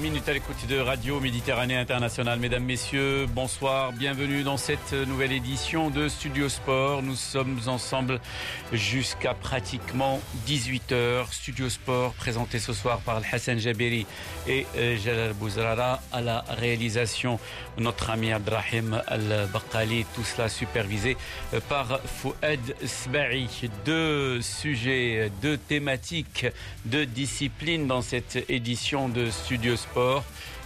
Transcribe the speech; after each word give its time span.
minute 0.00 0.26
à 0.30 0.32
l'écoute 0.32 0.66
de 0.66 0.78
Radio 0.78 1.20
Méditerranée 1.20 1.76
Internationale. 1.76 2.38
Mesdames, 2.38 2.64
Messieurs, 2.64 3.26
bonsoir, 3.34 3.92
bienvenue 3.92 4.42
dans 4.42 4.56
cette 4.56 4.94
nouvelle 4.94 5.32
édition 5.32 5.90
de 5.90 6.08
Studio 6.08 6.48
Sport. 6.48 7.02
Nous 7.02 7.16
sommes 7.16 7.58
ensemble 7.66 8.18
jusqu'à 8.72 9.34
pratiquement 9.34 10.20
18h. 10.46 11.30
Studio 11.30 11.68
Sport 11.68 12.14
présenté 12.14 12.58
ce 12.58 12.72
soir 12.72 13.00
par 13.00 13.20
Hassan 13.30 13.58
Jabiri 13.58 14.06
et 14.48 14.66
euh, 14.76 14.96
Jalal 14.96 15.34
Bouzrara 15.34 16.00
à 16.12 16.22
la 16.22 16.44
réalisation. 16.48 17.38
Notre 17.76 18.08
ami 18.08 18.32
Abdrahim 18.32 19.02
Al-Bakali, 19.06 20.06
tout 20.14 20.24
cela 20.24 20.48
supervisé 20.48 21.18
euh, 21.52 21.60
par 21.68 22.00
Fouad 22.06 22.60
Sbahi. 22.84 23.68
Deux 23.84 24.40
sujets, 24.40 25.30
deux 25.42 25.58
thématiques, 25.58 26.46
deux 26.86 27.04
disciplines 27.04 27.86
dans 27.86 28.02
cette 28.02 28.48
édition 28.48 29.10
de 29.10 29.28
Studio 29.30 29.76
Sport. 29.76 29.89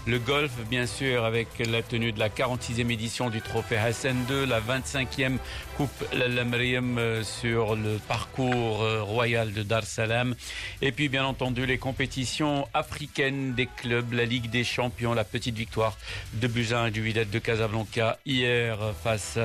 Le 0.06 0.18
golf, 0.18 0.50
bien 0.68 0.86
sûr, 0.86 1.24
avec 1.24 1.48
la 1.58 1.82
tenue 1.82 2.12
de 2.12 2.18
la 2.18 2.28
46e 2.28 2.90
édition 2.90 3.30
du 3.30 3.40
Trophée 3.40 3.78
Hassan 3.78 4.16
II, 4.28 4.46
la 4.46 4.60
25e 4.60 5.38
Coupe 5.76 6.04
Lamriem 6.12 6.98
euh, 6.98 7.24
sur 7.24 7.74
le 7.74 7.98
parcours 8.06 8.82
euh, 8.82 9.02
royal 9.02 9.52
de 9.52 9.64
Dar 9.64 9.82
Salam. 9.82 10.36
Et 10.82 10.92
puis, 10.92 11.08
bien 11.08 11.24
entendu, 11.24 11.66
les 11.66 11.78
compétitions 11.78 12.68
africaines 12.74 13.54
des 13.54 13.66
clubs, 13.66 14.12
la 14.12 14.24
Ligue 14.24 14.50
des 14.50 14.62
Champions, 14.62 15.14
la 15.14 15.24
petite 15.24 15.56
victoire 15.56 15.96
de 16.34 16.46
Buzyn 16.46 16.86
et 16.86 16.90
du 16.92 17.02
Wydad 17.02 17.28
de 17.28 17.38
Casablanca 17.40 18.18
hier 18.24 18.78
face 19.02 19.38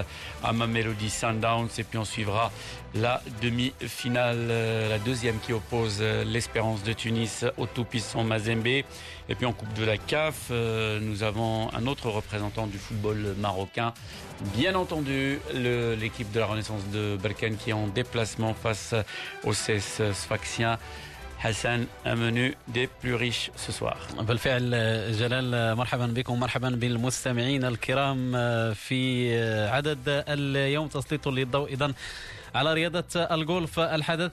à 0.44 0.54
Mamelody 0.54 1.10
Sundowns. 1.10 1.70
Et 1.80 1.84
puis, 1.84 1.98
on 1.98 2.06
suivra 2.06 2.52
la 2.94 3.22
demi-finale, 3.42 4.48
euh, 4.50 4.90
la 4.90 5.00
deuxième 5.00 5.40
qui 5.40 5.54
oppose 5.54 6.02
l'Espérance 6.02 6.84
de 6.84 6.94
Tunis 6.94 7.46
au 7.58 7.66
tout-puissant 7.66 8.24
Mazembe. 8.24 8.68
Et 8.68 9.36
puis 9.36 9.46
en 9.46 9.54
Coupe 9.54 9.74
de 9.74 9.86
la 9.86 9.98
CAF, 9.98 10.50
nous 10.50 11.22
avons 11.22 11.72
un 11.76 11.86
autre 11.86 12.10
représentant 12.10 12.66
du 12.66 12.80
football 12.80 13.36
marocain, 13.38 13.94
bien 14.56 14.74
entendu 14.74 15.38
l'équipe 15.54 16.19
de 16.34 16.40
la 16.40 16.46
Renaissance 16.46 16.84
de 16.94 17.18
Berkane 17.18 17.56
qui 17.58 17.70
est 17.70 17.74
en 17.74 17.88
déplacement 17.88 18.54
face 18.54 18.94
au 19.44 19.52
CS 19.52 20.12
Sfaxien. 20.14 20.78
حسن 21.40 21.86
des 22.68 22.88
plus 23.02 23.16
riches 23.16 23.52
ce 23.56 23.72
soir. 23.72 23.98
بالفعل 24.20 24.72
جلال 25.20 25.76
مرحبا 25.76 26.06
بكم 26.06 26.40
مرحبا 26.40 26.70
بالمستمعين 26.70 27.66
الكرام 27.66 28.32
في 28.74 29.34
عدد 29.68 30.00
اليوم 30.08 30.88
تسليط 30.88 31.28
للضوء 31.28 31.70
أيضا 31.70 31.94
على 32.56 32.74
رياضة 32.74 33.06
الجولف 33.16 33.80
الحدث 33.80 34.32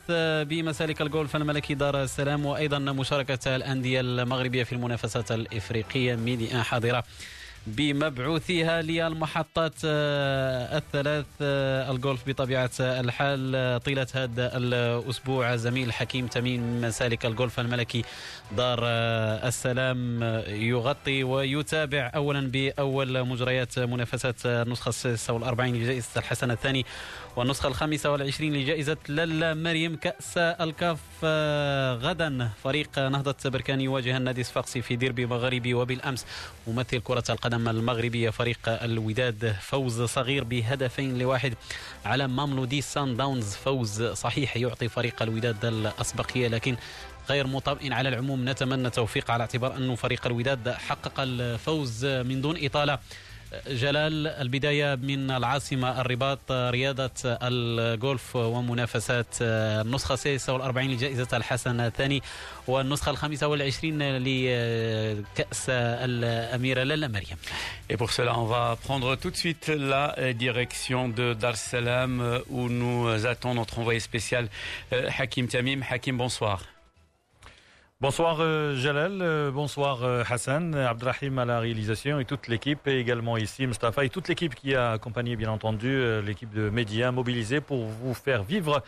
بمسالك 0.48 1.02
الجولف 1.02 1.36
الملكي 1.36 1.74
دار 1.74 2.02
السلام 2.02 2.46
وأيضا 2.46 2.78
مشاركة 2.78 3.56
الأندية 3.56 4.00
المغربية 4.00 4.64
في 4.64 4.72
المنافسات 4.72 5.32
الإفريقية 5.32 6.14
ميدي 6.14 6.62
حاضرة 6.62 7.04
بمبعوثيها 7.66 8.82
للمحطات 8.82 9.74
الثلاث 9.84 11.26
الجولف 11.90 12.20
بطبيعة 12.26 12.70
الحال 12.80 13.80
طيلة 13.84 14.06
هذا 14.14 14.56
الأسبوع. 14.56 15.56
زميل 15.56 15.92
حكيم 15.92 16.26
تميم 16.26 16.80
مسالك 16.80 17.26
الجولف 17.26 17.60
الملكي 17.60 18.04
دار 18.56 18.78
السلام 19.48 20.22
يغطي 20.48 21.24
ويتابع 21.24 22.12
أولا 22.14 22.50
بأول 22.50 23.26
مجريات 23.26 23.78
منافسات 23.78 24.46
النسخة 24.46 24.88
السادسة 24.88 25.32
والأربعين 25.32 25.76
لجائزة 25.76 26.08
الحسن 26.16 26.50
الثاني. 26.50 26.86
والنسخة 27.36 27.66
الخامسة 27.66 28.12
والعشرين 28.12 28.54
لجائزة 28.54 28.96
لالا 29.08 29.54
مريم 29.54 29.96
كأس 29.96 30.38
الكاف 30.38 31.24
غدا. 32.04 32.50
فريق 32.64 32.98
نهضة 32.98 33.36
بركان 33.44 33.80
يواجه 33.80 34.16
النادي 34.16 34.40
الصفاقسي 34.40 34.82
في 34.82 34.96
ديربي 34.96 35.26
مغربي 35.26 35.74
وبالأمس. 35.74 36.26
ممثل 36.66 37.00
كرة 37.00 37.24
القدم 37.30 37.68
المغربية 37.68 38.30
فريق 38.30 38.58
الوداد 38.68 39.56
فوز 39.60 40.02
صغير 40.02 40.44
بهدفين 40.44 41.18
لواحد 41.18 41.54
على 42.04 42.28
ماملودي 42.28 42.80
سان 42.80 43.16
داونز. 43.16 43.54
فوز 43.54 44.02
صحيح 44.02 44.56
يعطي 44.56 44.88
فريق 44.88 45.22
الوداد 45.22 45.64
الأسبقية 45.64 46.48
لكن 46.48 46.76
غير 47.28 47.46
مطمئن 47.46 47.92
على 47.92 48.08
العموم. 48.08 48.48
نتمنى 48.48 48.90
توفيق 48.90 49.30
على 49.30 49.40
اعتبار 49.40 49.76
أنه 49.76 49.94
فريق 49.94 50.26
الوداد 50.26 50.68
حقق 50.68 51.12
الفوز 51.18 52.06
من 52.06 52.40
دون 52.40 52.64
إطالة. 52.64 52.98
جلال 53.68 54.26
البداية 54.26 54.94
من 54.94 55.30
العاصمة 55.30 56.00
الرباط 56.00 56.52
رياضة 56.52 57.10
الجولف 57.24 58.36
ومنافسات 58.36 59.26
النسخة 59.40 60.14
السادسة 60.14 60.52
والأربعين 60.52 60.90
لجائزة 60.90 61.36
الحسن 61.36 61.80
الثاني 61.80 62.22
والنسخة 62.66 63.10
الخامسة 63.10 63.46
والعشرين 63.46 64.16
لكأس 64.16 65.66
الأميرة 65.70 66.82
لالا 66.82 67.08
مريم 67.08 67.36
Et 67.88 67.96
pour 67.96 68.10
cela, 68.10 68.36
on 68.38 68.46
va 68.46 68.76
prendre 68.82 69.14
tout 69.16 69.30
de 69.30 69.36
suite 69.36 69.68
la 69.68 70.32
direction 70.32 71.08
de 71.08 71.34
Dar 71.34 71.56
Salam 71.56 72.40
où 72.50 72.68
nous 72.68 73.26
attend 73.26 73.54
notre 73.54 73.78
envoyé 73.78 74.00
spécial 74.00 74.48
Hakim 74.92 75.46
Tamim. 75.46 75.80
Hakim, 75.88 76.16
bonsoir. 76.16 76.75
Bonsoir 77.98 78.40
euh, 78.40 78.76
Jalal, 78.76 79.22
euh, 79.22 79.50
bonsoir 79.50 80.04
euh, 80.04 80.22
Hassan, 80.28 80.74
Abdrahim 80.74 81.38
à 81.38 81.46
la 81.46 81.60
réalisation 81.60 82.20
et 82.20 82.26
toute 82.26 82.46
l'équipe 82.46 82.86
et 82.86 82.98
également 82.98 83.38
ici 83.38 83.66
Mustafa 83.66 84.04
et 84.04 84.10
toute 84.10 84.28
l'équipe 84.28 84.54
qui 84.54 84.74
a 84.74 84.90
accompagné 84.92 85.34
bien 85.34 85.50
entendu 85.50 85.98
l'équipe 86.20 86.52
de 86.52 86.68
médias 86.68 87.10
mobilisée 87.10 87.62
pour 87.62 87.86
vous 87.86 88.12
faire 88.12 88.44
vivre 88.44 88.82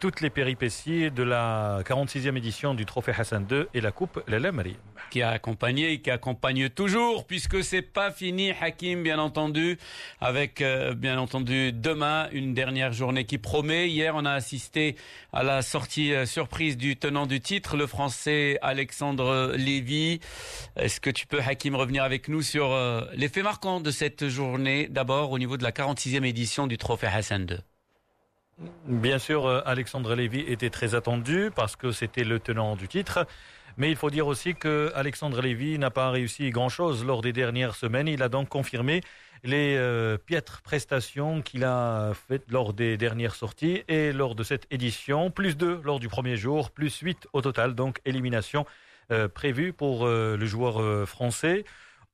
toutes 0.00 0.20
les 0.20 0.30
péripéties 0.30 1.10
de 1.10 1.22
la 1.22 1.80
46e 1.84 2.36
édition 2.36 2.74
du 2.74 2.86
Trophée 2.86 3.12
Hassan 3.16 3.46
II 3.50 3.64
et 3.74 3.80
la 3.80 3.92
Coupe 3.92 4.22
Lelemri. 4.26 4.76
Qui 5.10 5.22
a 5.22 5.30
accompagné 5.30 5.92
et 5.92 6.00
qui 6.00 6.10
accompagne 6.10 6.68
toujours, 6.68 7.26
puisque 7.26 7.62
c'est 7.62 7.82
pas 7.82 8.10
fini, 8.10 8.52
Hakim, 8.60 9.02
bien 9.02 9.18
entendu, 9.18 9.78
avec, 10.20 10.60
euh, 10.60 10.94
bien 10.94 11.18
entendu, 11.18 11.72
demain, 11.72 12.28
une 12.32 12.54
dernière 12.54 12.92
journée 12.92 13.24
qui 13.24 13.38
promet. 13.38 13.88
Hier, 13.88 14.14
on 14.16 14.24
a 14.24 14.32
assisté 14.32 14.96
à 15.32 15.42
la 15.42 15.62
sortie 15.62 16.14
euh, 16.14 16.26
surprise 16.26 16.76
du 16.76 16.96
tenant 16.96 17.26
du 17.26 17.40
titre, 17.40 17.76
le 17.76 17.86
français 17.86 18.58
Alexandre 18.62 19.54
Lévy. 19.56 20.20
Est-ce 20.76 21.00
que 21.00 21.10
tu 21.10 21.26
peux, 21.26 21.40
Hakim, 21.40 21.76
revenir 21.76 22.02
avec 22.02 22.28
nous 22.28 22.42
sur 22.42 22.72
euh, 22.72 23.02
l'effet 23.14 23.42
marquant 23.42 23.80
de 23.80 23.90
cette 23.90 24.28
journée, 24.28 24.88
d'abord 24.88 25.30
au 25.30 25.38
niveau 25.38 25.56
de 25.56 25.62
la 25.62 25.72
46e 25.72 26.24
édition 26.24 26.66
du 26.66 26.78
Trophée 26.78 27.08
Hassan 27.08 27.46
II 27.48 27.73
Bien 28.86 29.18
sûr, 29.18 29.46
euh, 29.46 29.60
Alexandre 29.64 30.14
Lévy 30.14 30.40
était 30.40 30.70
très 30.70 30.94
attendu 30.94 31.50
parce 31.54 31.74
que 31.76 31.90
c'était 31.90 32.24
le 32.24 32.38
tenant 32.38 32.76
du 32.76 32.88
titre. 32.88 33.26
Mais 33.76 33.90
il 33.90 33.96
faut 33.96 34.10
dire 34.10 34.28
aussi 34.28 34.54
que 34.54 34.92
Alexandre 34.94 35.40
Lévy 35.40 35.78
n'a 35.78 35.90
pas 35.90 36.10
réussi 36.10 36.50
grand-chose 36.50 37.04
lors 37.04 37.22
des 37.22 37.32
dernières 37.32 37.74
semaines. 37.74 38.06
Il 38.06 38.22
a 38.22 38.28
donc 38.28 38.48
confirmé 38.48 39.00
les 39.42 39.76
euh, 39.76 40.16
piètres 40.16 40.62
prestations 40.62 41.42
qu'il 41.42 41.64
a 41.64 42.12
faites 42.28 42.44
lors 42.50 42.72
des 42.72 42.96
dernières 42.96 43.34
sorties 43.34 43.82
et 43.88 44.12
lors 44.12 44.36
de 44.36 44.44
cette 44.44 44.72
édition. 44.72 45.32
Plus 45.32 45.56
2 45.56 45.80
lors 45.82 45.98
du 45.98 46.08
premier 46.08 46.36
jour, 46.36 46.70
plus 46.70 46.96
8 46.96 47.26
au 47.32 47.40
total, 47.40 47.74
donc 47.74 48.00
élimination 48.04 48.64
euh, 49.10 49.26
prévue 49.26 49.72
pour 49.72 50.06
le 50.06 50.46
joueur 50.46 51.08
français. 51.08 51.64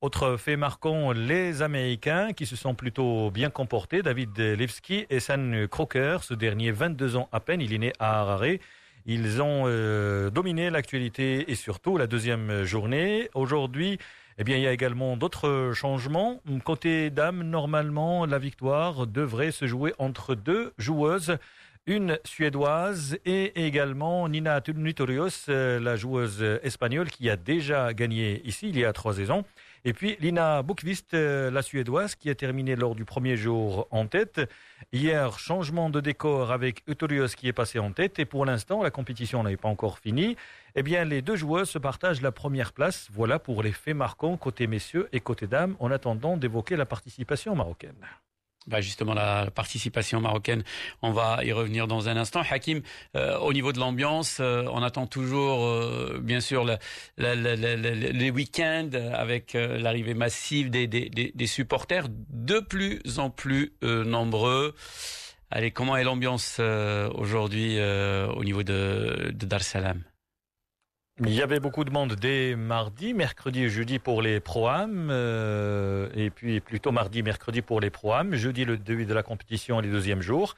Autre 0.03 0.35
fait 0.35 0.57
marquant, 0.57 1.11
les 1.11 1.61
Américains 1.61 2.33
qui 2.33 2.47
se 2.47 2.55
sont 2.55 2.73
plutôt 2.73 3.29
bien 3.29 3.51
comportés. 3.51 4.01
David 4.01 4.35
Levski 4.35 5.05
et 5.11 5.19
San 5.19 5.67
Crocker, 5.67 6.23
ce 6.23 6.33
dernier 6.33 6.71
22 6.71 7.17
ans 7.17 7.29
à 7.31 7.39
peine, 7.39 7.61
il 7.61 7.71
est 7.71 7.77
né 7.77 7.93
à 7.99 8.21
Harare. 8.21 8.57
Ils 9.05 9.43
ont 9.43 9.65
euh, 9.67 10.31
dominé 10.31 10.71
l'actualité 10.71 11.51
et 11.51 11.53
surtout 11.53 11.97
la 11.97 12.07
deuxième 12.07 12.63
journée. 12.63 13.29
Aujourd'hui, 13.35 13.99
eh 14.39 14.43
bien, 14.43 14.57
il 14.57 14.63
y 14.63 14.67
a 14.67 14.71
également 14.71 15.17
d'autres 15.17 15.71
changements. 15.75 16.41
Côté 16.65 17.11
dames, 17.11 17.43
normalement, 17.43 18.25
la 18.25 18.39
victoire 18.39 19.05
devrait 19.05 19.51
se 19.51 19.67
jouer 19.67 19.93
entre 19.99 20.33
deux 20.33 20.73
joueuses 20.79 21.37
une 21.87 22.19
suédoise 22.23 23.17
et 23.25 23.65
également 23.65 24.27
Nina 24.29 24.61
Nitorios, 24.75 25.49
euh, 25.49 25.79
la 25.79 25.95
joueuse 25.95 26.41
espagnole 26.63 27.09
qui 27.09 27.29
a 27.29 27.35
déjà 27.35 27.93
gagné 27.93 28.41
ici 28.45 28.69
il 28.69 28.77
y 28.77 28.85
a 28.85 28.93
trois 28.93 29.15
saisons. 29.15 29.43
Et 29.83 29.93
puis 29.93 30.15
Lina 30.19 30.61
Bukvist, 30.61 31.13
euh, 31.15 31.49
la 31.49 31.63
Suédoise, 31.63 32.15
qui 32.15 32.29
a 32.29 32.35
terminé 32.35 32.75
lors 32.75 32.93
du 32.93 33.03
premier 33.03 33.35
jour 33.35 33.87
en 33.89 34.05
tête. 34.05 34.41
Hier, 34.93 35.39
changement 35.39 35.89
de 35.89 35.99
décor 35.99 36.51
avec 36.51 36.83
Utorios 36.87 37.35
qui 37.35 37.47
est 37.47 37.53
passé 37.53 37.79
en 37.79 37.91
tête. 37.91 38.19
Et 38.19 38.25
pour 38.25 38.45
l'instant, 38.45 38.83
la 38.83 38.91
compétition 38.91 39.43
n'est 39.43 39.57
pas 39.57 39.69
encore 39.69 39.97
finie. 39.97 40.35
Eh 40.75 40.83
bien, 40.83 41.03
les 41.03 41.21
deux 41.21 41.35
joueuses 41.35 41.69
se 41.69 41.79
partagent 41.79 42.21
la 42.21 42.31
première 42.31 42.73
place. 42.73 43.07
Voilà 43.11 43.39
pour 43.39 43.63
les 43.63 43.71
faits 43.71 43.95
marquants 43.95 44.37
côté 44.37 44.67
messieurs 44.67 45.09
et 45.13 45.19
côté 45.19 45.47
dames, 45.47 45.75
en 45.79 45.89
attendant 45.89 46.37
d'évoquer 46.37 46.75
la 46.75 46.85
participation 46.85 47.55
marocaine. 47.55 48.05
Bah 48.67 48.79
justement, 48.79 49.15
la 49.15 49.49
participation 49.49 50.21
marocaine, 50.21 50.63
on 51.01 51.11
va 51.11 51.43
y 51.43 51.51
revenir 51.51 51.87
dans 51.87 52.09
un 52.09 52.17
instant. 52.17 52.43
Hakim, 52.47 52.81
euh, 53.15 53.39
au 53.39 53.53
niveau 53.53 53.73
de 53.73 53.79
l'ambiance, 53.79 54.37
euh, 54.39 54.65
on 54.71 54.83
attend 54.83 55.07
toujours, 55.07 55.65
euh, 55.65 56.19
bien 56.21 56.41
sûr, 56.41 56.65
les 57.17 58.31
week-ends 58.31 58.91
avec 59.13 59.53
l'arrivée 59.53 60.13
massive 60.13 60.69
des, 60.69 61.47
supporters 61.47 62.05
de 62.09 62.59
plus 62.59 63.01
en 63.17 63.31
plus 63.31 63.73
nombreux. 63.81 64.75
Allez, 65.49 65.71
comment 65.71 65.97
est 65.97 66.03
l'ambiance 66.03 66.59
aujourd'hui 67.15 67.79
au 67.79 68.43
niveau 68.43 68.61
de, 68.61 69.31
de 69.33 69.45
Dar 69.47 69.63
Salam 69.63 70.03
Il 71.19 71.33
y 71.33 71.41
avait 71.41 71.59
beaucoup 71.59 71.83
de 71.83 71.91
monde 71.91 72.15
dès 72.15 72.55
mardi, 72.55 73.13
mercredi 73.13 73.63
et 73.63 73.69
jeudi 73.69 73.99
pour 73.99 74.21
les 74.21 74.39
pro-am, 74.39 75.09
euh, 75.11 76.09
et 76.15 76.29
puis 76.29 76.61
plutôt 76.61 76.91
mardi, 76.91 77.21
mercredi 77.21 77.61
pour 77.61 77.79
les 77.81 77.89
pro-am, 77.89 78.33
jeudi 78.35 78.65
le 78.65 78.77
début 78.77 79.05
de 79.05 79.13
la 79.13 79.21
compétition 79.21 79.79
et 79.79 79.83
les 79.83 79.91
deuxièmes 79.91 80.21
jours. 80.21 80.55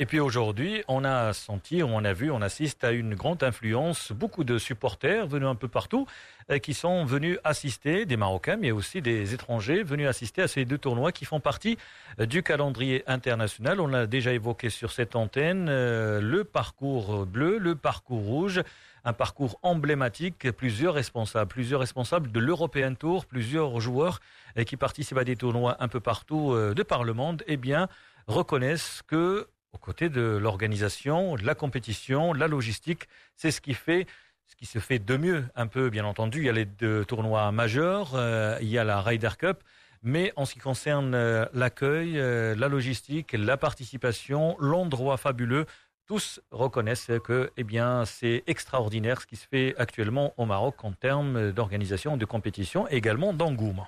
Et 0.00 0.06
puis 0.06 0.18
aujourd'hui, 0.18 0.82
on 0.88 1.04
a 1.04 1.32
senti, 1.32 1.82
on 1.84 2.04
a 2.04 2.12
vu, 2.12 2.28
on 2.32 2.42
assiste 2.42 2.82
à 2.82 2.90
une 2.90 3.14
grande 3.14 3.44
influence, 3.44 4.10
beaucoup 4.10 4.42
de 4.42 4.58
supporters 4.58 5.28
venus 5.28 5.48
un 5.48 5.54
peu 5.54 5.68
partout, 5.68 6.06
euh, 6.50 6.58
qui 6.58 6.74
sont 6.74 7.04
venus 7.04 7.38
assister, 7.44 8.04
des 8.04 8.16
Marocains, 8.16 8.56
mais 8.56 8.72
aussi 8.72 9.02
des 9.02 9.34
étrangers, 9.34 9.84
venus 9.84 10.08
assister 10.08 10.42
à 10.42 10.48
ces 10.48 10.64
deux 10.64 10.78
tournois 10.78 11.12
qui 11.12 11.24
font 11.24 11.38
partie 11.38 11.78
euh, 12.18 12.26
du 12.26 12.42
calendrier 12.42 13.04
international. 13.06 13.80
On 13.80 13.86
l'a 13.86 14.08
déjà 14.08 14.32
évoqué 14.32 14.68
sur 14.68 14.90
cette 14.90 15.14
antenne, 15.14 15.68
euh, 15.68 16.20
le 16.20 16.42
parcours 16.42 17.24
bleu, 17.24 17.58
le 17.58 17.76
parcours 17.76 18.22
rouge 18.22 18.62
un 19.04 19.12
parcours 19.12 19.58
emblématique, 19.62 20.50
plusieurs 20.52 20.94
responsables, 20.94 21.48
plusieurs 21.48 21.80
responsables 21.80 22.32
de 22.32 22.40
l'European 22.40 22.94
Tour, 22.94 23.26
plusieurs 23.26 23.80
joueurs 23.80 24.20
qui 24.66 24.76
participent 24.76 25.18
à 25.18 25.24
des 25.24 25.36
tournois 25.36 25.76
un 25.80 25.88
peu 25.88 26.00
partout 26.00 26.54
de 26.54 26.82
par 26.82 27.04
le 27.04 27.12
monde, 27.12 27.42
eh 27.46 27.56
bien, 27.56 27.88
reconnaissent 28.26 29.02
que 29.06 29.46
aux 29.74 29.78
côtés 29.78 30.08
de 30.08 30.22
l'organisation, 30.22 31.34
de 31.34 31.44
la 31.44 31.54
compétition, 31.54 32.32
la 32.32 32.46
logistique. 32.46 33.08
C'est 33.36 33.50
ce 33.50 33.60
qui 33.60 33.74
fait 33.74 34.06
ce 34.46 34.56
qui 34.56 34.66
se 34.66 34.78
fait 34.78 34.98
de 34.98 35.16
mieux, 35.16 35.44
un 35.56 35.66
peu 35.66 35.88
bien 35.90 36.04
entendu. 36.04 36.40
Il 36.40 36.44
y 36.44 36.48
a 36.48 36.52
les 36.52 36.66
deux 36.66 37.04
tournois 37.06 37.50
majeurs, 37.50 38.12
euh, 38.14 38.58
il 38.60 38.68
y 38.68 38.78
a 38.78 38.84
la 38.84 39.00
Ryder 39.00 39.30
Cup, 39.38 39.62
mais 40.02 40.32
en 40.36 40.44
ce 40.44 40.52
qui 40.52 40.60
concerne 40.60 41.14
euh, 41.14 41.46
l'accueil, 41.54 42.18
euh, 42.18 42.54
la 42.54 42.68
logistique, 42.68 43.32
la 43.32 43.56
participation, 43.56 44.54
l'endroit 44.60 45.16
fabuleux, 45.16 45.64
tous 46.06 46.40
reconnaissent 46.50 47.10
que 47.24 47.50
eh 47.56 47.64
bien, 47.64 48.04
c'est 48.04 48.42
extraordinaire 48.46 49.20
ce 49.20 49.26
qui 49.26 49.36
se 49.36 49.46
fait 49.46 49.74
actuellement 49.78 50.34
au 50.36 50.44
Maroc 50.44 50.84
en 50.84 50.92
termes 50.92 51.52
d'organisation, 51.52 52.16
de 52.16 52.24
compétition 52.24 52.86
et 52.90 52.96
également 52.96 53.32
d'engouement. 53.32 53.86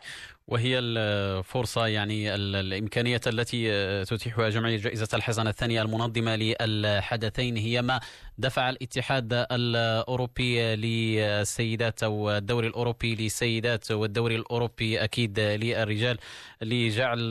وهي 0.48 0.78
الفرصة 0.78 1.86
يعني 1.86 2.34
الإمكانية 2.34 3.20
التي 3.26 4.04
تتيحها 4.04 4.48
جمعية 4.48 4.76
جائزة 4.76 5.08
الحسن 5.14 5.48
الثانية 5.48 5.82
المنظمة 5.82 6.36
للحدثين 6.36 7.56
هي 7.56 7.82
ما 7.82 8.00
دفع 8.38 8.68
الاتحاد 8.68 9.32
الأوروبي 9.32 10.76
للسيدات 10.76 12.02
أو 12.02 12.30
الدوري 12.30 12.66
الأوروبي 12.66 13.14
للسيدات 13.14 13.90
والدوري 13.90 14.36
الأوروبي 14.36 15.04
أكيد 15.04 15.40
للرجال 15.40 16.18
لجعل 16.62 17.30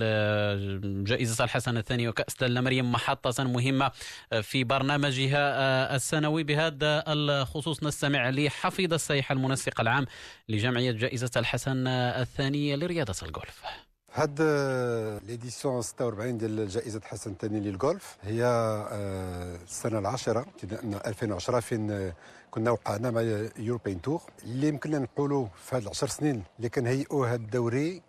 جائزة 1.04 1.44
الحسن 1.44 1.78
الثانية 1.78 2.10
وكأس 2.10 2.44
مريم 2.44 2.92
محطة 2.92 3.44
مهمة 3.44 3.92
في 4.42 4.64
برنامجها 4.64 5.96
السنوي. 5.96 6.44
بهذا 6.44 7.04
الخصوص 7.08 7.84
نستمع 7.84 8.30
لحفيظ 8.30 8.94
السيح 8.94 9.32
المنسق 9.32 9.82
العام 9.82 10.06
لجمعية 10.50 10.92
جائزة 10.92 11.32
الحسن 11.38 11.88
الثانية 11.88 12.76
لرياضة 12.76 13.05
رياضة 13.06 13.28
الجولف 13.28 13.62
هاد 14.14 14.42
l'édition 15.28 15.82
46 15.82 16.38
ديال 16.38 16.68
جائزة 16.68 17.02
حسن 17.04 17.32
الثاني 17.32 17.60
للجولف 17.60 18.18
هي 18.22 18.44
آه، 18.46 19.56
السنة 19.56 20.00
العاشرة 20.00 20.40
ابتداء 20.40 21.08
2010 21.10 21.60
فين 21.60 22.14
كنا 22.52 22.72
وقعنا 22.72 23.12
مع 23.12 23.22
European 23.58 24.02
Tour 24.02 24.22
اللي 24.44 24.68
يمكن 24.68 24.92
نقولوا 25.02 25.48
في 25.56 25.76
هاد 25.76 25.82
العشر 25.82 26.08
سنين 26.08 26.44
اللي 26.58 26.70
كنهيئوا 26.70 27.28
هاد 27.28 27.42
الدوري 27.42 28.02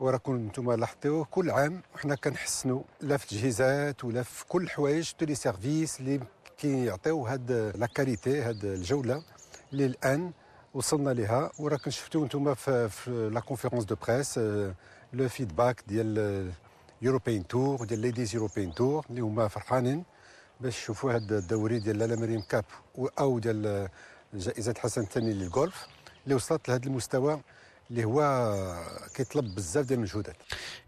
وراكم 0.00 0.34
أنتم 0.34 0.72
لاحظتوه 0.72 1.24
كل 1.30 1.50
عام 1.50 1.82
وحنا 1.94 2.14
كنحسنوا 2.14 2.82
لا 3.00 3.16
في 3.16 3.24
التجهيزات 3.24 4.04
ولا 4.04 4.22
في 4.22 4.44
كل 4.46 4.62
الحوايج 4.62 5.10
tous 5.18 5.24
les 5.26 5.34
services 5.34 6.00
اللي 6.00 6.20
كيعطيو 6.58 7.26
هاد 7.26 7.72
la 7.76 7.86
qualité 7.86 8.42
هاد 8.42 8.64
الجولة. 8.64 9.22
اللي 9.72 9.86
الآن 9.86 10.32
وصلنا 10.74 11.10
لها 11.10 11.50
وراكم 11.58 11.90
شفتوا 11.90 12.24
أنتم 12.24 12.54
في, 12.54 12.90
la 13.32 13.40
conférence 13.40 13.84
de 13.84 13.96
presse 14.08 14.38
le 15.12 15.28
feedback 15.28 15.82
ديال 15.88 16.52
European 17.02 17.46
Tour 17.46 17.84
ديال 17.84 17.98
Ladies 17.98 18.34
European 18.34 18.74
Tour 18.74 19.06
اللي 19.10 19.20
هما 19.20 19.48
فرحانين 19.48 20.04
باش 20.60 20.78
يشوفوا 20.78 21.12
هذا 21.12 21.38
الدوري 21.38 21.78
ديال 21.78 21.98
لالا 21.98 22.16
مريم 22.16 22.40
كاب 22.40 22.64
أو 23.18 23.38
ديال 23.38 23.88
جائزة 24.34 24.74
حسن 24.78 25.00
الثاني 25.00 25.32
للجولف 25.32 25.86
اللي 26.24 26.34
وصلت 26.34 26.68
لهذا 26.68 26.86
المستوى 26.86 27.40
اللي 27.90 28.04
هو 28.04 28.20
كيطلب 29.16 29.54
بزاف 29.54 29.86
ديال 29.86 29.98
المجهودات. 29.98 30.36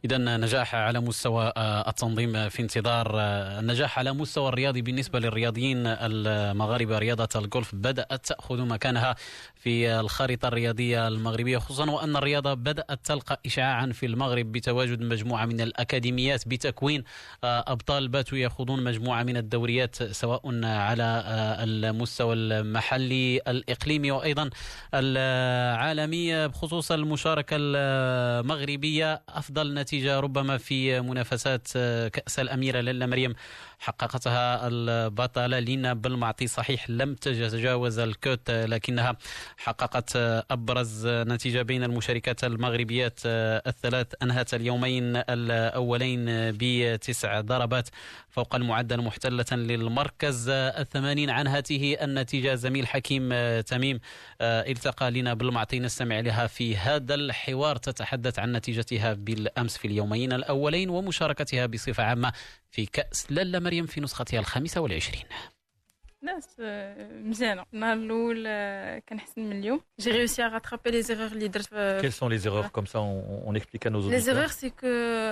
اذا 0.05 0.19
نجاح 0.19 0.75
على 0.75 1.01
مستوى 1.01 1.53
آه، 1.57 1.91
التنظيم 1.91 2.49
في 2.49 2.63
انتظار 2.63 3.21
النجاح 3.59 3.99
آه، 3.99 4.01
على 4.01 4.13
مستوى 4.13 4.49
الرياضي 4.49 4.83
بالنسبة 4.83 5.19
للرياضيين 5.19 5.87
المغاربة 5.87 6.99
رياضة 6.99 7.29
الجولف 7.41 7.75
بدأت 7.75 8.27
تأخذ 8.27 8.61
مكانها 8.61 9.17
في 9.55 10.01
الخارطه 10.01 10.49
الرياضية 10.49 11.09
المغربية 11.09 11.59
خصوصا 11.59 11.91
وأن 11.91 12.17
الرياضة 12.17 12.55
بدأت 12.55 12.99
تلقى 13.05 13.41
اشعاعا 13.47 13.93
في 13.93 14.07
المغرب 14.07 14.53
بتواجد 14.53 15.01
مجموعة 15.01 15.45
من 15.45 15.61
الأكاديميات 15.61 16.49
بتكوين 16.49 17.05
آه، 17.45 17.65
أبطال 17.67 18.09
باتوا 18.09 18.39
يخوضون 18.39 18.85
مجموعة 18.85 19.23
من 19.23 19.37
الدوريات 19.37 20.03
سواء 20.03 20.65
على 20.65 21.25
المستوى 21.61 22.35
المحلي 22.35 23.41
الإقليمي 23.49 24.11
وأيضا 24.11 24.51
العالمي 24.95 26.49
بخصوص 26.49 26.86
توصل 26.87 27.01
المشاركة 27.01 27.57
المغربية. 27.61 29.23
أفضل 29.29 29.75
نتيجة 29.75 30.21
ربما 30.21 30.59
في 30.59 31.01
منافسات 31.01 31.69
كأس 32.13 32.39
الأميرة 32.39 32.81
لالا 32.81 33.07
مريم. 33.07 33.35
حققتها 33.79 34.69
البطلة 34.69 35.59
لينا 35.59 35.95
بالمعطي 35.95 36.47
صحيح 36.47 36.91
لم 36.91 37.15
تتجاوز 37.15 37.99
الكوت 37.99 38.51
لكنها 38.51 39.17
حققت 39.57 40.17
أبرز 40.51 41.07
نتيجة 41.07 41.63
بين 41.63 41.85
المشاركات 41.85 42.45
المغربيات 42.45 43.21
الثلاث. 43.25 44.07
أنهت 44.23 44.55
اليومين 44.55 45.17
الأولين 45.17 46.27
بتسع 46.29 47.41
ضربات 47.41 47.89
فوق 48.29 48.55
المعدل 48.55 49.03
محتلة 49.03 49.45
للمركز 49.53 50.49
الثمانين. 50.49 51.31
عن 51.31 51.47
هاته 51.47 51.97
النتيجة 52.03 52.55
زميل 52.55 52.87
حكيم 52.87 53.31
تميم 53.61 54.01
التقى 54.41 55.11
لنا 55.11 55.35
بالمعطي. 55.35 55.81
نستمع 55.81 56.21
لها 56.21 56.47
في 56.47 56.77
هذا 56.77 57.15
الحوار 57.15 57.77
تتحدث 57.77 58.39
عن 58.39 58.53
نتيجتها 58.53 59.13
بالأمس 59.13 59.77
في 59.79 59.89
اليومين 59.89 60.33
الأولين 60.33 60.91
ومشاركتها 60.91 61.67
بصفة 61.67 62.03
عامة 62.03 62.33
في 62.77 62.87
كأس 62.87 63.33
لالا 63.33 63.59
مريم 63.59 63.87
في 63.87 64.01
نسختها 64.01 64.41
الخامسة 64.41 64.81
والعشرين. 64.81 65.25
ناس 66.23 66.57
مزيانة. 67.11 67.65
النهار 67.75 67.97
الأول 67.97 68.49
كنحسن 69.09 69.41
من 69.41 69.59
اليوم. 69.59 69.81
جي 70.01 70.11
ريوسي 70.11 70.43
ا 70.47 70.61
لي 70.87 71.03
زيغور 71.03 71.27
اللي 71.27 71.49
درت 71.49 71.75
كيل 72.01 72.13
سون 72.13 72.31
لي 72.31 72.39
زيغور 72.39 72.67
كوم 72.67 72.87
سا 72.87 72.99
اون 72.99 73.57
اكسبليك 73.57 73.87
ا 73.87 73.91
نوز 73.91 74.09
لي 74.09 74.21
زيغور 74.21 74.47
سي 74.47 74.71
كو 74.71 74.87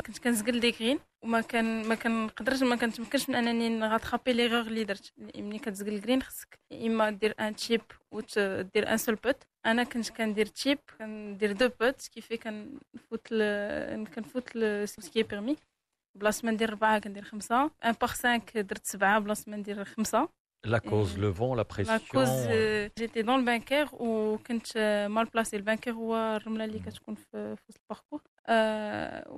كنت 0.07 0.19
كنزقل 0.19 0.61
دي 0.61 0.73
كرين 0.73 0.99
وما 1.23 1.41
كان 1.41 1.89
ما 1.89 1.95
كنقدرش 1.95 2.63
ما 2.63 2.77
كنتمكنش 2.77 3.29
من 3.29 3.35
انني 3.35 3.69
نغاترابي 3.69 4.33
ليغور 4.33 4.61
اللي 4.61 4.85
درت 4.85 5.13
ملي 5.19 5.59
كتزقل 5.59 5.95
الكرين 5.95 6.23
خصك 6.23 6.59
اما 6.73 7.11
دير 7.11 7.35
ان 7.41 7.57
تشيب 7.57 7.83
وتدير 8.11 8.93
ان 8.93 8.97
سول 8.97 9.15
بوت 9.15 9.43
أنا 9.67 9.85
كنت 9.85 10.11
كندير 10.11 10.47
تشيب 10.47 10.79
كندير 10.99 11.53
دو 11.53 11.71
بوت 11.81 12.09
كيفي 12.15 12.37
كنفوت 12.37 13.29
كنفوت 14.15 14.59
سكي 14.85 15.23
بيرمي 15.23 15.57
بلاصة 16.15 16.47
ما 16.47 16.53
ندير 16.53 16.71
ربعة 16.71 16.99
كندير 16.99 17.25
خمسة. 17.25 17.71
ان 17.85 17.93
باغ 18.01 18.11
5 18.11 18.61
درت 18.61 18.87
سبعة 18.87 19.19
بلاصة 19.19 19.51
ما 19.51 19.57
ندير 19.57 19.85
خمسة. 19.85 20.29
La 20.66 20.82
cause, 20.82 21.18
le 21.18 21.30
vent, 21.30 21.56
la 21.56 21.64
pression. 21.64 21.94
La 21.94 22.00
cause, 22.00 22.48
euh, 22.50 22.90
j'étais 22.98 23.24
dans 23.24 23.38
le 23.38 23.44
bunker 23.44 23.88
وكنت 23.94 24.68
mal 25.10 25.28
placé. 25.28 25.58
Le 25.58 25.64
bunker 25.64 25.90
هو 25.90 26.16
الرملة 26.36 26.66
اللي 26.66 26.80
كتكون 26.80 27.16
في 27.16 27.56
وسط 27.70 27.80
الباركور 27.80 28.22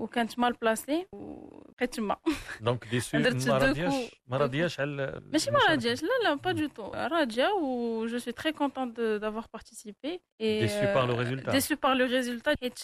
وكانت 0.02 0.40
مال 0.40 0.54
بلاسي 0.54 1.08
وبقيت 1.12 1.94
تما 1.94 2.16
دونك 2.62 2.88
ديسو 2.88 3.18
ما 3.18 3.58
رادياش 3.58 3.94
ما 4.28 4.38
رادياش 4.38 4.80
على 4.80 5.22
ماشي 5.26 5.52
ما 5.52 5.60
رادياش 5.70 6.04
لا 6.04 6.10
لا 6.24 6.34
با 6.34 6.52
دو 6.52 6.68
تو 6.68 6.92
راضيه 6.94 7.48
و 7.48 8.06
جو 8.08 8.18
سوي 8.18 8.34
تري 8.34 8.52
كونتونت 8.52 9.00
دافوار 9.00 9.46
بارتيسيبي 9.54 10.22
ديسو 10.42 10.82
بار 10.82 11.08
لو 11.08 11.20
ريزولتا 11.20 11.52
ديسو 11.52 11.76
بار 11.76 11.94
لو 11.94 12.06
ريزولتا 12.06 12.56
حيت 12.62 12.80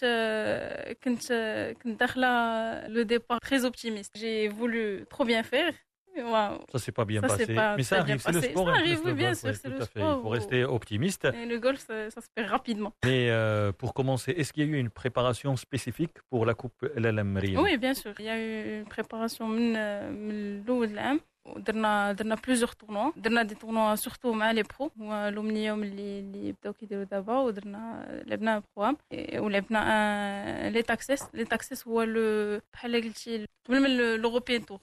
كنت 1.04 1.34
كنت 1.84 2.00
داخله 2.00 2.28
لو 2.88 3.02
ديبار 3.02 3.40
تري 3.40 3.64
اوبتيميست 3.64 4.18
جي 4.18 4.50
فولو 4.50 5.04
ترو 5.04 5.26
بيان 5.26 5.44
فير 5.44 5.88
Ça 6.72 6.80
s'est 6.80 6.92
pas 6.92 7.06
bien 7.06 7.22
passé. 7.22 7.46
Mais 7.78 7.84
ça 7.84 8.00
arrive, 8.00 8.20
c'est 8.20 8.32
le 8.32 8.42
sport. 8.42 8.68
Ça 8.68 8.74
arrive, 8.74 9.02
oui, 9.06 9.14
bien 9.14 9.34
sûr, 9.34 9.54
c'est 9.54 9.70
le 9.70 9.82
sport. 9.82 10.18
Il 10.18 10.22
faut 10.24 10.30
rester 10.30 10.66
optimiste. 10.66 11.26
Et 11.26 11.46
le 11.46 11.60
golf, 11.60 11.80
ça, 11.88 12.10
ça 12.10 12.22
se 12.22 12.28
fait 12.36 12.46
rapidement. 12.46 12.92
Mais 13.06 13.30
euh, 13.30 13.72
pour 13.72 13.94
commencer, 13.94 14.32
est-ce 14.32 14.52
qu'il 14.54 14.64
y 14.64 14.68
a 14.68 14.70
eu 14.70 14.80
une 14.80 14.90
préparation 14.90 15.56
spécifique 15.56 16.16
pour 16.30 16.46
la 16.46 16.54
Coupe 16.54 16.80
LLM 16.96 17.40
Oui, 17.66 17.78
bien 17.78 17.94
sûr. 17.94 18.14
Il 18.20 18.26
y 18.26 18.30
a 18.30 18.38
eu 18.40 18.80
une 18.80 18.90
préparation 18.96 19.48
من 19.48 19.76
الأول 19.76 20.92
العام 20.92 21.20
درنا 21.56 22.12
درنا 22.12 22.36
بليزيور 22.36 22.70
تورنوا 22.72 23.12
درنا 23.16 23.44
دي 23.44 23.56
تورنوا 23.56 23.96
سورتو 23.96 24.34
مع 24.34 24.52
لي 24.52 24.64
برو 24.64 24.92
هو 25.02 25.28
اليوم 25.28 25.84
اللي 25.84 26.20
اللي 26.20 26.52
بداو 26.52 26.74
كيديروا 26.74 27.04
دابا 27.04 27.40
ودرنا 27.40 28.06
لعبنا 28.26 28.64
بروام 28.76 28.98
ولعبنا 29.36 30.70
لي 30.70 30.82
تاكسيس 30.82 31.24
لي 31.34 31.46
تاكسيس 31.46 31.88
هو 31.88 32.06
بحال 32.74 32.96
قلتي 33.04 33.46
قبل 33.68 33.82
من 33.82 34.16
لوروبيان 34.16 34.66
تور 34.66 34.80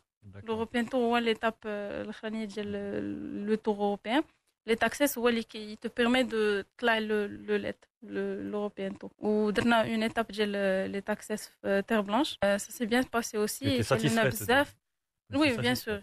L'European 0.46 0.84
Tour 0.84 0.94
هو 0.94 1.16
ليتاب 1.16 1.54
الاخرانيه 1.66 2.44
ديال 2.44 3.46
لو 3.46 3.54
تور 3.54 3.76
اوروبيان 3.76 4.22
Les 4.66 4.76
taxes, 4.76 5.18
il 5.54 5.76
te 5.76 5.88
permet 5.88 6.24
de 6.24 6.64
tla 6.78 6.98
le, 6.98 7.26
le 7.26 7.58
LED, 7.58 7.76
l'European 8.02 8.94
Tour. 8.94 9.10
Ou 9.18 9.50
a 9.50 9.86
une 9.86 10.02
étape 10.02 10.32
de 10.32 10.86
les 10.94 11.02
taxes 11.02 11.52
terre 11.86 12.02
blanche. 12.02 12.36
ça 12.42 12.58
s'est 12.58 12.86
bien 12.86 13.02
passé 13.02 13.36
aussi. 13.36 13.66
Et 13.66 13.82
satisfaite 13.82 14.74
Oui, 15.40 15.56
bien 15.58 15.74
sûr. 15.74 16.00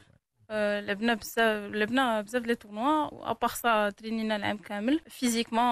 لعبنا 0.51 1.13
بزاف 1.13 1.71
لعبنا 1.71 2.21
بزاف 2.21 2.45
لي 2.45 2.55
تورنوا 2.55 3.31
ابار 3.31 3.49
سا 3.49 3.89
ترينينا 3.89 4.35
العام 4.35 4.57
كامل 4.57 4.99
فيزيكمون 5.07 5.63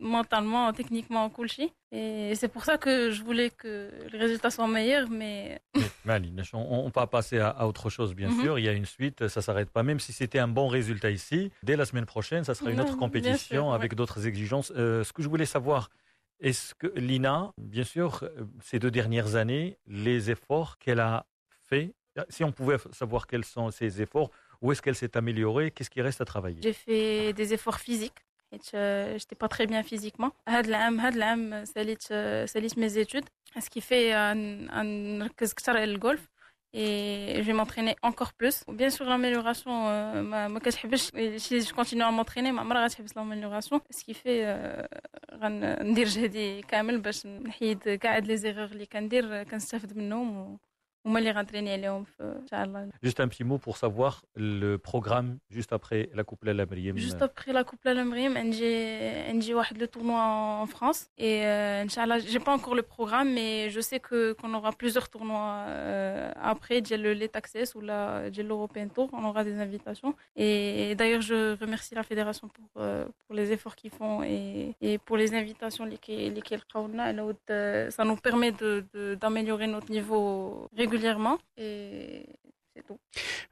مونتالمون 0.00 0.74
تكنيكمون 0.74 1.28
كلشي 1.28 1.72
Et 1.94 2.34
c'est 2.36 2.48
pour 2.48 2.64
ça 2.64 2.78
que 2.78 3.10
je 3.10 3.22
voulais 3.22 3.50
que 3.50 3.90
les 4.10 4.18
résultats 4.18 4.50
soient 4.50 4.66
meilleurs, 4.66 5.10
mais... 5.10 5.60
Mali, 6.06 6.34
on, 6.54 6.86
on 6.86 6.88
va 6.88 7.06
passer 7.06 7.38
à, 7.38 7.50
à 7.50 7.66
autre 7.66 7.90
chose, 7.90 8.14
bien 8.14 8.30
mm 8.30 8.32
-hmm. 8.32 8.42
sûr. 8.42 8.58
Il 8.58 8.64
y 8.64 8.70
a 8.72 8.72
une 8.82 8.90
suite, 8.96 9.18
ça 9.28 9.40
ne 9.40 9.44
s'arrête 9.46 9.70
pas. 9.76 9.82
Même 9.90 10.00
si 10.06 10.12
c'était 10.18 10.42
un 10.46 10.52
bon 10.58 10.68
résultat 10.78 11.10
ici, 11.20 11.40
dès 11.68 11.76
la 11.82 11.86
semaine 11.90 12.08
prochaine, 12.14 12.42
ça 12.48 12.54
sera 12.58 12.68
une 12.74 12.82
autre 12.84 12.96
compétition 13.04 13.64
sûr, 13.66 13.74
avec 13.78 13.90
ouais. 13.90 13.98
d'autres 13.98 14.20
exigences. 14.30 14.70
Euh, 14.72 15.04
ce 15.06 15.12
que 15.14 15.22
je 15.24 15.28
voulais 15.32 15.50
savoir, 15.56 15.80
est-ce 16.48 16.66
que 16.80 16.88
Lina, 17.08 17.38
bien 17.74 17.86
sûr, 17.94 18.08
ces 18.68 18.78
deux 18.84 18.92
dernières 19.00 19.30
années, 19.42 19.66
les 20.06 20.20
efforts 20.34 20.70
qu'elle 20.80 21.02
a 21.12 21.14
fait 21.68 21.86
si 22.28 22.44
on 22.44 22.52
pouvait 22.52 22.76
savoir 22.92 23.26
quels 23.26 23.44
sont 23.44 23.70
ses 23.70 24.02
efforts, 24.02 24.30
où 24.60 24.70
est-ce 24.70 24.82
qu'elle 24.82 24.94
s'est 24.94 25.16
améliorée, 25.16 25.70
qu'est-ce 25.70 25.90
qui 25.90 26.02
reste 26.02 26.20
à 26.20 26.24
travailler 26.24 26.60
J'ai 26.62 26.72
fait 26.72 27.32
des 27.32 27.48
efforts 27.54 27.80
physiques. 27.80 28.20
Je 28.52 29.14
n'étais 29.14 29.34
pas 29.34 29.48
très 29.48 29.66
bien 29.66 29.82
physiquement. 29.82 30.32
C'est 30.46 30.66
mes 32.84 32.98
études. 32.98 33.28
Ce 33.64 33.70
qui 33.70 33.80
fait 33.80 34.10
que 34.10 35.44
le 35.94 35.98
golf. 35.98 36.28
Et 36.74 37.34
je 37.38 37.42
vais 37.42 37.52
m'entraîner 37.52 37.96
encore 38.02 38.32
plus. 38.32 38.64
Bien 38.66 38.88
sûr, 38.88 39.04
l'amélioration, 39.04 39.74
si 41.38 41.60
je 41.60 41.72
continue 41.74 42.02
à 42.02 42.10
m'entraîner, 42.10 42.50
ma 42.50 42.64
mère 42.64 42.88
l'amélioration. 43.16 43.82
Ce 43.90 44.02
qui 44.04 44.14
fait 44.14 44.40
que 45.30 46.04
je 46.12 46.20
vais 46.20 46.28
dire 46.28 46.64
كامل 46.68 46.98
باش 47.00 47.26
نحيد 47.26 47.88
كاع 47.88 48.20
les 48.20 48.42
erreurs 48.44 48.72
اللي 48.72 48.86
كندير 48.86 49.42
كنستافد 49.42 49.96
منهم 49.96 50.58
euh, 52.21 52.33
juste 53.01 53.19
un 53.19 53.27
petit 53.27 53.43
mot 53.43 53.57
pour 53.57 53.77
savoir 53.77 54.23
le 54.35 54.77
programme 54.77 55.37
juste 55.49 55.71
après 55.71 56.09
la 56.13 56.23
Coupe 56.23 56.45
de 56.45 56.51
la 56.51 56.65
Juste 56.95 57.21
après 57.21 57.53
la 57.53 57.63
Coupe 57.63 57.79
de 57.85 57.91
la 57.91 58.03
j'ai 58.51 59.31
le 59.33 59.85
tournoi 59.85 60.21
en 60.21 60.65
France. 60.65 61.07
Et 61.17 61.45
euh, 61.45 61.87
je 61.87 62.33
n'ai 62.33 62.39
pas 62.39 62.53
encore 62.53 62.75
le 62.75 62.81
programme, 62.81 63.33
mais 63.33 63.69
je 63.69 63.79
sais 63.79 63.99
qu'on 63.99 64.53
aura 64.53 64.71
plusieurs 64.73 65.07
tournois 65.09 65.65
euh, 65.67 66.31
après. 66.41 66.81
J'ai 66.85 66.97
le 66.97 67.13
Let 67.13 67.31
Access 67.35 67.75
ou 67.75 67.81
l'European 67.81 68.89
Tour. 68.89 69.09
On 69.13 69.23
aura 69.23 69.43
des 69.43 69.59
invitations. 69.59 70.13
Et, 70.35 70.95
d'ailleurs, 70.95 71.21
je 71.21 71.57
remercie 71.59 71.95
la 71.95 72.03
fédération 72.03 72.49
pour, 72.49 72.65
pour 72.73 73.35
les 73.35 73.51
efforts 73.51 73.75
qu'ils 73.75 73.91
font 73.91 74.23
et, 74.23 74.75
et 74.81 74.97
pour 74.97 75.15
les 75.17 75.33
invitations. 75.33 75.85
Ça 77.97 78.03
nous 78.03 78.15
permet 78.17 78.51
d'améliorer 79.21 79.67
de, 79.67 79.71
notre 79.71 79.91
niveau 79.91 80.69
régulier. 80.75 80.96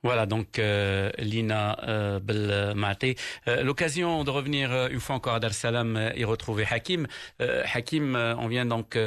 Voilà, 0.03 0.25
donc 0.25 0.59
euh, 0.59 1.09
Lina 1.17 1.77
euh, 1.87 2.19
Belmati. 2.19 3.15
Euh, 3.47 3.63
L'occasion 3.63 4.23
de 4.23 4.29
revenir 4.29 4.87
une 4.87 4.99
fois 4.99 5.15
encore 5.15 5.33
à 5.35 5.39
Dar 5.39 5.53
Salam 5.53 6.11
et 6.15 6.23
retrouver 6.25 6.65
Hakim. 6.69 7.07
Hakim, 7.39 8.15
on 8.15 8.47
vient 8.47 8.65
donc 8.65 8.97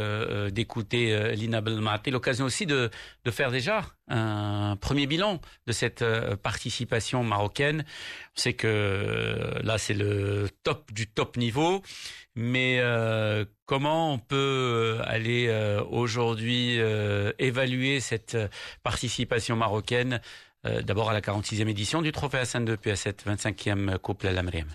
d'écouter 0.51 1.35
Lina 1.35 1.61
Belmati. 1.61 2.11
L'occasion 2.11 2.45
aussi 2.45 2.67
de, 2.67 2.91
de 3.25 3.31
faire 3.31 3.51
déjà 3.51 3.83
un 4.09 4.77
premier 4.77 5.07
bilan 5.07 5.41
de 5.67 5.73
cette 5.73 6.05
participation 6.43 7.23
marocaine. 7.23 7.85
On 8.37 8.41
sait 8.41 8.55
que 8.55 9.61
là, 9.63 9.79
c'est 9.79 9.95
le 9.95 10.49
top 10.65 10.93
du 10.93 11.07
top 11.07 11.37
niveau. 11.37 11.83
Mais 12.41 12.79
euh, 12.79 13.45
comment 13.67 14.15
on 14.15 14.19
peut 14.21 14.37
euh, 14.37 15.03
aller 15.05 15.49
euh, 15.49 15.83
aujourd'hui 15.83 16.79
évaluer 17.41 17.99
cette 17.99 18.37
participation 18.85 19.57
marocaine 19.57 20.21
d'abord 20.63 21.11
à 21.11 21.13
la 21.13 21.21
46e 21.21 21.69
édition 21.69 22.01
du 22.01 22.13
Trophée 22.13 22.39
Hassan 22.39 22.67
II 22.69 22.77
puis 22.77 22.93
à 22.93 22.97
cette 22.97 23.27
25e 23.27 23.99
Coupe 23.99 24.23
La 24.23 24.33
Lamriem 24.33 24.69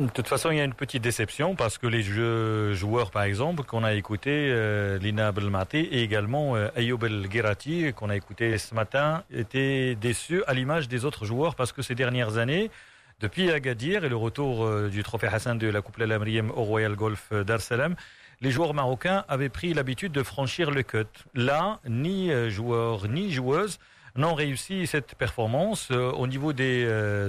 de 0.00 0.08
toute 0.08 0.28
façon, 0.28 0.50
il 0.50 0.56
y 0.56 0.60
a 0.60 0.64
une 0.64 0.74
petite 0.74 1.02
déception 1.02 1.54
parce 1.54 1.76
que 1.76 1.86
les 1.86 2.02
joueurs, 2.02 3.10
par 3.10 3.22
exemple, 3.24 3.64
qu'on 3.64 3.84
a 3.84 3.92
écouté, 3.92 4.30
euh, 4.30 4.98
Lina 4.98 5.30
Belmati 5.32 5.78
et 5.78 6.02
également 6.02 6.56
euh, 6.56 6.68
Ayoub 6.74 7.04
El 7.04 7.30
Girati, 7.30 7.92
qu'on 7.92 8.08
a 8.08 8.16
écouté 8.16 8.56
ce 8.56 8.74
matin, 8.74 9.24
étaient 9.30 9.96
déçus 9.96 10.42
à 10.46 10.54
l'image 10.54 10.88
des 10.88 11.04
autres 11.04 11.26
joueurs 11.26 11.54
parce 11.54 11.72
que 11.72 11.82
ces 11.82 11.94
dernières 11.94 12.38
années, 12.38 12.70
depuis 13.20 13.50
Agadir 13.50 14.04
et 14.04 14.08
le 14.08 14.16
retour 14.16 14.64
euh, 14.64 14.88
du 14.88 15.02
trophée 15.02 15.26
Hassan 15.26 15.58
de 15.58 15.68
la 15.68 15.82
Coupe 15.82 15.98
Lamriem 15.98 16.50
au 16.50 16.64
Royal 16.64 16.96
Golf 16.96 17.28
euh, 17.32 17.44
d'Ar 17.44 17.60
Salam, 17.60 17.94
les 18.40 18.50
joueurs 18.50 18.72
marocains 18.72 19.24
avaient 19.28 19.50
pris 19.50 19.74
l'habitude 19.74 20.12
de 20.12 20.22
franchir 20.22 20.70
le 20.70 20.82
cut. 20.82 21.04
Là, 21.34 21.80
ni 21.86 22.32
euh, 22.32 22.48
joueurs 22.48 23.08
ni 23.08 23.30
joueuses 23.30 23.78
n'ont 24.16 24.34
réussi 24.34 24.86
cette 24.86 25.14
performance. 25.14 25.92
Au 25.92 26.26
niveau 26.26 26.52
des 26.52 26.84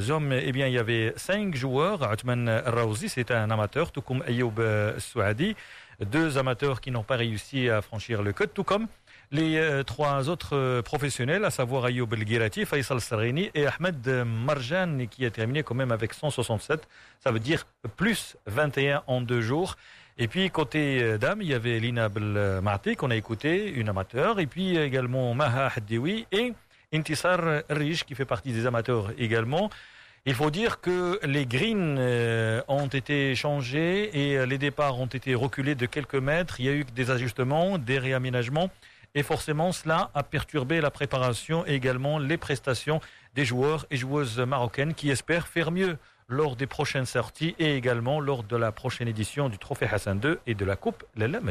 hommes, 0.09 0.33
eh 0.33 0.51
bien, 0.51 0.65
il 0.65 0.73
y 0.73 0.79
avait 0.79 1.13
cinq 1.15 1.53
joueurs. 1.53 2.01
Atman 2.01 2.49
Raouzi, 2.65 3.07
c'est 3.07 3.29
un 3.29 3.51
amateur, 3.51 3.91
tout 3.91 4.01
comme 4.01 4.23
Ayoub 4.27 4.55
Souadi. 4.97 5.55
Deux 6.03 6.39
amateurs 6.39 6.81
qui 6.81 6.89
n'ont 6.89 7.03
pas 7.03 7.17
réussi 7.17 7.69
à 7.69 7.83
franchir 7.83 8.23
le 8.23 8.33
cut, 8.33 8.47
tout 8.47 8.63
comme 8.63 8.87
les 9.31 9.57
euh, 9.57 9.83
trois 9.83 10.29
autres 10.29 10.57
euh, 10.57 10.81
professionnels, 10.81 11.45
à 11.45 11.51
savoir 11.51 11.85
Ayoub 11.85 12.07
El 12.13 12.65
Faisal 12.65 12.99
Sarini 12.99 13.49
et 13.55 13.65
Ahmed 13.65 14.05
Marjan, 14.25 15.07
qui 15.09 15.25
a 15.25 15.31
terminé 15.31 15.63
quand 15.63 15.75
même 15.75 15.91
avec 15.91 16.13
167. 16.13 16.87
Ça 17.21 17.31
veut 17.31 17.39
dire 17.39 17.65
plus 17.95 18.35
21 18.47 19.03
en 19.07 19.21
deux 19.21 19.41
jours. 19.41 19.77
Et 20.17 20.27
puis 20.27 20.49
côté 20.49 21.01
euh, 21.01 21.17
dames, 21.17 21.41
il 21.41 21.47
y 21.47 21.53
avait 21.53 21.79
Lina 21.79 22.09
Belmati 22.09 22.97
qu'on 22.97 23.09
a 23.09 23.15
écouté, 23.15 23.71
une 23.71 23.87
amateur, 23.87 24.39
et 24.39 24.47
puis 24.47 24.77
également 24.77 25.33
Maha 25.33 25.71
Haddiwi 25.77 26.27
et 26.33 26.53
Intisar 26.93 27.63
Rish 27.69 28.03
qui 28.03 28.15
fait 28.15 28.25
partie 28.25 28.51
des 28.51 28.65
amateurs 28.65 29.11
également. 29.17 29.69
Il 30.25 30.35
faut 30.35 30.51
dire 30.51 30.81
que 30.81 31.19
les 31.25 31.45
greens 31.45 31.97
ont 32.67 32.87
été 32.87 33.33
changés 33.33 34.11
et 34.13 34.45
les 34.45 34.57
départs 34.59 34.99
ont 34.99 35.07
été 35.07 35.33
reculés 35.33 35.73
de 35.73 35.87
quelques 35.87 36.13
mètres. 36.15 36.59
Il 36.59 36.65
y 36.65 36.69
a 36.69 36.73
eu 36.73 36.83
des 36.83 37.09
ajustements, 37.09 37.79
des 37.79 37.97
réaménagements. 37.97 38.69
Et 39.13 39.23
forcément, 39.23 39.71
cela 39.71 40.09
a 40.13 40.23
perturbé 40.23 40.79
la 40.79 40.91
préparation 40.91 41.65
et 41.67 41.73
également 41.73 42.17
les 42.17 42.37
prestations 42.37 43.01
des 43.35 43.45
joueurs 43.45 43.85
et 43.91 43.97
joueuses 43.97 44.39
marocaines 44.39 44.93
qui 44.93 45.09
espèrent 45.09 45.47
faire 45.47 45.71
mieux 45.71 45.97
lors 46.27 46.55
des 46.55 46.67
prochaines 46.67 47.05
sorties 47.05 47.55
et 47.59 47.75
également 47.75 48.21
lors 48.21 48.43
de 48.43 48.55
la 48.55 48.71
prochaine 48.71 49.09
édition 49.09 49.49
du 49.49 49.57
Trophée 49.57 49.87
Hassan 49.91 50.21
II 50.23 50.35
et 50.47 50.55
de 50.55 50.63
la 50.63 50.77
Coupe 50.77 51.03
Lalla. 51.15 51.41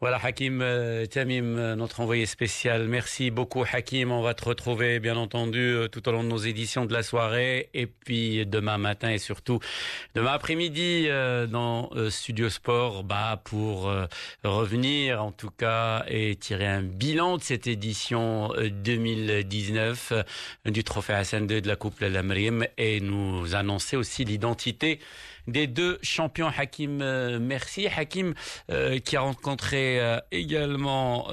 Voilà 0.00 0.18
Hakim 0.22 0.60
euh, 0.60 1.06
Tamim, 1.06 1.56
euh, 1.56 1.76
notre 1.76 2.00
envoyé 2.00 2.26
spécial. 2.26 2.88
Merci 2.88 3.30
beaucoup 3.30 3.62
Hakim. 3.62 4.10
On 4.10 4.22
va 4.22 4.34
te 4.34 4.44
retrouver 4.44 4.98
bien 4.98 5.16
entendu 5.16 5.60
euh, 5.60 5.86
tout 5.86 6.08
au 6.08 6.12
long 6.12 6.24
de 6.24 6.28
nos 6.28 6.36
éditions 6.36 6.84
de 6.84 6.92
la 6.92 7.04
soirée 7.04 7.70
et 7.74 7.86
puis 7.86 8.44
demain 8.44 8.76
matin 8.76 9.10
et 9.10 9.18
surtout 9.18 9.60
demain 10.16 10.32
après-midi 10.32 11.08
dans 11.48 11.90
Studio 12.10 12.50
Sport 12.50 13.04
bah, 13.04 13.40
pour 13.44 13.92
revenir 14.42 15.22
en 15.22 15.30
tout 15.30 15.50
cas 15.50 16.04
et 16.08 16.34
tirer 16.36 16.66
un 16.66 16.82
bilan 16.82 17.36
de 17.36 17.42
cette 17.42 17.66
édition 17.66 18.52
2019 18.58 20.12
du 20.66 20.82
Trophée 20.82 21.14
Hassan 21.14 21.48
II 21.50 21.62
de 21.62 21.68
la 21.68 21.76
Coupe 21.76 22.00
Lamrim 22.00 22.66
et 22.76 23.00
nous 23.00 23.54
annoncer 23.54 23.96
aussi 23.96 24.24
l'identité 24.24 25.00
des 25.46 25.66
deux 25.66 25.98
champions. 26.02 26.50
Hakim, 26.56 27.00
euh, 27.02 27.38
merci. 27.40 27.86
Hakim 27.86 28.34
euh, 28.70 28.98
qui 28.98 29.16
a 29.16 29.20
rencontré 29.20 30.00
euh, 30.00 30.18
également 30.30 31.28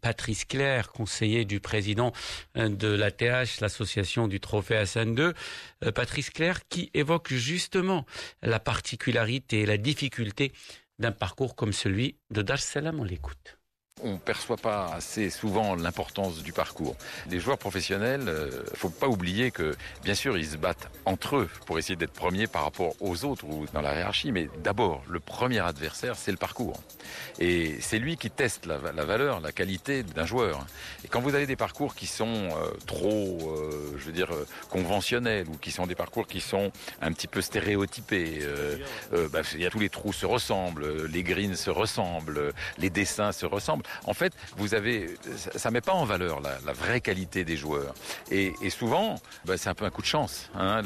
Patrice 0.00 0.44
Claire, 0.44 0.90
conseiller 0.92 1.44
du 1.44 1.60
président 1.60 2.12
de 2.54 2.88
l'ATH, 2.88 3.60
l'association 3.60 4.28
du 4.28 4.40
Trophée 4.40 4.76
Hassan 4.76 5.16
II. 5.18 5.90
Patrice 5.92 6.30
Claire 6.30 6.66
qui 6.68 6.90
évoque 6.94 7.32
justement 7.32 8.06
la 8.42 8.60
particularité 8.60 9.60
et 9.60 9.66
la 9.66 9.76
difficulté 9.76 10.52
d'un 10.98 11.12
parcours 11.12 11.56
comme 11.56 11.72
celui 11.72 12.16
de 12.30 12.42
Dar 12.42 12.58
Salam. 12.58 13.00
On 13.00 13.04
l'écoute 13.04 13.61
on 14.02 14.12
ne 14.14 14.18
perçoit 14.18 14.56
pas 14.56 14.90
assez 14.94 15.30
souvent 15.30 15.74
l'importance 15.74 16.42
du 16.42 16.52
parcours. 16.52 16.96
Les 17.30 17.40
joueurs 17.40 17.58
professionnels, 17.58 18.22
il 18.22 18.28
euh, 18.28 18.62
ne 18.70 18.76
faut 18.76 18.90
pas 18.90 19.08
oublier 19.08 19.50
que, 19.50 19.74
bien 20.04 20.14
sûr, 20.14 20.36
ils 20.36 20.46
se 20.46 20.56
battent 20.56 20.88
entre 21.04 21.36
eux 21.36 21.50
pour 21.66 21.78
essayer 21.78 21.96
d'être 21.96 22.12
premiers 22.12 22.46
par 22.46 22.64
rapport 22.64 22.94
aux 23.00 23.24
autres 23.24 23.44
ou 23.44 23.66
dans 23.72 23.80
la 23.80 23.96
hiérarchie, 23.96 24.32
mais 24.32 24.48
d'abord, 24.62 25.02
le 25.08 25.20
premier 25.20 25.60
adversaire, 25.60 26.16
c'est 26.16 26.30
le 26.30 26.36
parcours. 26.36 26.80
Et 27.38 27.76
c'est 27.80 27.98
lui 27.98 28.16
qui 28.16 28.30
teste 28.30 28.66
la, 28.66 28.78
valeur, 28.78 29.40
la 29.40 29.52
qualité 29.52 30.02
d'un 30.02 30.26
joueur. 30.26 30.66
Et 31.04 31.08
quand 31.08 31.20
vous 31.20 31.34
avez 31.34 31.46
des 31.46 31.56
parcours 31.56 31.94
qui 31.94 32.06
sont 32.06 32.26
euh, 32.26 32.70
trop, 32.86 33.38
euh, 33.56 33.94
je 33.98 34.04
veux 34.04 34.12
dire, 34.12 34.30
conventionnels 34.70 35.46
ou 35.48 35.56
qui 35.56 35.70
sont 35.70 35.86
des 35.86 35.94
parcours 35.94 36.26
qui 36.26 36.40
sont 36.40 36.72
un 37.00 37.12
petit 37.12 37.28
peu 37.28 37.40
stéréotypés, 37.40 38.40
bah, 39.32 39.40
tous 39.70 39.78
les 39.78 39.88
trous 39.88 40.12
se 40.12 40.26
ressemblent, 40.26 41.06
les 41.06 41.22
greens 41.22 41.54
se 41.54 41.70
ressemblent, 41.70 42.52
les 42.78 42.90
dessins 42.90 43.32
se 43.32 43.46
ressemblent, 43.46 43.84
En 44.06 44.14
fait, 44.14 44.32
vous 44.56 44.74
avez, 44.74 45.14
ça, 45.36 45.68
ne 45.68 45.74
met 45.74 45.80
pas 45.80 45.92
en 45.92 46.04
valeur 46.04 46.40
la, 46.40 46.72
vraie 46.72 47.00
qualité 47.00 47.44
des 47.44 47.56
joueurs. 47.56 47.94
Et, 48.30 48.52
souvent, 48.70 49.20
bah, 49.44 49.56
c'est 49.56 49.68
un 49.68 49.74
peu 49.74 49.84
un 49.84 49.90
coup 49.90 50.02
de 50.02 50.06
chance 50.06 50.50
hein, 50.54 50.82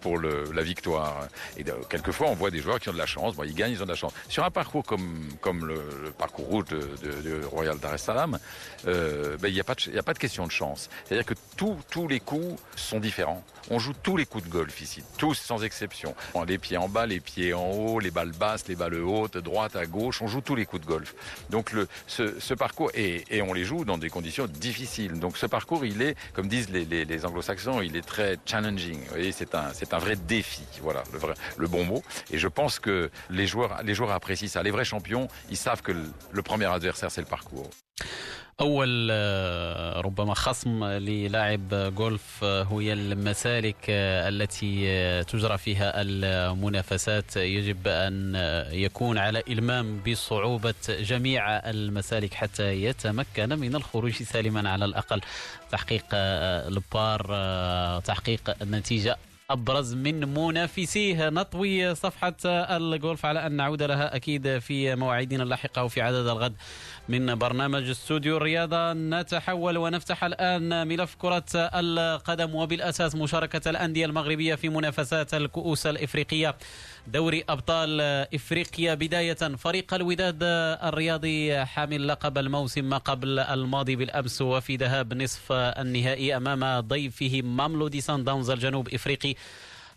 pour 0.00 0.18
la 0.18 0.62
victoire. 0.62 1.28
Et 1.56 1.64
quelquefois, 1.88 2.28
on 2.28 2.34
voit 2.34 2.50
des 2.50 2.60
joueurs 2.60 2.80
qui 2.80 2.88
ont 2.88 2.92
de 2.92 2.98
la 2.98 3.06
chance. 3.06 3.34
Bon, 3.34 3.44
ils 3.44 3.54
gagnent, 3.54 3.72
ils 3.72 3.82
ont 3.82 3.86
de 3.86 3.90
la 3.90 3.96
chance. 3.96 4.12
Sur 4.28 4.44
un 4.44 4.50
parcours 4.50 4.84
comme, 4.84 5.66
le, 5.66 6.10
parcours 6.16 6.46
route 6.46 6.70
de, 6.70 7.44
Royal 7.46 7.78
Dar 7.78 7.94
es 7.94 7.98
Salaam, 7.98 8.38
euh, 8.86 9.36
bah, 9.38 9.48
il 9.48 9.54
n'y 9.54 9.60
a, 9.60 9.64
pas 9.64 9.74
de, 9.74 9.98
a 9.98 10.02
pas 10.02 10.14
de 10.14 10.18
question 10.18 10.46
de 10.46 10.52
chance. 10.52 10.88
C'est-à-dire 11.04 11.26
que 11.26 11.34
tous 11.56 12.08
les 12.08 12.20
coups 12.20 12.60
sont 12.76 13.00
différents. 13.00 13.42
On 13.70 13.78
joue 13.78 13.92
tous 14.02 14.16
les 14.16 14.24
coups 14.24 14.44
de 14.44 14.48
golf 14.48 14.80
ici, 14.80 15.02
tous 15.18 15.34
sans 15.34 15.62
exception. 15.62 16.14
Les 16.46 16.58
pieds 16.58 16.78
en 16.78 16.88
bas, 16.88 17.06
les 17.06 17.20
pieds 17.20 17.52
en 17.52 17.70
haut, 17.70 18.00
les 18.00 18.10
balles 18.10 18.32
basses, 18.32 18.66
les 18.68 18.76
balles 18.76 18.94
hautes, 18.94 19.36
droite 19.36 19.76
à 19.76 19.86
gauche, 19.86 20.22
on 20.22 20.26
joue 20.26 20.40
tous 20.40 20.54
les 20.54 20.64
coups 20.64 20.82
de 20.82 20.86
golf. 20.86 21.14
Donc 21.50 21.72
le, 21.72 21.86
ce, 22.06 22.54
parcours, 22.54 22.90
et, 22.94 23.42
on 23.42 23.52
les 23.52 23.64
joue 23.64 23.84
dans 23.84 23.98
des 23.98 24.08
conditions 24.08 24.46
difficiles. 24.46 25.18
Donc 25.18 25.36
ce 25.36 25.46
parcours, 25.46 25.84
il 25.84 26.00
est, 26.00 26.16
comme 26.32 26.48
disent 26.48 26.70
les, 26.70 27.24
anglo-saxons, 27.26 27.82
il 27.82 27.96
est 27.96 28.06
très 28.06 28.38
challenging. 28.46 29.00
Vous 29.00 29.10
voyez, 29.10 29.32
c'est 29.32 29.54
un, 29.54 29.72
c'est 29.74 29.92
un 29.92 29.98
vrai 29.98 30.16
défi. 30.16 30.62
Voilà, 30.80 31.02
le, 31.12 31.18
vrai, 31.18 31.34
le 31.56 31.68
bon 31.68 31.84
mot. 31.84 32.02
Et 32.30 32.38
je 32.38 32.48
pense 32.48 32.78
que 32.78 33.10
les 33.28 33.46
joueurs, 33.46 33.82
les 33.82 33.94
joueurs 33.94 34.12
apprécient 34.12 34.48
ça. 34.48 34.62
Les 34.62 34.70
vrais 34.70 34.84
champions, 34.84 35.28
ils 35.50 35.56
savent 35.56 35.82
que 35.82 35.92
le 35.92 36.42
premier 36.42 36.66
adversaire, 36.66 37.10
c'est 37.10 37.20
le 37.20 37.26
parcours. 37.26 37.68
أول 38.60 39.10
ربما 40.04 40.34
خصم 40.34 40.84
للاعب 40.84 41.94
جولف 41.94 42.44
هي 42.44 42.92
المسالك 42.92 43.76
التي 43.88 45.24
تجرى 45.24 45.58
فيها 45.58 45.92
المنافسات. 46.02 47.36
يجب 47.36 47.88
أن 47.88 48.34
يكون 48.72 49.18
على 49.18 49.42
إلمام 49.48 50.00
بصعوبة 50.02 50.74
جميع 50.88 51.56
المسالك 51.70 52.34
حتى 52.34 52.82
يتمكن 52.84 53.58
من 53.58 53.74
الخروج 53.76 54.12
سالما 54.12 54.70
على 54.70 54.84
الأقل. 54.84 55.20
تحقيق 55.70 56.04
البار 56.14 57.20
تحقيق 58.00 58.62
نتيجة 58.62 59.16
أبرز 59.50 59.94
من 59.94 60.34
منافسيه. 60.34 61.28
نطوي 61.28 61.94
صفحة 61.94 62.36
الجولف 62.44 63.26
على 63.26 63.46
أن 63.46 63.52
نعود 63.52 63.82
لها 63.82 64.16
أكيد 64.16 64.58
في 64.58 64.94
مواعيدنا 64.94 65.42
اللاحقة 65.42 65.84
وفي 65.84 66.00
عدد 66.00 66.26
الغد. 66.26 66.54
من 67.08 67.34
برنامج 67.34 67.88
استوديو 67.88 68.36
الرياضة 68.36 68.92
نتحول 68.92 69.76
ونفتح 69.76 70.24
الآن 70.24 70.88
ملف 70.88 71.14
كرة 71.18 71.44
القدم 71.54 72.54
وبالأساس 72.54 73.14
مشاركة 73.14 73.70
الأندية 73.70 74.06
المغربية 74.06 74.54
في 74.54 74.68
منافسات 74.68 75.34
الكؤوس 75.34 75.86
الإفريقية. 75.86 76.56
دوري 77.06 77.44
أبطال 77.48 78.00
إفريقيا 78.34 78.94
بداية. 78.94 79.34
فريق 79.34 79.94
الوداد 79.94 80.38
الرياضي 80.42 81.64
حامل 81.64 82.08
لقب 82.08 82.38
الموسم 82.38 82.84
ما 82.84 82.98
قبل 82.98 83.38
الماضي 83.38 83.96
بالأمس 83.96 84.42
وفي 84.42 84.76
ذهاب 84.76 85.14
نصف 85.14 85.52
النهائي 85.52 86.36
أمام 86.36 86.80
ضيفه 86.80 87.42
ماملودي 87.44 88.00
سان 88.00 88.24
داونز 88.24 88.50
الجنوب 88.50 88.88
إفريقي. 88.88 89.34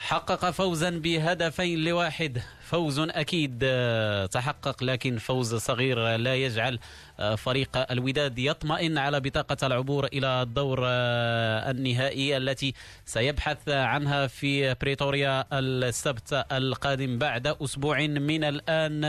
حقق 0.01 0.49
فوزا 0.49 0.89
بهدفين 0.89 1.79
لواحد. 1.79 2.41
فوز 2.61 2.99
أكيد 2.99 3.59
آه، 3.63 4.25
تحقق 4.25 4.83
لكن 4.83 5.17
فوز 5.17 5.55
صغير 5.55 6.17
لا 6.17 6.35
يجعل 6.35 6.79
آه، 7.19 7.35
فريق 7.35 7.91
الوداد 7.91 8.39
يطمئن 8.39 8.97
على 8.97 9.19
بطاقة 9.19 9.67
العبور 9.67 10.05
إلى 10.05 10.41
الدور 10.41 10.79
آه، 10.83 11.71
النهائي 11.71 12.37
التي 12.37 12.73
سيبحث 13.05 13.69
عنها 13.69 14.27
في 14.27 14.73
بريتوريا 14.73 15.45
السبت 15.53 16.45
القادم 16.51 17.17
بعد 17.17 17.47
أسبوع 17.47 17.99
من 18.07 18.43
الآن 18.43 19.01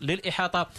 للإحاطة. 0.00 0.70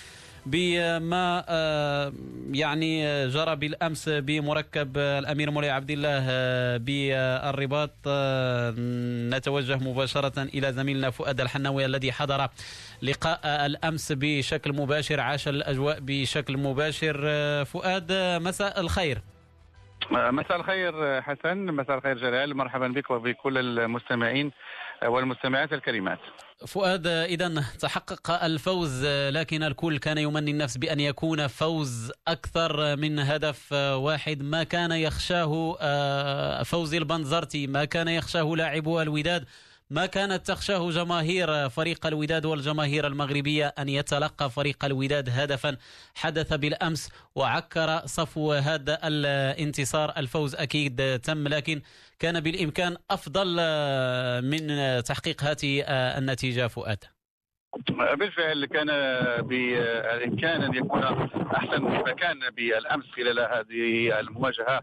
بما 0.45 1.45
آه، 1.49 2.13
يعني 2.51 3.27
جرى 3.27 3.55
بالأمس 3.55 4.09
بمركب 4.09 4.97
الأمير 4.97 5.51
مولاي 5.51 5.69
عبد 5.69 5.91
الله 5.91 6.25
آه، 6.29 6.77
بالرباط 6.77 7.91
آه، 8.07 8.73
نتوجه 9.37 9.75
مباشرة 9.75 10.41
إلى 10.41 10.73
زميلنا 10.73 11.09
فؤاد 11.09 11.41
الحناوي 11.41 11.85
الذي 11.85 12.11
حضر 12.11 12.47
لقاء 13.01 13.39
الأمس 13.65 14.11
بشكل 14.11 14.73
مباشر 14.73 15.19
عاش 15.19 15.47
الأجواء 15.47 15.97
بشكل 16.01 16.57
مباشر. 16.57 17.15
فؤاد 17.65 18.11
مساء 18.41 18.79
الخير. 18.79 19.21
مساء 20.11 20.57
الخير 20.57 21.21
حسن. 21.21 21.57
مساء 21.57 21.97
الخير 21.97 22.17
جلال. 22.17 22.57
مرحبا 22.57 22.87
بك 22.87 23.11
وبكل 23.11 23.57
المستمعين. 23.79 24.51
والمستمعات 25.05 25.73
الكريمات. 25.73 26.19
فؤاد 26.67 27.07
إذا 27.07 27.63
تحقق 27.79 28.43
الفوز 28.43 29.05
لكن 29.05 29.63
الكل 29.63 29.97
كان 29.97 30.17
يمني 30.17 30.51
النفس 30.51 30.77
بأن 30.77 30.99
يكون 30.99 31.47
فوز 31.47 32.11
أكثر 32.27 32.95
من 32.95 33.19
هدف 33.19 33.71
واحد. 33.73 34.43
ما 34.43 34.63
كان 34.63 34.91
يخشاه 34.91 35.77
آه، 35.81 36.63
فوزي 36.63 36.97
البنزرتي؟ 36.97 37.67
ما 37.67 37.85
كان 37.85 38.07
يخشاه 38.07 38.55
لاعبو 38.55 39.01
الوداد؟ 39.01 39.45
ما 39.91 40.05
كانت 40.05 40.47
تخشاه 40.47 40.89
جماهير 40.89 41.69
فريق 41.69 42.05
الوداد 42.05 42.45
والجماهير 42.45 43.07
المغربية 43.07 43.67
أن 43.79 43.89
يتلقى 43.89 44.49
فريق 44.49 44.85
الوداد 44.85 45.29
هدفا. 45.29 45.77
حدث 46.15 46.53
بالأمس 46.53 47.11
وعكر 47.35 48.01
صفو 48.05 48.53
هذا 48.53 48.99
الانتصار. 49.03 50.13
الفوز 50.17 50.55
أكيد 50.55 51.19
تم 51.19 51.47
لكن 51.47 51.81
كان 52.19 52.39
بالإمكان 52.39 52.97
أفضل 53.11 53.47
من 54.43 54.67
تحقيق 55.03 55.43
هذه 55.43 55.81
النتيجة 56.17 56.67
فؤاد. 56.67 57.03
بالفعل 57.89 58.65
كان 58.65 58.87
بالإمكان 59.41 60.63
أن 60.63 60.75
يكون 60.75 61.03
أحسن 61.55 61.81
مما 61.81 62.13
كان 62.13 62.39
بالأمس 62.49 63.05
خلال 63.15 63.39
هذه 63.39 64.19
المواجهة. 64.19 64.81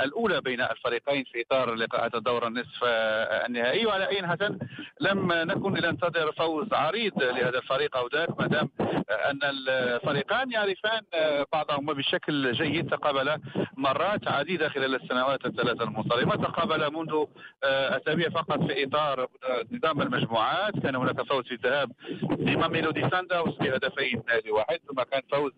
الأولى 0.00 0.40
بين 0.40 0.60
الفريقين 0.60 1.24
في 1.24 1.42
إطار 1.42 1.74
لقاءات 1.74 2.14
الدور 2.14 2.46
النصف 2.46 2.84
النهائي. 2.84 3.86
وعلى 3.86 4.08
أي 4.08 4.26
حسن 4.26 4.58
لم 5.00 5.32
نكن 5.32 5.72
ننتظر 5.72 6.32
فوز 6.32 6.72
عريض 6.72 7.22
لهذا 7.22 7.58
الفريق 7.58 7.96
أو 7.96 8.08
ذاك 8.08 8.40
ما 8.40 8.46
دام 8.46 8.70
أن 9.10 9.40
الفريقان 9.42 10.52
يعرفان 10.52 11.00
بعضهما 11.52 11.92
بشكل 11.92 12.52
جيد 12.52 12.90
تقابلا 12.90 13.40
مرات 13.76 14.28
عديدة 14.28 14.68
خلال 14.68 14.94
السنوات 14.94 15.46
الثلاثة 15.46 15.84
المنصرمه 15.84 16.36
تقابلا 16.36 16.88
منذ 16.88 17.24
أسابيع 17.64 18.28
فقط 18.28 18.62
في 18.62 18.84
إطار 18.84 19.28
نظام 19.72 20.02
المجموعات. 20.02 20.72
كان 20.82 20.96
هناك 20.96 21.22
فوز 21.22 21.44
في 21.44 21.54
الذهاب 21.54 21.92
لمام 22.38 22.72
ميلودي 22.72 23.10
سانداوس 23.10 23.56
بهدفين 23.56 24.22
لواحد 24.46 24.78
ثم 24.88 25.02
كان 25.02 25.22
فوز 25.30 25.52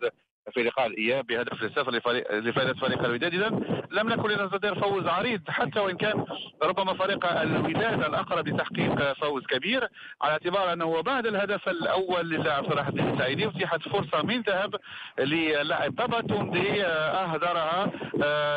في 0.52 0.62
لقاء 0.62 0.86
الإياب 0.86 1.26
بهدف 1.26 1.62
للصفر 1.62 1.90
لفائدة 2.32 2.74
فريق 2.74 3.04
الوداد. 3.04 3.34
اذا 3.34 3.48
لم 3.90 4.08
نكن 4.08 4.28
لنستطيع 4.30 4.74
فوز 4.74 5.06
عريض 5.06 5.40
حتى 5.48 5.80
وإن 5.80 5.96
كان 5.96 6.24
ربما 6.62 6.94
فريق 6.94 7.26
الوداد 7.26 8.02
الأقرب 8.04 8.48
لتحقيق 8.48 9.12
فوز 9.12 9.42
كبير 9.46 9.88
على 10.22 10.32
اعتبار 10.32 10.72
أنه 10.72 11.00
بعد 11.02 11.26
الهدف 11.26 11.68
الأول 11.68 12.28
للاعب 12.30 12.64
صلاح 12.70 12.86
الدين 12.86 13.12
السعيدي 13.12 13.48
أتيحت 13.48 13.88
فرصة 13.88 14.22
من 14.22 14.40
ذهب 14.40 14.74
للاعب 15.18 15.94
بابا 15.94 16.20
توندي 16.20 16.84
أهدرها 16.84 17.90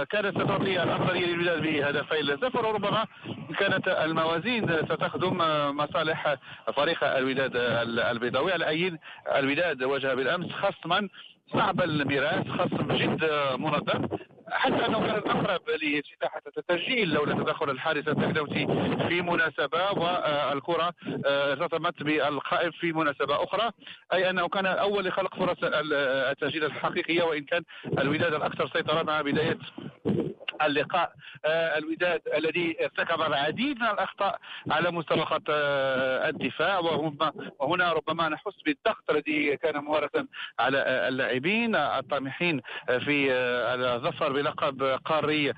كانت 0.04 0.42
ستعطي 0.42 0.84
الأفضلية 0.84 1.26
للوداد 1.26 1.62
بهدفين 1.62 2.26
لصفر 2.26 2.66
وربما 2.66 3.06
كانت 3.60 3.88
الموازين 3.88 4.68
ستخدم 4.68 5.38
مصالح 5.78 6.36
فريق 6.76 7.04
الوداد 7.04 7.52
البيضاوي 8.12 8.54
على 8.54 8.68
أي 8.68 9.00
الوداد 9.36 9.84
واجه 9.84 10.14
بالأمس 10.14 10.52
خصما 10.52 11.10
صعب 11.54 11.82
الميراث 11.82 12.48
خصم 12.48 12.92
جد 12.92 13.30
منظم. 13.60 14.08
حتى 14.52 14.86
أنه 14.86 15.00
كان 15.00 15.18
الاقرب 15.18 15.62
لافتتاح 15.70 16.40
التسجيل 16.58 17.14
لولا 17.14 17.34
تدخل 17.34 17.70
الحارس 17.70 18.08
التكدوسي 18.08 18.68
في 19.08 19.22
مناسبة 19.22 19.92
والكرة 19.92 20.94
ارتطمت 21.26 22.04
بالقائم 22.04 22.72
في 22.72 22.94
مناسبة 22.94 23.44
أخرى. 23.44 23.72
أي 24.14 24.30
أنه 24.30 24.48
كان 24.48 24.66
أول 24.66 25.06
لخلق 25.06 25.36
فرص 25.36 25.58
التسجيل 25.64 26.64
الحقيقيه 26.64 27.24
وإن 27.24 27.44
كان 27.44 27.64
الوداد 28.00 28.34
الأكثر 28.34 28.68
سيطرة 28.68 29.04
مع 29.04 29.22
بداية 29.22 29.58
اللقاء 30.62 31.12
آه، 31.46 31.78
الوداد 31.78 32.22
الذي 32.38 32.78
ارتكب 32.82 33.22
العديد 33.22 33.80
من 33.80 33.88
الأخطاء 33.88 34.40
على 34.72 34.92
مستوى 34.92 35.26
خط 35.26 35.50
آه، 35.50 36.30
الدفاع. 36.30 36.80
وهنا 37.60 37.94
ربما 37.94 38.30
نحس 38.30 38.62
بالضغط 38.66 39.10
الذي 39.10 39.58
كان 39.58 39.78
ممارسا 39.78 40.28
على 40.60 40.78
آه، 40.78 41.08
اللاعبين 41.08 41.76
الطامحين 41.76 42.62
في 42.88 43.32
الظفر 43.32 44.34
بلقب 44.34 44.84
قاري 44.84 45.54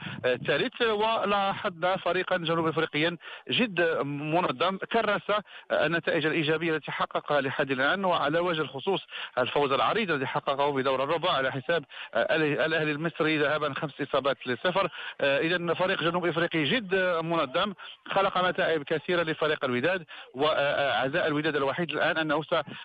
ثالث. 0.47 0.81
ولاحظنا 0.81 1.97
فريقا 1.97 2.37
جنوب 2.37 2.67
افريقيا 2.67 3.17
جد 3.49 3.81
منظم. 4.05 4.77
كرس 4.77 5.31
النتائج 5.71 6.25
الإيجابية 6.25 6.75
التي 6.75 6.91
حققها 6.91 7.41
لحد 7.41 7.71
الآن. 7.71 8.05
وعلى 8.05 8.39
وجه 8.39 8.61
الخصوص 8.61 9.01
الفوز 9.37 9.71
العريض 9.71 10.11
الذي 10.11 10.27
حققه 10.27 10.73
بدور 10.73 11.03
الربع 11.03 11.31
على 11.31 11.51
حساب 11.51 11.83
الأهلي 12.15 12.91
المصري 12.91 13.37
ذهابا 13.37 13.73
خمس 13.73 14.01
إصابات 14.01 14.47
لصفر. 14.47 14.88
صفر 14.89 15.39
اذا 15.39 15.73
فريق 15.73 16.03
جنوب 16.03 16.25
إفريقي 16.25 16.63
جد 16.63 16.95
منظم 17.23 17.73
خلق 18.11 18.37
متاعب 18.37 18.83
كثيرة 18.83 19.23
لفريق 19.23 19.65
الوداد 19.65 20.05
وعزاء 20.33 21.27
الوداد 21.27 21.55
الوحيد 21.55 21.91
الآن 21.91 22.17
انه 22.17 22.41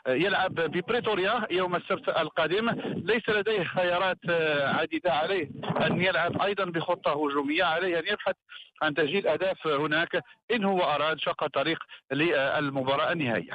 سيلعب 0.07 0.55
ببريتوريا 0.55 1.47
يوم 1.51 1.77
السبت 1.77 2.09
القادم 2.09 2.71
ليس 2.97 3.29
لديه 3.29 3.65
خيارات 3.65 4.19
عديدة 4.61 5.13
عليه 5.13 5.51
أن 5.87 6.03
يلعب 6.03 6.43
أيضا 6.43 6.65
بخطة 6.65 7.11
هجومية 7.11 7.65
عليه 7.65 7.99
أن 7.99 8.05
يبحث 8.07 8.35
عن 8.83 8.95
تسجيل 8.95 9.27
أهداف 9.27 9.67
هناك 9.67 10.23
إن 10.51 10.65
هو 10.65 10.81
أراد 10.81 11.21
شق 11.21 11.45
الطريق 11.45 11.79
للمباراة 12.13 13.13
النهائية. 13.13 13.53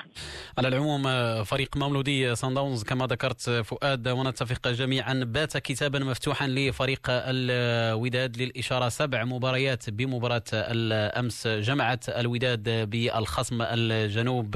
على 0.57 0.67
العموم 0.67 1.03
فريق 1.43 1.77
مولودي 1.77 2.35
سان 2.35 2.53
داونز 2.53 2.83
كما 2.83 3.05
ذكرت 3.05 3.49
فؤاد 3.49 4.07
ونتفق 4.07 4.67
جميعا 4.67 5.23
بات 5.25 5.57
كتابا 5.57 5.99
مفتوحا 5.99 6.47
لفريق 6.47 6.99
الوداد 7.09 8.37
للإشارة 8.39 8.89
سبع 8.89 9.23
مباريات 9.23 9.89
بمباراة 9.89 10.43
الأمس. 10.53 11.47
جمعت 11.47 12.09
الوداد 12.09 12.89
بالخصم 12.89 13.61
الجنوب 13.61 14.55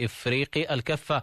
إفريقي. 0.00 0.74
الكفة 0.74 1.22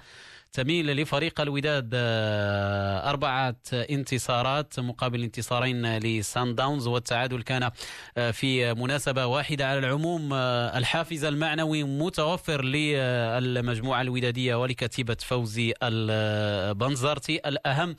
تميل 0.54 1.02
لفريق 1.02 1.42
الوداد 1.42 1.92
آه، 1.94 3.10
أربعة 3.10 3.56
انتصارات 3.74 4.80
مقابل 4.80 5.24
انتصارين 5.24 5.98
لسان 5.98 6.56
داونز. 6.56 6.88
والتعادل 6.88 7.42
كان 7.42 7.72
آه، 8.18 8.32
في 8.32 8.74
مناسبة 8.74 9.26
واحدة 9.26 9.68
على 9.68 9.80
العموم 9.80 10.34
آه، 10.34 10.78
الحافز 10.78 11.24
المعنوي 11.24 11.84
متوفر 11.84 12.64
للمجموعة 12.64 14.02
الودادية 14.02 14.56
ولكتيبة 14.56 15.18
فوزي 15.20 15.74
البنزرتي. 15.84 17.42
الأهم 17.46 17.96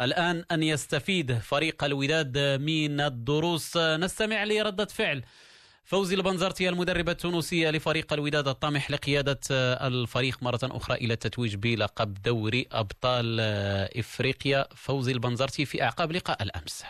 الآن 0.00 0.44
أن 0.52 0.62
يستفيد 0.62 1.38
فريق 1.38 1.84
الوداد 1.84 2.38
من 2.38 3.00
الدروس. 3.00 3.76
نستمع 3.76 4.44
لردة 4.44 4.84
فعل. 4.84 5.22
فوزي 5.84 6.14
البنزرتي 6.14 6.68
المدربة 6.68 7.12
التونسية 7.12 7.70
لفريق 7.70 8.12
الوداد 8.12 8.48
الطامح 8.48 8.90
لقيادة 8.90 9.40
الفريق 9.86 10.42
مرة 10.42 10.60
أخرى 10.62 10.96
إلى 10.96 11.12
التتويج 11.12 11.54
بلقب 11.54 12.14
دوري 12.22 12.66
أبطال 12.72 13.40
إفريقيا. 13.98 14.66
فوزي 14.74 15.12
البنزرتي 15.12 15.64
في 15.64 15.82
أعقاب 15.82 16.12
لقاء 16.12 16.42
الأمس. 16.42 16.84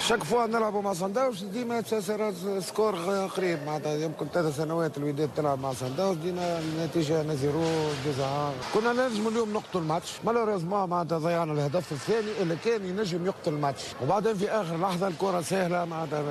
chaque 0.00 0.24
fois 0.24 0.46
نلعبوا 0.46 0.82
مع 0.82 0.92
صن 0.92 1.12
داونز 1.12 1.44
ديما 1.44 1.82
score 2.60 2.94
قريب 3.36 3.58
معناتها 3.66 3.94
يمكن 3.94 4.26
ثلاث 4.34 4.56
سنوات 4.56 4.96
الوداد 4.98 5.30
تلعب 5.36 5.58
مع 5.58 5.72
صن 5.72 5.96
داونز 5.96 6.18
دينا 6.18 6.58
النتيجه 6.58 7.22
un 7.22 7.35
zéro 7.35 7.62
جزعة 8.06 8.52
كنا 8.74 8.92
نجم 8.92 9.28
اليوم 9.28 9.52
نقتل 9.52 9.78
الماتش 9.78 10.12
malheureusement 10.24 10.88
معناتها 10.88 11.18
ضيعنا 11.18 11.52
الهدف 11.52 11.92
الثاني 11.92 12.42
اللي 12.42 12.56
كان 12.64 12.84
ينجم 12.84 13.26
يقتل 13.26 13.52
الماتش 13.52 13.82
وبعدين 14.02 14.34
في 14.34 14.50
اخر 14.50 14.76
لحظه 14.76 15.08
الكره 15.08 15.40
سهله 15.40 15.84
معناتها 15.84 16.22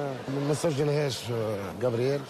ما 0.47 0.53
سجلهاش 0.53 1.19
جابرييل 1.81 2.21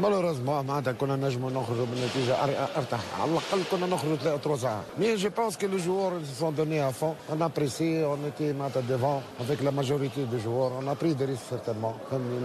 مالوريزمون 0.00 0.66
معناتها 0.66 0.92
كنا 0.92 1.16
نجموا 1.16 1.50
نخرجوا 1.50 1.86
بالنتيجة 1.86 2.34
أرتاح. 2.76 3.00
على 3.20 3.30
الأقل 3.30 3.62
كنا 3.70 3.86
نخرجوا 3.86 4.16
ثلاث 4.16 4.60
ساعات 4.60 4.84
مي 4.98 5.14
جو 5.16 5.30
بونس 5.30 5.58
كو 5.58 5.66
لو 5.66 5.76
جوور 5.76 6.20
سون 6.38 6.54
دوني 6.54 6.88
ا 6.88 6.90
فون 6.90 7.14
اون 7.30 7.42
ابريسي 7.42 8.04
اون 8.04 8.24
ايتي 8.24 8.52
معناتها 8.52 8.80
ديفون 8.80 9.22
افيك 9.40 9.62
لا 9.62 9.70
ماجوريتي 9.70 10.24
دو 10.24 10.38
جوور 10.38 10.72
اون 10.76 10.88
ابري 10.88 11.12
دي 11.14 11.24
ريسك 11.24 11.42
سيرتينمون 11.50 11.94
فهمني 12.10 12.38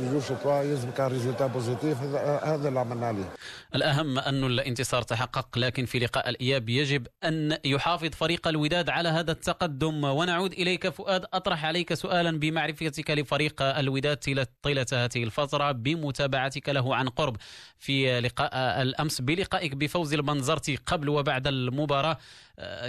مي 0.00 0.12
جو 0.12 0.20
شو 0.20 0.34
كوا 0.42 0.62
يلزم 0.62 0.90
كان 0.90 1.06
ريزولتا 1.06 1.46
بوزيتيف 1.46 2.02
هذا 2.42 2.68
اللي 2.68 2.80
عملنا 2.80 3.06
عليه 3.06 3.28
الأهم 3.74 4.18
أن 4.18 4.44
الانتصار 4.44 5.02
تحقق 5.02 5.58
لكن 5.58 5.84
في 5.84 5.98
لقاء 5.98 6.28
الإياب 6.28 6.68
يجب 6.68 7.06
أن 7.24 7.58
يحافظ 7.64 8.10
فريق 8.10 8.48
الوداد 8.48 8.90
على 8.90 9.08
هذا 9.08 9.32
التقدم. 9.32 10.04
ونعود 10.04 10.52
إليك 10.52 10.88
فؤاد 10.88 11.24
أطرح 11.32 11.64
عليك 11.64 11.94
سؤالا 11.94 12.38
بمعرفتك 12.38 13.10
لفريق 13.10 13.62
الوداد 13.62 14.46
طيلة 14.62 14.86
هذه 14.92 15.24
الفترة 15.24 15.72
بمتابعة 15.72 16.52
متابعتك 16.56 16.68
له 16.68 16.94
عن 16.96 17.08
قرب 17.08 17.36
في 17.78 18.20
لقاء 18.20 18.82
الأمس 18.82 19.20
بلقائك 19.20 19.74
بفوز 19.74 20.14
المنظرتي 20.14 20.76
قبل 20.76 21.08
وبعد 21.08 21.46
المباراة 21.46 22.18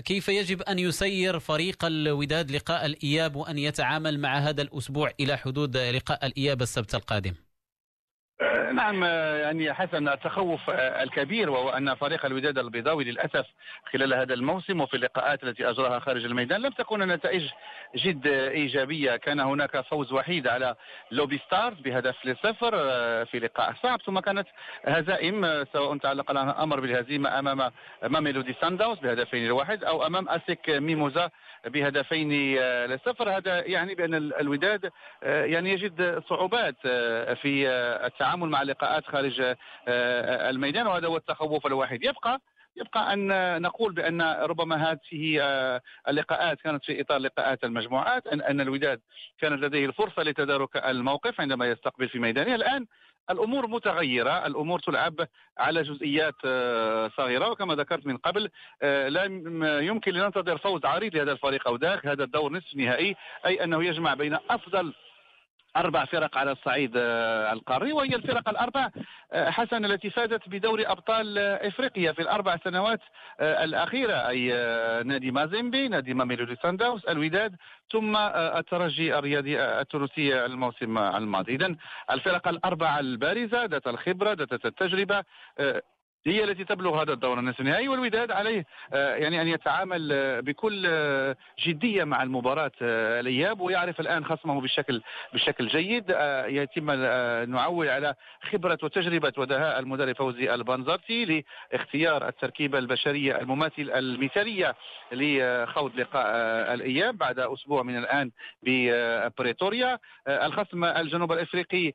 كيف 0.06 0.30
يجب 0.30 0.62
أن 0.62 0.80
يسير 0.80 1.40
فريق 1.40 1.86
الوداد 1.86 2.52
لقاء 2.52 2.86
الإياب 2.86 3.36
وأن 3.36 3.58
يتعامل 3.58 4.20
مع 4.20 4.38
هذا 4.40 4.62
الأسبوع 4.62 5.12
إلى 5.20 5.38
حدود 5.38 5.78
لقاء 5.78 6.26
الإياب 6.26 6.62
السبت 6.62 6.96
القادم؟ 6.96 7.47
نعم 8.74 9.04
يعني 9.04 9.74
حسن 9.74 10.08
التخوف 10.08 10.70
الكبير 10.70 11.50
وهو 11.50 11.70
أن 11.70 11.96
فريق 11.96 12.26
الوداد 12.26 12.58
البيضاوي 12.58 13.04
للأسف 13.04 13.46
خلال 13.94 14.14
هذا 14.14 14.34
الموسم 14.34 14.82
وفي 14.82 14.94
اللقاءات 14.94 15.44
التي 15.44 15.70
اجراها 15.70 16.00
خارج 16.00 16.26
الميدان 16.26 16.62
لم 16.62 16.72
تكن 16.72 17.02
النتائج 17.02 17.50
جد 17.96 18.28
إيجابية. 18.28 19.16
كان 19.16 19.40
هناك 19.40 19.82
فوز 19.82 20.14
وحيد 20.14 20.48
على 20.48 20.76
لوبي 21.12 21.38
ستارز 21.48 21.80
بهدف 21.80 22.26
لصفر 22.26 22.72
في 23.26 23.40
لقاء 23.40 23.74
صعب 23.84 24.02
ثم 24.02 24.20
كانت 24.20 24.48
هزائم 24.86 25.66
سواء 25.74 25.98
تعلق 25.98 26.32
الامر 26.32 26.80
بالهزيمة 26.80 27.40
أمام 27.40 27.72
ماميلودي 28.04 28.56
سانداونز 28.62 29.00
بهدفين 29.00 29.48
لواحد 29.48 29.84
أو 29.84 30.06
أمام 30.08 30.30
أسيك 30.30 30.70
ميموزا 30.70 31.30
بهدفين 31.68 32.56
لصفر 32.86 33.38
هذا 33.38 33.66
يعني 33.66 33.96
بأن 33.96 34.14
الوداد 34.16 34.92
يعني 35.24 35.72
يجد 35.72 36.24
صعوبات 36.30 36.76
في 37.42 37.68
التعامل 38.06 38.50
مع 38.50 38.62
اللقاءات 38.62 39.06
خارج 39.06 39.42
آه، 39.42 39.58
آه، 39.88 40.50
الميدان 40.50 40.88
وهذا 40.88 41.08
هو 41.08 41.18
التخوف 41.18 41.66
الوحيد. 41.68 42.04
يبقى 42.04 42.42
يبقى 42.76 43.14
أن 43.14 43.62
نقول 43.62 43.94
بأن 43.94 44.22
ربما 44.22 44.76
هذه 44.76 45.40
آه، 45.42 45.82
اللقاءات 46.08 46.62
كانت 46.62 46.86
في 46.86 47.02
إطار 47.02 47.18
لقاءات 47.18 47.64
المجموعات 47.64 48.28
أن 48.28 48.62
الوداد 48.62 49.02
كانت 49.40 49.64
لديه 49.64 49.86
الفرصة 49.86 50.24
لتدارك 50.24 50.78
الموقف 50.78 51.42
عندما 51.42 51.66
يستقبل 51.66 52.10
في 52.10 52.20
ميدانه. 52.20 52.56
الآن 52.56 52.86
الأمور 53.30 53.68
متغيرة، 53.68 54.46
الأمور 54.48 54.80
تلعب 54.80 55.28
على 55.58 55.84
جزئيات 55.84 56.36
صغيرة. 57.18 57.50
وكما 57.50 57.76
ذكرت 57.76 58.06
من 58.06 58.18
قبل 58.18 58.50
لا 58.82 59.24
يمكن 59.82 60.12
لننتظر 60.12 60.58
فوز 60.58 60.86
عريض 60.86 61.16
لهذا 61.16 61.32
الفريق 61.32 61.68
أو 61.68 61.76
ذاك 61.76 62.06
هذا 62.06 62.24
الدور 62.24 62.52
نصف 62.52 62.76
نهائي 62.76 63.16
أي 63.46 63.64
أنه 63.64 63.84
يجمع 63.84 64.14
بين 64.14 64.38
أفضل 64.50 64.94
أربع 65.78 66.06
فرق 66.06 66.38
على 66.38 66.52
الصعيد 66.52 66.92
آه، 66.98 67.54
القاري 67.54 67.94
وهي 67.94 68.16
الفرق 68.16 68.50
الأربع 68.50 68.90
آه، 69.34 69.50
حسن 69.50 69.86
التي 69.86 70.10
فازت 70.10 70.50
بدوري 70.50 70.88
أبطال 70.88 71.38
آه، 71.38 71.68
إفريقيا 71.68 72.12
في 72.12 72.22
الأربع 72.22 72.58
سنوات 72.64 73.00
الأخيرة 73.40 74.28
أي 74.28 74.50
نادي 75.04 75.32
مازيمبي 75.32 75.88
نادي 75.88 76.14
ماميلودي 76.14 76.56
سانداوس 76.64 77.06
الوداد 77.06 77.56
ثم 77.92 78.16
الترجي 78.18 79.18
الرياضي 79.18 79.62
التونسي 79.62 80.46
الموسم 80.46 80.98
الماضي. 80.98 81.56
إذا 81.56 81.76
الفرق 82.12 82.48
الأربعة 82.48 83.00
البارزة 83.00 83.66
ذات 83.66 83.88
الخبرة 83.88 84.34
ذات 84.34 84.66
التجربة 84.66 85.24
هي 86.26 86.44
التي 86.44 86.64
تبلغ 86.64 87.02
هذا 87.02 87.14
الدور 87.14 87.40
النصف 87.40 87.60
النهائي 87.60 87.88
والوداد 87.88 88.32
عليه 88.32 88.66
آه، 88.94 89.16
يعني 89.16 89.42
أن 89.42 89.48
يتعامل 89.48 90.10
آه، 90.12 90.40
بكل 90.40 90.84
آه، 90.88 91.36
جدية 91.66 92.04
مع 92.04 92.24
المباراة 92.24 92.72
الإياب 92.82 93.62
ويعرف 93.62 94.00
الآن 94.00 94.26
خصمه 94.26 94.62
بشكل 94.62 95.02
بشكل 95.34 95.68
جيد. 95.68 96.16
يتم 96.48 96.92
نعول 97.52 97.90
على 97.90 98.16
خبرة 98.52 98.78
وتجربة 98.84 99.34
ودهاء 99.38 99.80
المدرب 99.80 100.16
فوزي 100.16 100.54
البنزرتي 100.54 101.44
لاختيار 101.74 102.28
التركيبة 102.28 102.78
البشرية 102.78 103.40
المماثل 103.42 103.92
المثالية 103.96 104.76
لخوض 105.12 106.00
لقاء 106.00 106.28
الإياب 106.74 107.18
بعد 107.18 107.40
أسبوع 107.40 107.84
من 107.84 107.98
الآن 107.98 108.32
ببريتوريا. 108.64 110.00
الخصم 110.28 110.84
الجنوب 110.84 111.32
الإفريقي 111.32 111.92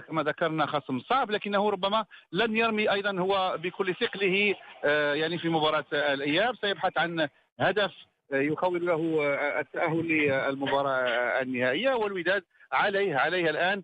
كما 0.00 0.22
ذكرنا 0.22 0.66
خصم 0.66 1.00
صعب 1.00 1.30
لكنه 1.30 1.70
ربما 1.70 2.04
لن 2.32 2.56
يرمي 2.56 2.92
أيضا 2.92 3.18
هو 3.18 3.55
بكل 3.56 3.94
ثقله 3.94 4.54
آه، 4.84 5.14
يعني 5.14 5.38
في 5.38 5.48
مباراة 5.48 5.84
الإياب. 5.92 6.54
سيبحث 6.60 6.98
عن 6.98 7.28
هدف 7.60 7.92
آه، 8.32 8.36
يخول 8.36 8.86
له 8.86 9.18
آه، 9.22 9.60
التأهل 9.60 10.08
للمباراة 10.08 11.42
النهائية 11.42 11.94
والوداد 11.94 12.42
عليه 12.72 13.16
عليه 13.16 13.50
الآن 13.50 13.82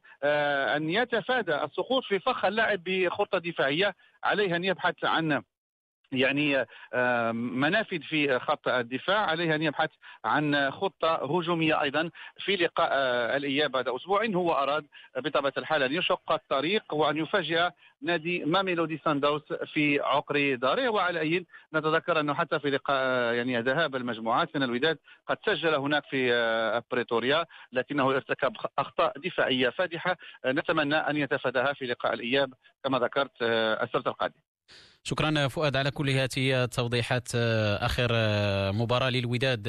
أن 0.76 0.90
يتفادى 0.90 1.54
السقوط 1.54 2.04
في 2.04 2.18
فخ 2.18 2.44
اللاعب 2.44 2.84
بخطة 2.84 3.38
دفاعية. 3.38 3.94
عليه 4.24 4.56
أن 4.56 4.64
يبحث 4.64 5.04
عن 5.04 5.42
يعني 6.12 6.66
منافذ 7.32 8.02
في 8.02 8.38
خط 8.38 8.68
الدفاع. 8.68 9.26
عليه 9.26 9.54
ان 9.54 9.62
يبحث 9.62 9.90
عن 10.24 10.70
خطة 10.70 11.14
هجومية 11.14 11.82
أيضا 11.82 12.10
في 12.38 12.56
لقاء 12.56 12.88
آه، 12.92 13.36
الإياب 13.36 13.70
بعد 13.70 13.88
أسبوع. 13.88 14.26
هو 14.26 14.52
أراد 14.52 14.86
بطبيعة 15.16 15.52
الحال 15.58 15.82
أن 15.82 15.92
يشق 15.92 16.32
الطريق 16.32 16.94
وأن 16.94 17.16
يفاجئ 17.16 17.70
نادي 18.02 18.44
ماميلودي 18.44 19.00
سانداوس 19.04 19.52
في 19.52 20.00
عقر 20.00 20.54
داره. 20.54 20.88
وعلى 20.88 21.20
أي 21.20 21.46
نتذكر 21.74 22.20
أنه 22.20 22.34
حتى 22.34 22.58
في 22.60 22.70
لقاء 22.70 22.96
آه، 22.96 23.32
يعني 23.32 23.60
ذهاب 23.60 23.96
المجموعات 23.96 24.50
كان 24.50 24.62
الوداد 24.62 24.98
قد 25.26 25.36
سجل 25.46 25.74
هناك 25.74 26.04
في 26.04 26.34
آه، 26.34 26.82
بريتوريا 26.90 27.46
لكنه 27.72 28.10
ارتكب 28.10 28.52
أخطاء 28.78 29.18
دفاعية 29.18 29.68
فادحة. 29.68 30.16
نتمنى 30.46 30.96
أن 30.96 31.16
يتفاداها 31.16 31.72
في 31.72 31.86
لقاء 31.86 32.14
الإياب 32.14 32.54
كما 32.84 32.98
ذكرت 32.98 33.42
السبت 33.42 34.06
القادم. 34.06 34.51
شكرا 35.04 35.48
فؤاد 35.48 35.76
على 35.76 35.90
كل 35.90 36.10
هذه 36.10 36.64
التوضيحات. 36.64 37.28
آخر 37.34 38.08
مباراة 38.72 39.10
للوداد 39.10 39.62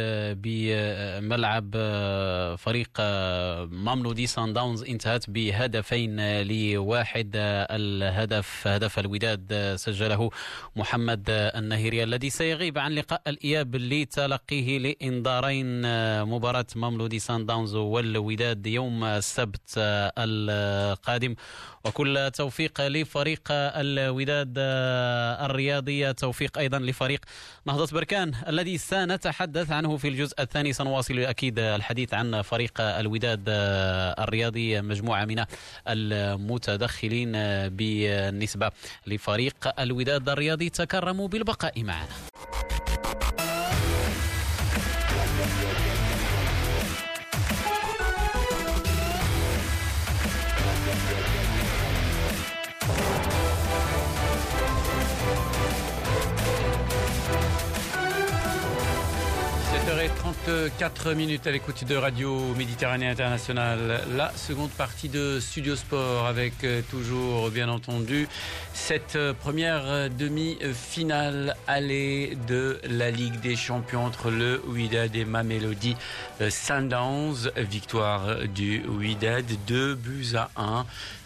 بملعب 0.43 1.71
فريق 2.57 2.89
ماملودي 3.71 4.27
سان 4.27 4.53
داونز 4.53 4.83
انتهت 4.83 5.29
بهدفين 5.29 6.41
لواحد 6.41 7.31
الهدف 7.71 8.67
هدف 8.67 8.99
الوداد 8.99 9.73
سجله 9.75 10.29
محمد 10.75 11.25
النهيري 11.29 12.03
الذي 12.03 12.29
سيغيب 12.29 12.77
عن 12.77 12.91
لقاء 12.91 13.21
الإياب 13.27 13.75
لتلقيه 13.75 14.77
لإنذارين 14.77 15.81
مباراة 16.23 16.65
ماملودي 16.75 17.19
سان 17.19 17.45
داونز 17.45 17.75
والوداد 17.75 18.67
يوم 18.67 19.03
السبت 19.03 19.71
القادم. 19.77 21.35
وكل 21.85 22.31
توفيق 22.33 22.87
لفريق 22.87 23.47
الوداد 23.51 24.53
الرياضية. 25.45 26.11
توفيق 26.11 26.57
أيضا 26.57 26.79
لفريق 26.79 27.19
نهضة 27.65 27.95
بركان 27.95 28.33
الذي 28.47 28.77
سنتحدث 28.77 29.71
عنه 29.71 29.97
في 29.97 30.07
الجزء 30.07 30.41
الثاني. 30.41 30.73
سنواصل 30.73 31.19
أكيد 31.19 31.59
الحديث 31.59 32.13
عن 32.13 32.41
فريق 32.41 32.81
الوداد 32.81 33.43
الرياضي 34.19 34.81
مجموعة 34.81 35.25
من 35.25 35.45
المتدخلين 35.87 37.31
بالنسبة 37.69 38.71
لفريق 39.07 39.79
الوداد 39.79 40.29
الرياضي. 40.29 40.69
تكرموا 40.69 41.27
بالبقاء 41.27 41.83
معنا. 41.83 42.07
34 60.09 61.13
minutes 61.13 61.47
à 61.47 61.51
l'écoute 61.51 61.85
de 61.85 61.95
Radio 61.95 62.37
Méditerranée 62.57 63.07
Internationale. 63.07 64.01
La 64.17 64.31
seconde 64.35 64.71
partie 64.71 65.07
de 65.07 65.39
Studio 65.39 65.75
Sport 65.75 66.25
avec 66.25 66.63
euh, 66.63 66.81
toujours, 66.89 67.49
bien 67.49 67.69
entendu, 67.69 68.27
cette 68.73 69.15
euh, 69.15 69.33
première 69.33 69.83
euh, 69.85 70.09
demi-finale 70.09 71.55
allée 71.67 72.37
de 72.47 72.79
la 72.89 73.11
Ligue 73.11 73.39
des 73.39 73.55
Champions 73.55 74.03
entre 74.03 74.29
le 74.29 74.61
Wydad 74.67 75.15
et 75.15 75.25
Mamelody 75.25 75.95
Sundowns. 76.49 77.51
Victoire 77.55 78.47
du 78.47 78.83
Wydad, 78.85 79.45
2 79.67 79.95
buts 79.95 80.35
à 80.35 80.49
1 80.57 80.85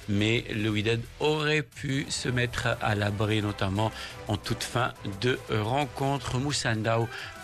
mais 0.09 0.45
le 0.53 0.69
Wydad 0.69 1.01
aurait 1.19 1.61
pu 1.61 2.05
se 2.09 2.29
mettre 2.29 2.77
à 2.81 2.95
l'abri, 2.95 3.41
notamment 3.41 3.91
en 4.27 4.37
toute 4.37 4.63
fin 4.63 4.93
de 5.21 5.39
rencontre. 5.49 6.37
Moussa 6.39 6.73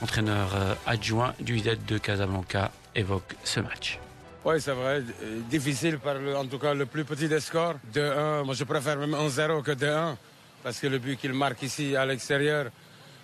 entraîneur 0.02 0.56
euh, 0.56 0.76
adjoint 0.86 1.34
du 1.40 1.54
Wydad 1.54 1.86
de 1.86 1.98
Casablanca, 1.98 2.72
évoque 2.96 3.36
ce 3.44 3.60
match. 3.60 4.00
Oui, 4.46 4.60
c'est 4.60 4.74
vrai. 4.74 5.02
Difficile 5.50 6.00
par 6.00 6.18
en 6.36 6.46
tout 6.46 6.60
cas 6.60 6.74
le 6.74 6.86
plus 6.86 7.06
petit 7.06 7.30
des 7.30 7.40
scores. 7.40 7.76
De 7.94 8.02
1, 8.02 8.44
moi 8.44 8.54
je 8.54 8.64
préfère 8.66 8.98
même 8.98 9.16
1-0 9.16 9.64
que 9.64 9.72
2-1. 9.72 10.16
Parce 10.64 10.80
que 10.80 10.88
le 10.88 10.98
but 10.98 11.18
qu'il 11.20 11.34
marque 11.34 11.62
ici 11.64 11.96
à 11.96 12.06
l'extérieur, 12.06 12.68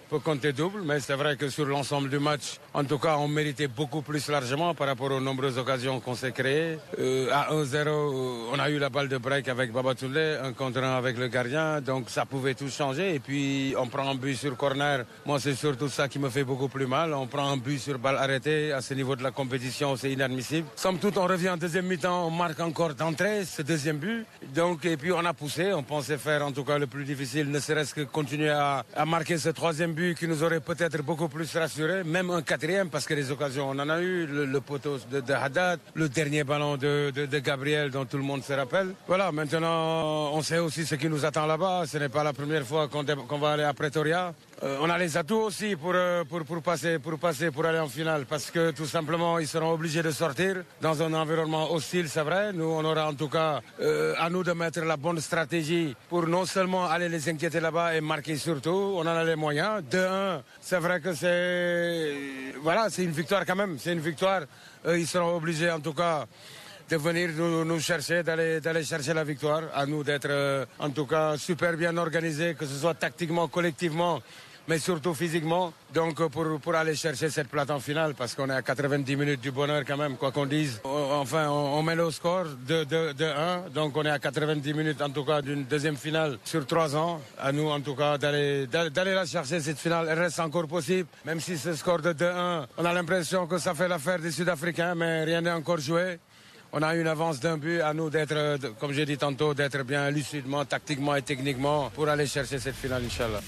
peut 0.10 0.20
compter 0.20 0.54
double, 0.54 0.82
mais 0.84 1.00
c'est 1.00 1.14
vrai 1.14 1.38
que 1.38 1.50
sur 1.50 1.66
l'ensemble 1.66 2.10
du 2.10 2.18
match, 2.18 2.58
en 2.74 2.84
tout 2.84 2.98
cas, 2.98 3.18
on 3.18 3.28
méritait 3.28 3.68
beaucoup 3.68 4.02
plus 4.02 4.28
largement 4.28 4.74
par 4.74 4.88
rapport 4.88 5.12
aux 5.12 5.20
nombreuses 5.20 5.60
occasions 5.60 6.00
qu'on 6.00 6.16
s'est 6.16 6.32
créées. 6.32 6.80
Euh, 6.98 7.30
à 7.32 7.54
1-0, 7.54 8.50
on 8.52 8.58
a 8.58 8.70
eu 8.72 8.80
la 8.80 8.90
balle 8.90 9.08
de 9.08 9.18
break 9.18 9.48
avec 9.48 9.72
Babatoulé, 9.72 10.38
un 10.42 10.54
contre 10.54 10.80
un 10.80 10.98
avec 10.98 11.16
le 11.18 11.28
gardien, 11.28 11.80
donc 11.82 12.10
ça 12.10 12.26
pouvait 12.26 12.56
tout 12.56 12.70
changer. 12.70 13.14
Et 13.14 13.20
puis, 13.20 13.76
on 13.78 13.86
prend 13.86 14.10
un 14.10 14.16
but 14.16 14.36
sur 14.36 14.58
corner. 14.58 15.06
Moi, 15.28 15.40
c'est 15.40 15.54
surtout 15.54 15.90
ça 15.90 16.08
qui 16.08 16.18
me 16.18 16.30
fait 16.30 16.44
beaucoup 16.44 16.70
plus 16.70 16.88
mal. 16.88 17.14
On 17.14 17.28
prend 17.28 17.48
un 17.52 17.58
but 17.58 17.78
sur 17.78 18.00
balle 18.00 18.18
arrêtée. 18.18 18.72
À 18.72 18.82
ce 18.82 18.96
niveau 18.96 19.16
de 19.16 19.22
la 19.22 19.32
compétition, 19.32 19.96
c'est 19.96 20.12
inadmissible. 20.12 20.68
Somme 20.76 20.98
toute, 20.98 21.18
on 21.20 21.28
revient 21.28 21.50
en 21.50 21.58
deuxième 21.58 21.86
mi-temps, 21.86 22.26
on 22.26 22.32
marque 22.32 22.60
encore 22.60 22.96
d'entrée 22.96 23.46
ce 23.46 23.62
deuxième 23.62 23.98
but. 23.98 24.26
Donc, 24.56 24.86
et 24.86 24.98
puis, 24.98 25.12
on 25.12 25.24
a 25.24 25.34
poussé. 25.34 25.72
On 25.72 25.84
pensait 25.84 26.18
faire, 26.18 26.44
en 26.44 26.52
tout 26.52 26.64
cas, 26.64 26.80
le 26.80 26.88
plus 26.88 27.06
difficile, 27.06 27.52
ne 27.52 27.60
serait-ce 27.60 27.94
que 27.94 28.02
continuer 28.02 28.50
à 28.50 28.84
marquer 29.06 29.38
ce 29.38 29.50
troisième 29.50 29.94
but 29.94 29.99
qui 30.18 30.28
nous 30.28 30.44
aurait 30.44 30.60
peut-être 30.60 31.02
beaucoup 31.04 31.28
plus 31.28 31.56
rassuré, 31.56 32.04
même 32.04 32.30
un 32.32 32.42
quatrième, 32.42 32.90
parce 32.90 33.06
que 33.06 33.14
les 33.14 33.32
occasions, 33.32 33.70
on 33.70 33.80
en 33.80 33.90
a 33.90 34.02
eu, 34.02 34.26
le, 34.26 34.62
poteau 34.62 34.98
de, 35.12 35.34
Haddad, 35.34 35.80
le 35.94 36.10
dernier 36.10 36.44
ballon 36.44 36.78
de, 36.78 37.12
de, 37.12 37.40
Gabriel 37.40 37.92
dont 37.92 38.06
tout 38.06 38.18
le 38.18 38.24
monde 38.24 38.44
se 38.44 38.54
rappelle. 38.54 38.94
Voilà, 39.08 39.32
maintenant, 39.32 40.32
on 40.34 40.42
sait 40.42 40.60
aussi 40.60 40.86
ce 40.86 40.96
qui 40.96 41.10
nous 41.10 41.26
attend 41.26 41.46
là-bas. 41.46 41.84
Ce 41.86 41.98
n'est 41.98 42.10
pas 42.10 42.24
la 42.24 42.34
première 42.34 42.66
fois 42.66 42.88
qu'on 42.88 43.38
va 43.38 43.52
aller 43.52 43.64
à 43.64 43.74
Pretoria. 43.74 44.34
Euh, 44.62 44.78
on 44.82 44.90
a 44.90 44.98
les 44.98 45.16
atouts 45.16 45.40
aussi 45.40 45.78
pour, 45.78 45.94
euh, 45.96 46.26
pour, 46.26 46.62
passer, 46.62 47.00
pour 47.00 47.18
passer, 47.18 47.50
pour 47.50 47.66
aller 47.66 47.80
en 47.80 47.88
finale, 47.88 48.26
parce 48.26 48.52
que 48.52 48.72
tout 48.72 48.86
simplement, 48.86 49.40
ils 49.40 49.48
seront 49.48 49.72
obligés 49.72 50.04
de 50.04 50.12
sortir 50.12 50.64
dans 50.82 51.02
un 51.02 51.14
environnement 51.14 51.72
hostile, 51.72 52.10
c'est 52.10 52.24
vrai. 52.24 52.52
Nous, 52.52 52.66
on 52.66 52.84
aura 52.84 53.08
en 53.08 53.14
tout 53.14 53.30
cas 53.30 53.62
euh, 53.80 54.16
à 54.18 54.30
nous 54.30 54.44
de 54.44 54.52
mettre 54.52 54.82
la 54.82 54.98
bonne 54.98 55.22
stratégie 55.22 55.96
pour 56.10 56.28
non 56.28 56.46
seulement 56.46 56.88
aller 56.88 57.08
les 57.08 57.30
inquiéter 57.30 57.62
là-bas 57.62 57.96
et 57.96 58.02
marquer 58.02 58.36
surtout, 58.36 58.96
on 58.98 59.02
en 59.02 59.08
a 59.08 59.24
les 59.24 59.38
moyens. 59.38 59.82
De 59.90 60.00
un, 60.00 60.42
c'est 60.60 60.80
vrai 60.80 61.00
que 61.00 61.14
c'est 61.14 62.16
voilà, 62.62 62.90
c'est 62.90 63.06
une 63.06 63.12
victoire 63.12 63.46
quand 63.46 63.56
même, 63.56 63.78
c'est 63.80 63.94
une 63.94 64.02
victoire. 64.02 64.42
ils 64.86 65.08
seront 65.08 65.38
obligés 65.38 65.72
en 65.72 65.80
tout 65.80 65.94
cas 65.94 66.26
de 66.90 66.98
venir 66.98 67.30
nous, 67.38 67.64
nous 67.64 67.80
chercher, 67.80 68.24
d'aller 68.24 68.84
chercher 68.84 69.14
la 69.14 69.24
victoire. 69.24 69.64
À 69.74 69.86
nous 69.86 70.04
d'être 70.04 70.68
en 70.80 70.90
tout 70.90 71.06
cas 71.06 71.38
super 71.38 71.78
bien 71.78 71.96
organisés, 71.96 72.56
que 72.56 72.66
ce 72.66 72.76
soit 72.76 72.96
tactiquement, 72.96 73.48
collectivement 73.48 74.20
mais 74.70 74.78
surtout 74.78 75.16
physiquement. 75.16 75.74
Donc 75.94 76.16
pour, 76.28 76.60
pour 76.60 76.76
aller 76.76 76.96
chercher 76.96 77.30
cette 77.32 77.48
plate 77.48 77.72
en 77.72 77.80
finale, 77.80 78.14
parce 78.14 78.36
qu'on 78.36 78.48
est 78.50 78.54
à 78.54 78.62
90 78.62 79.16
minutes 79.16 79.42
du 79.42 79.50
bonheur 79.50 79.82
quand 79.86 79.98
même, 79.98 80.16
quoi 80.16 80.32
qu'on 80.32 80.46
dise. 80.46 80.80
Enfin, 80.84 81.50
on, 81.50 81.82
met 81.82 81.96
le 81.96 82.12
score 82.12 82.46
de, 82.68 82.84
de, 82.84 83.14
de 83.14 83.26
1, 83.26 83.70
donc 83.74 83.98
on 83.98 84.04
est 84.04 84.12
à 84.12 84.20
90 84.20 84.74
minutes 84.76 85.02
en 85.02 85.10
tout 85.10 85.26
cas 85.26 85.42
d'une 85.42 85.64
deuxième 85.64 85.98
finale 85.98 86.38
sur 86.46 86.68
trois 86.68 86.96
ans. 86.96 87.20
À 87.40 87.52
nous 87.52 87.68
en 87.68 87.82
tout 87.82 87.96
cas 87.96 88.20
d'aller 88.20 88.68
d'aller 88.68 89.16
la 89.16 89.26
chercher 89.26 89.60
cette 89.60 89.80
finale. 89.80 90.08
Elle 90.12 90.20
reste 90.20 90.40
encore 90.40 90.68
possible, 90.68 91.10
même 91.26 91.40
si 91.40 91.58
ce 91.58 91.74
score 91.74 92.02
de 92.02 92.14
2-1, 92.14 92.68
on 92.78 92.86
a 92.86 92.94
l'impression 92.94 93.48
que 93.48 93.58
ça 93.58 93.74
fait 93.74 93.88
l'affaire 93.88 94.20
des 94.20 94.32
Sud-Africains, 94.32 94.94
mais 94.94 95.24
rien 95.24 95.42
n'est 95.42 95.52
encore 95.52 95.80
joué. 95.80 96.20
On 96.72 96.84
a 96.84 96.94
une 96.94 97.08
avance 97.08 97.40
d'un 97.40 97.58
but 97.58 97.82
à 97.82 97.96
nous 97.96 98.12
d'être, 98.12 98.60
comme 98.80 98.92
j'ai 98.92 99.08
dit 99.08 99.18
tantôt, 99.18 99.56
d'être 99.56 99.82
bien 99.84 100.12
lucidement, 100.12 100.64
tactiquement 100.66 101.16
et 101.16 101.24
techniquement 101.24 101.90
pour 101.90 102.08
aller 102.08 102.28
chercher 102.28 102.60
cette 102.60 102.76
finale, 102.76 103.04
Inch'Allah. 103.06 103.42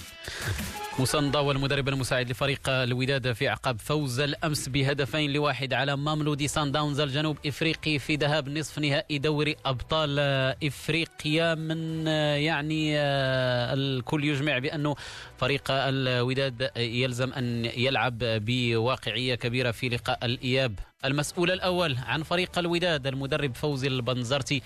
مسندا 1.00 1.40
والمدرب 1.40 1.90
المساعد 1.90 2.32
لفريق 2.32 2.70
الوداد 2.70 3.32
في 3.32 3.50
اعقاب 3.50 3.80
فوز 3.80 4.20
الأمس 4.20 4.70
بهدفين 4.70 5.34
لواحد 5.34 5.74
على 5.74 5.98
ماملودي 5.98 6.48
سان 6.48 6.72
داونز 6.72 7.00
الجنوب 7.00 7.38
إفريقي 7.46 8.00
في 8.00 8.16
ذهاب 8.16 8.50
نصف 8.50 8.80
نهائي 8.80 9.18
دوري 9.18 9.56
أبطال 9.66 10.20
إفريقيا 10.64 11.56
من 11.56 12.08
يعني 12.38 12.98
الكل 12.98 14.24
يجمع 14.24 14.58
بانه 14.58 14.96
فريق 15.38 15.64
الوداد 15.70 16.70
يلزم 16.78 17.34
أن 17.34 17.66
يلعب 17.66 18.18
بواقعية 18.22 19.36
كبيرة 19.36 19.72
في 19.72 19.90
لقاء 19.90 20.26
الإياب. 20.26 20.80
المسؤول 21.06 21.52
الأول 21.52 21.98
عن 22.06 22.24
فريق 22.24 22.60
الوداد 22.60 23.08
المدرب 23.08 23.56
فوزي 23.56 23.88
البنزرتي. 23.88 24.62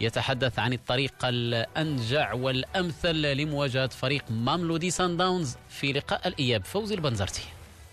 يتحدث 0.00 0.58
عن 0.58 0.72
الطريق 0.72 1.14
الأنجع 1.24 2.32
والأمثل 2.32 3.22
لمواجهة 3.22 3.86
فريق 3.86 4.24
ماملودي 4.30 4.90
سان 4.90 5.16
داونز 5.16 5.56
في 5.68 5.92
لقاء 5.92 6.28
الإياب. 6.28 6.64
فوزي 6.64 6.94
البنزرتي. 6.94 7.42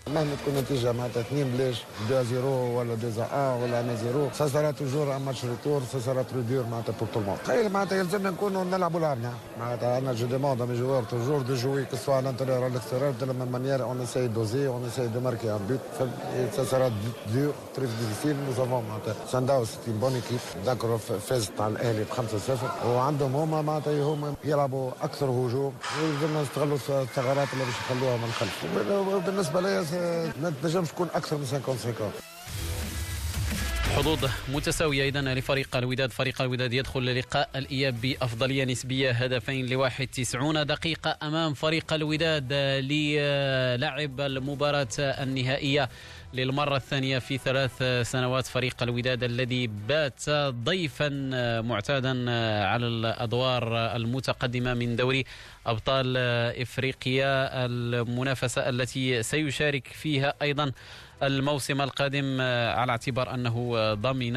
مهما 0.08 0.36
تكون 0.42 0.54
النتيجة 0.56 0.92
معناتها 0.92 1.20
2 1.20 1.44
بلاش 1.56 1.82
2 2.06 2.24
0 2.24 2.44
ولا 2.46 2.94
2 2.94 3.12
1 3.18 3.62
ولا 3.62 3.80
1 3.80 3.96
0 3.96 4.30
ça 4.38 4.48
sera 4.48 4.70
toujours 4.70 5.16
un 5.16 5.22
match 5.22 5.44
retour 5.44 5.82
ça 5.92 5.98
sera 6.00 6.22
trop 6.22 6.40
dur 6.40 6.64
معناتها 6.66 6.94
pour 7.00 7.08
tout 7.14 7.20
le 7.20 7.25
monde 7.25 7.38
تخيل 7.44 7.72
معناتها 7.72 7.98
يلزمنا 7.98 8.30
نكونوا 8.30 8.64
نلعبوا 8.64 9.00
لعبنا. 9.00 9.32
معناتها 9.60 9.98
أنا 9.98 10.12
je 10.12 10.26
demande 10.26 10.62
mes 10.62 10.78
joueurs 10.78 11.02
toujours 11.02 11.42
de 11.42 11.54
jouer 11.54 11.86
soit 12.06 12.20
l'intérieur 12.20 12.58
ولا 12.58 12.66
l'extérieur 12.66 13.10
de 13.20 13.26
la 13.26 13.32
manière 13.32 13.82
on 13.82 14.00
essaie 14.00 14.28
d'oser 14.28 14.66
on 14.66 14.84
essaie 14.86 15.06
de 15.06 15.20
marquer 15.20 15.50
un 15.52 15.66
but 15.68 15.80
ça 16.56 16.64
sera 16.64 16.90
dur 17.34 17.52
très 17.74 17.86
difficile 17.86 18.36
nous 18.46 18.52
savons 18.56 18.84
معناتها 18.88 19.14
ça 19.32 19.64
c'est 19.64 19.76
une 19.90 19.98
bonne 20.00 20.14
équipe 20.14 20.40
ذكروا 20.66 20.98
فازت 20.98 21.60
على 21.60 21.72
الاهلي 21.72 22.04
ب 22.04 22.10
5 22.10 22.38
0 22.38 22.70
وعندهم 22.86 23.36
هما 23.36 23.62
معناتها 23.62 24.02
هما 24.04 24.34
يلعبوا 24.44 24.90
أكثر 25.02 25.26
هجوم 25.26 25.72
ويلزمنا 26.02 26.42
نستغلوا 26.42 26.76
الثغرات 27.02 27.48
اللي 27.52 27.64
باش 27.64 27.74
يخلوها 27.90 28.16
من 28.16 28.24
الخلف 28.24 28.64
بالنسبة 29.26 29.60
لي 29.60 29.84
ما 29.92 30.52
تنجمش 30.62 30.88
تكون 30.88 31.08
أكثر 31.14 31.36
من 31.36 31.46
50 31.46 31.62
50 31.62 32.12
حظوظ 33.96 34.30
متساوية 34.48 35.08
إذا 35.08 35.20
لفريق 35.20 35.76
الوداد. 35.76 36.10
فريق 36.10 36.42
الوداد 36.42 36.72
يدخل 36.72 37.18
لقاء 37.18 37.50
الإياب 37.56 38.00
بأفضلية 38.00 38.64
نسبية 38.64 39.10
هدفين 39.10 39.66
لواحد 39.66 40.06
تسعون 40.06 40.66
دقيقة 40.66 41.18
أمام 41.22 41.54
فريق 41.54 41.92
الوداد 41.92 42.52
للعب 42.52 44.20
المباراة 44.20 44.88
النهائية. 44.98 45.88
للمرة 46.34 46.76
الثانية 46.76 47.18
في 47.18 47.38
ثلاث 47.38 47.82
سنوات 48.10 48.46
فريق 48.46 48.82
الوداد 48.82 49.24
الذي 49.24 49.66
بات 49.66 50.30
ضيفا 50.64 51.08
معتادا 51.60 52.30
على 52.66 52.86
الأدوار 52.86 53.96
المتقدمة 53.96 54.74
من 54.74 54.96
دوري 54.96 55.24
أبطال 55.66 56.16
إفريقيا. 56.62 57.66
المنافسة 57.66 58.68
التي 58.68 59.22
سيشارك 59.22 59.86
فيها 59.86 60.34
أيضا 60.42 60.72
الموسم 61.22 61.80
القادم 61.80 62.40
على 62.40 62.90
اعتبار 62.92 63.34
أنه 63.34 63.94
ضمن 63.94 64.36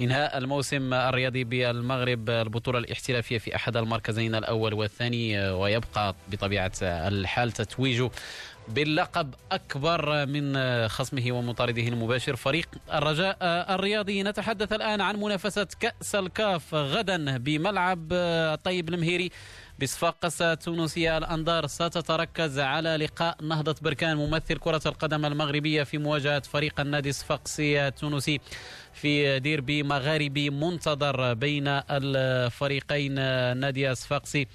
إنهاء 0.00 0.38
الموسم 0.38 0.94
الرياضي 0.94 1.44
بالمغرب. 1.44 2.30
البطولة 2.30 2.78
الاحترافية 2.78 3.38
في 3.38 3.56
أحد 3.56 3.76
المركزين 3.76 4.34
الأول 4.34 4.74
والثاني 4.74 5.50
ويبقى 5.50 6.14
بطبيعة 6.28 6.72
الحال 6.82 7.52
تتويجه 7.52 8.10
باللقب 8.74 9.34
أكبر 9.52 10.26
من 10.26 10.58
خصمه 10.88 11.32
ومطارده 11.32 11.88
المباشر 11.88 12.36
فريق 12.36 12.68
الرجاء 12.92 13.36
الرياضي. 13.42 14.22
نتحدث 14.22 14.72
الآن 14.72 15.00
عن 15.00 15.16
منافسة 15.16 15.66
كأس 15.80 16.14
الكاف 16.14 16.74
غدا 16.74 17.36
بملعب 17.38 18.08
طيب 18.64 18.88
المهيري 18.88 19.30
بصفاقس 19.82 20.42
التونسية 20.42 21.18
الأنظار 21.18 21.66
ستتركز 21.66 22.58
على 22.58 22.96
لقاء 22.96 23.36
نهضة 23.42 23.76
بركان 23.82 24.16
ممثل 24.16 24.58
كرة 24.58 24.82
القدم 24.86 25.24
المغربية 25.24 25.82
في 25.82 25.98
مواجهة 25.98 26.40
فريق 26.40 26.80
النادي 26.80 27.08
الصفاقسي 27.08 27.86
التونسي 27.88 28.40
في 28.92 29.38
ديربي 29.38 29.82
مغاربي 29.82 30.50
منتظر 30.50 31.34
بين 31.34 31.64
الفريقين. 31.68 33.14
نادي 33.58 33.90
الصفاقسي 33.90 34.46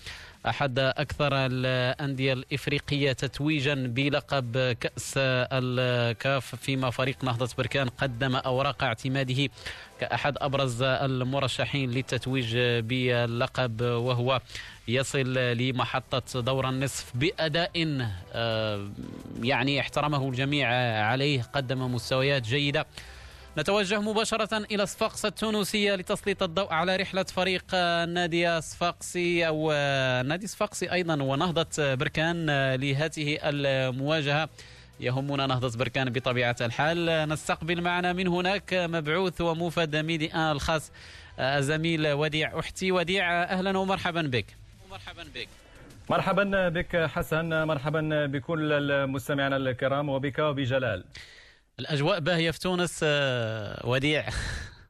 أحد 0.47 0.79
أكثر 0.79 1.29
الأندية 1.33 2.33
الإفريقية 2.33 3.11
تتويجا 3.11 3.73
بلقب 3.75 4.75
كأس 4.79 5.13
الكاف 5.17 6.55
فيما 6.55 6.89
فريق 6.89 7.23
نهضة 7.23 7.49
بركان 7.57 7.89
قدم 7.89 8.35
أوراق 8.35 8.83
اعتماده 8.83 9.49
كأحد 9.99 10.37
أبرز 10.37 10.81
المرشحين 10.81 11.91
للتتويج 11.91 12.57
باللقب 12.57 13.81
وهو 13.81 14.41
يصل 14.87 15.33
لمحطة 15.33 16.41
دور 16.41 16.69
النصف 16.69 17.11
بأداء 17.15 18.07
آه، 18.33 18.89
يعني 19.41 19.79
احترمه 19.79 20.29
الجميع 20.29 20.69
عليه 21.05 21.41
قدم 21.41 21.93
مستويات 21.93 22.41
جيدة. 22.41 22.85
نتوجه 23.57 24.01
مباشرة 24.01 24.57
إلى 24.57 24.85
صفاقس 24.85 25.25
التونسية 25.25 25.95
لتسليط 25.95 26.43
الضوء 26.43 26.73
على 26.73 26.95
رحلة 26.95 27.23
فريق 27.23 27.65
النادي 27.73 28.61
صفاقسي 28.61 29.47
أو 29.47 29.71
نادي 30.27 30.47
صفاقسي 30.47 30.91
أيضا 30.91 31.23
ونهضة 31.23 31.95
بركان 31.95 32.45
لهذه 32.75 33.39
المواجهة. 33.43 34.49
يهمنا 34.99 35.47
نهضة 35.47 35.77
بركان 35.77 36.09
بطبيعة 36.09 36.55
الحال. 36.61 37.29
نستقبل 37.29 37.81
معنا 37.81 38.13
من 38.13 38.27
هناك 38.27 38.73
مبعوث 38.73 39.41
وموفد 39.41 39.95
ميدي 39.95 40.33
آن 40.33 40.51
الخاص 40.51 40.91
الزميل 41.39 42.07
وديع 42.07 42.59
أحتي. 42.59 42.91
وديع 42.91 43.43
أهلا 43.43 43.77
ومرحبا 43.77 44.21
بك. 44.21 44.45
مرحبا 44.91 45.23
بك. 45.35 45.49
مرحبا 46.09 46.69
بك 46.69 46.95
حسن 46.95 47.63
مرحبا 47.63 48.25
بكل 48.25 48.73
المستمعين 48.73 49.53
الكرام 49.53 50.09
وبك 50.09 50.39
وبجلال. 50.39 51.03
الأجواء 51.79 52.19
باهية 52.19 52.51
في 52.51 52.59
تونس 52.59 52.99
آه، 53.03 53.87
وديع. 53.87 54.25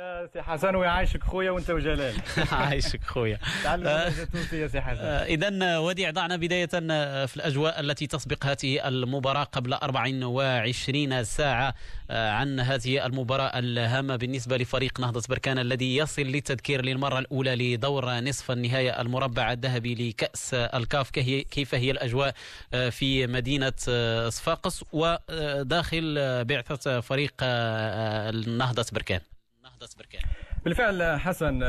يا 0.00 0.28
سي 0.32 0.42
حسن 0.42 0.74
ويعيشك 0.76 1.24
خويا 1.24 1.50
وانت 1.50 1.70
وجلال. 1.70 2.14
عايشك 2.52 3.04
خويا. 3.04 3.38
تعلم 3.64 3.86
التونسيه 3.86 4.66
سي 4.66 4.80
حسن. 4.80 5.00
آه، 5.00 5.24
اذا 5.24 5.78
وديع 5.78 6.10
ضعنا 6.10 6.36
بداية 6.36 6.68
آه، 6.74 7.26
في 7.26 7.36
الأجواء 7.36 7.80
التي 7.80 8.06
تسبق 8.06 8.46
هذه 8.46 8.88
المباراة 8.88 9.44
قبل 9.44 9.72
24 9.72 11.24
ساعة 11.24 11.74
آه، 12.10 12.30
عن 12.30 12.60
هذه 12.60 13.06
المباراة 13.06 13.58
الهامة 13.58 14.16
بالنسبة 14.16 14.56
لفريق 14.56 15.00
نهضة 15.00 15.22
بركان 15.28 15.58
الذي 15.58 15.96
يصل 15.96 16.22
للتذكير 16.22 16.84
للمرة 16.84 17.18
الأولى 17.18 17.74
لدور 17.74 18.20
نصف 18.20 18.50
النهايه 18.50 19.00
المربع 19.00 19.52
الذهبي 19.52 19.94
لكأس 19.94 20.54
الكاف 20.54 21.10
كيف 21.10 21.74
هي 21.74 21.90
الأجواء 21.90 22.34
في 22.90 23.26
مدينة 23.26 23.72
صفاقس 24.28 24.84
وداخل 24.92 26.14
بعثة 26.44 27.00
فريق 27.00 27.44
نهضة 28.48 28.86
بركان. 28.92 29.20
نهضة 29.80 29.94
بركان 29.98 30.22
بالفعل 30.64 31.20
حسن. 31.20 31.60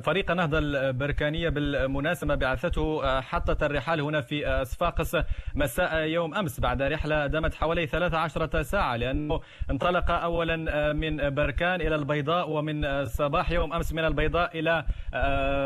فريق 0.00 0.30
النهضة 0.30 0.58
البركانية 0.58 1.48
بالمناسبة 1.48 2.34
بعثته 2.34 3.20
حطت 3.20 3.62
الرحال 3.62 4.00
هنا 4.00 4.20
في 4.20 4.64
صفاقس 4.64 5.16
مساء 5.54 5.96
يوم 5.96 6.34
أمس 6.34 6.60
بعد 6.60 6.82
رحلة 6.82 7.26
دامت 7.26 7.54
حوالي 7.54 7.86
13 7.86 8.62
ساعة 8.62 8.96
لأنه 8.96 9.40
انطلق 9.70 10.10
أولا 10.10 10.92
من 10.92 11.34
بركان 11.34 11.80
إلى 11.80 11.94
البيضاء 11.94 12.50
ومن 12.50 13.04
صباح 13.04 13.50
يوم 13.50 13.72
أمس 13.72 13.92
من 13.92 14.04
البيضاء 14.04 14.58
إلى 14.58 14.84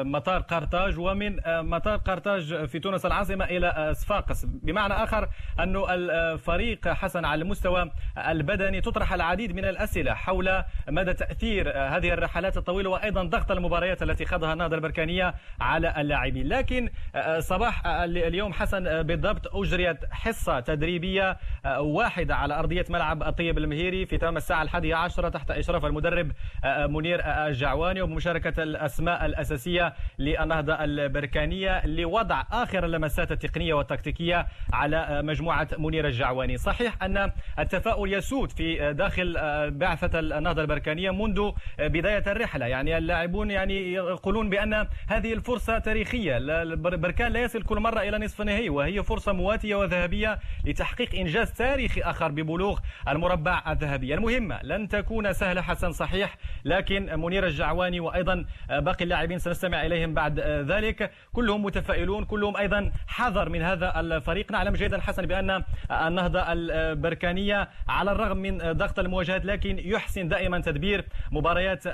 مطار 0.05 0.41
قرطاج 0.41 0.99
ومن 0.99 1.37
مطار 1.47 1.97
قرطاج 1.97 2.65
في 2.65 2.79
تونس 2.79 3.07
العاصمة 3.07 3.45
إلى 3.45 3.93
صفاقس 3.95 4.45
بمعنى 4.45 4.95
آخر 4.95 5.29
أن 5.61 5.83
الفريق 5.91 6.89
حسن 6.89 7.25
على 7.25 7.43
المستوى 7.43 7.91
البدني 8.29 8.81
تطرح 8.81 9.13
العديد 9.13 9.55
من 9.55 9.65
الأسئلة 9.65 10.15
حول 10.15 10.63
مدى 10.89 11.15
تأثير 11.15 11.69
هذه 11.69 12.13
الرحلات 12.13 12.57
الطويلة 12.69 12.91
وأيضا 12.91 13.23
ضغط 13.23 13.51
المباريات 13.51 14.03
التي 14.03 14.25
خاضها 14.25 14.53
النهضة 14.53 14.77
البركانية 14.77 15.35
على 15.61 15.95
اللاعبين. 16.01 16.49
لكن 16.49 16.91
آه، 17.15 17.41
صباح 17.41 17.87
آه، 17.87 18.05
اليوم 18.05 18.53
حسن 18.53 18.87
آه، 18.87 19.03
بالضبط 19.03 19.57
أجريت 19.57 19.97
حصة 20.11 20.61
تدريبية 20.61 21.37
واحدة 21.79 22.37
على 22.37 22.59
أرضية 22.59 22.85
ملعب 22.91 23.23
الطيب 23.23 23.59
المهيري 23.59 24.07
في 24.07 24.19
تمام 24.19 24.37
الساعة 24.37 24.63
الحادية 24.63 24.95
عشرة 24.95 25.29
تحت 25.29 25.51
إشراف 25.51 25.85
المدرب 25.85 26.33
منير 26.65 27.21
الجعواني 27.25 28.03
وبمشاركة 28.03 28.63
الأسماء 28.63 29.27
الأساسية 29.27 29.95
للنهضة 30.19 30.73
البركانية 30.75 31.87
لوضع 31.87 32.45
آخر 32.53 32.85
اللمسات 32.85 33.33
التقنية 33.33 33.75
والتكتيكية 33.75 34.47
على 34.73 35.23
مجموعة 35.23 35.69
منير 35.79 36.07
الجعواني. 36.07 36.57
صحيح 36.57 37.03
أن 37.03 37.33
التفاؤل 37.59 38.13
يسود 38.13 38.51
في 38.53 38.93
داخل 38.93 39.37
بعثة 39.71 40.19
النهضة 40.19 40.63
البركانية 40.63 41.11
منذ 41.11 41.51
بداية 41.79 42.33
الرحلة 42.57 42.67
يعني 42.67 42.99
اللاعبون 42.99 43.51
يعني 43.51 43.93
يقولون 43.93 44.51
بأن 44.51 44.87
هذه 45.09 45.33
الفرصة 45.33 45.79
تاريخية. 45.79 46.39
بركان 46.75 47.33
لا 47.33 47.43
يصل 47.43 47.63
كل 47.63 47.81
مرة 47.81 48.01
إلى 48.01 48.19
نصف 48.19 48.41
النهائي 48.41 48.69
وهي 48.69 49.03
فرصة 49.03 49.33
مواتية 49.33 49.77
وذهبية 49.77 50.39
لتحقيق 50.65 51.15
إنجاز 51.15 51.53
تاريخي 51.53 52.01
آخر 52.01 52.29
ببلوغ 52.29 52.79
المربع 53.09 53.63
الذهبي. 53.69 54.15
المهمة 54.15 54.63
لن 54.63 54.89
تكون 54.89 55.33
سهلة 55.33 55.63
حسن 55.63 55.93
صحيح 55.93 56.37
لكن 56.65 57.21
منير 57.21 57.47
الجعواني 57.47 58.01
وأيضا 58.01 58.45
باقي 58.69 59.05
اللاعبين 59.05 59.39
سنستمع 59.39 59.87
إليهم 59.87 60.15
بعد 60.15 60.41
ذلك. 60.41 61.11
كلهم 61.33 61.65
متفائلون 61.65 62.25
كلهم 62.25 62.57
أيضا 62.57 62.93
حذر 63.07 63.49
من 63.49 63.63
هذا 63.63 64.01
الفريق. 64.01 64.53
نعلم 64.53 64.75
جيدا 64.75 65.01
حسن 65.01 65.27
بأن 65.27 65.63
النهضة 65.91 66.53
البركانية 66.53 67.69
على 67.89 68.13
الرغم 68.13 68.37
من 68.37 68.59
ضغط 68.59 68.99
المواجهات 68.99 69.45
لكن 69.45 69.79
يحسن 69.79 70.29
دائما 70.29 70.61
تدبير 70.61 71.05
مباريات 71.33 71.87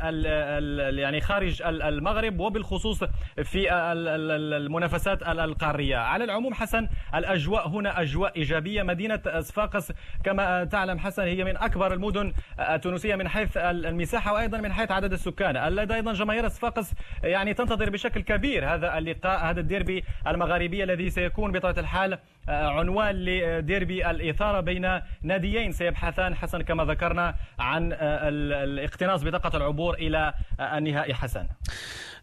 يعني 0.99 1.21
خارج 1.21 1.63
المغرب 1.63 2.41
وبالخصوص 2.41 3.05
في 3.45 3.73
المنافسات 3.73 5.23
القارية. 5.23 5.97
على 5.97 6.25
العموم 6.25 6.55
حسن 6.55 6.89
الأجواء 7.15 7.69
هنا 7.69 8.01
أجواء 8.01 8.37
إيجابية. 8.37 8.83
مدينة 8.83 9.21
صفاقس 9.41 9.93
كما 10.25 10.65
تعلم 10.65 10.99
حسن 10.99 11.23
هي 11.23 11.45
من 11.45 11.57
أكبر 11.57 11.93
المدن 11.93 12.33
التونسية 12.61 13.15
من 13.15 13.29
حيث 13.29 13.57
المساحة 13.57 14.33
وأيضا 14.33 14.59
من 14.59 14.73
حيث 14.73 14.91
عدد 14.91 15.13
السكان. 15.13 15.57
أيضا 15.57 16.13
جماهير 16.13 16.49
صفاقس 16.49 16.93
يعني 17.25 17.55
تنتظر 17.55 17.91
بشكل 17.91 18.21
كبير 18.21 18.75
هذا 18.75 18.99
اللقاء 18.99 19.45
هذا 19.45 19.61
الديربي 19.61 20.05
المغاربي 20.27 20.85
الذي 20.85 21.11
سيكون 21.11 21.53
بطبيعة 21.53 21.81
الحال 21.81 22.19
عنوان 22.49 23.15
لديربي 23.15 24.11
الإثارة 24.11 24.61
بين 24.61 25.01
ناديين. 25.23 25.73
سيبحثان 25.73 26.35
حسن 26.35 26.63
كما 26.63 26.85
ذكرنا 26.85 27.35
عن 27.59 27.93
الاقتناص 27.93 29.25
بطاقة 29.25 29.57
العبور 29.57 29.95
إلى 29.95 30.35
النهائي. 30.61 31.15
حسن. 31.15 31.47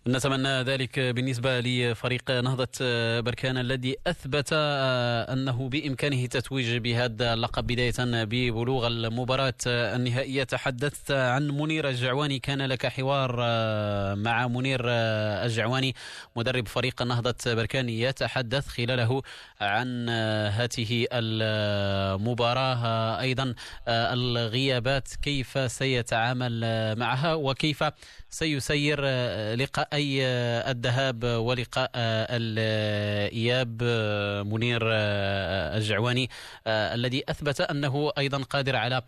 نتمنى 0.08 0.62
ذلك 0.62 1.00
بالنسبة 1.00 1.60
لفريق 1.60 2.32
نهضة 2.32 2.68
بركان 3.20 3.58
الذي 3.58 3.96
أثبت 4.08 4.50
أنه 5.34 5.70
بإمكانه 5.70 6.26
تتويج 6.26 6.78
بهذا 6.78 7.34
اللقب 7.34 7.68
بداية 7.68 8.24
ببلوغ 8.24 8.88
المباراة 8.88 9.54
النهائية. 9.68 10.44
تحدثت 10.44 11.12
عن 11.12 11.48
منير 11.48 11.90
الجعواني. 11.90 12.40
كان 12.40 12.62
لك 12.62 12.86
حوار 12.86 13.36
مع 14.16 14.48
منير 14.48 14.82
الجعواني 14.86 15.96
مدرب 16.36 16.68
فريق 16.68 17.02
نهضة 17.02 17.36
بركان 17.46 17.90
يتحدث 17.90 18.68
خلاله 18.68 19.22
عن 19.62 20.10
هذه 20.50 21.08
المباراة. 21.14 22.80
أيضا 23.20 23.54
الغيابات 23.88 25.08
كيف 25.22 25.72
سيتعامل 25.72 26.62
معها 26.96 27.34
وكيف 27.34 27.84
سيسير 28.30 29.02
لقاء 29.56 29.80
لقاءي 29.80 30.24
الذهاب 30.72 31.24
ولقاء 31.24 31.92
الإياب؟ 31.96 33.84
منير 34.48 34.82
الجعواني 34.84 36.30
الذي 36.68 37.24
أثبت 37.30 37.62
أنه 37.62 38.12
أيضا 38.18 38.44
قادر 38.44 38.76
على 38.76 39.02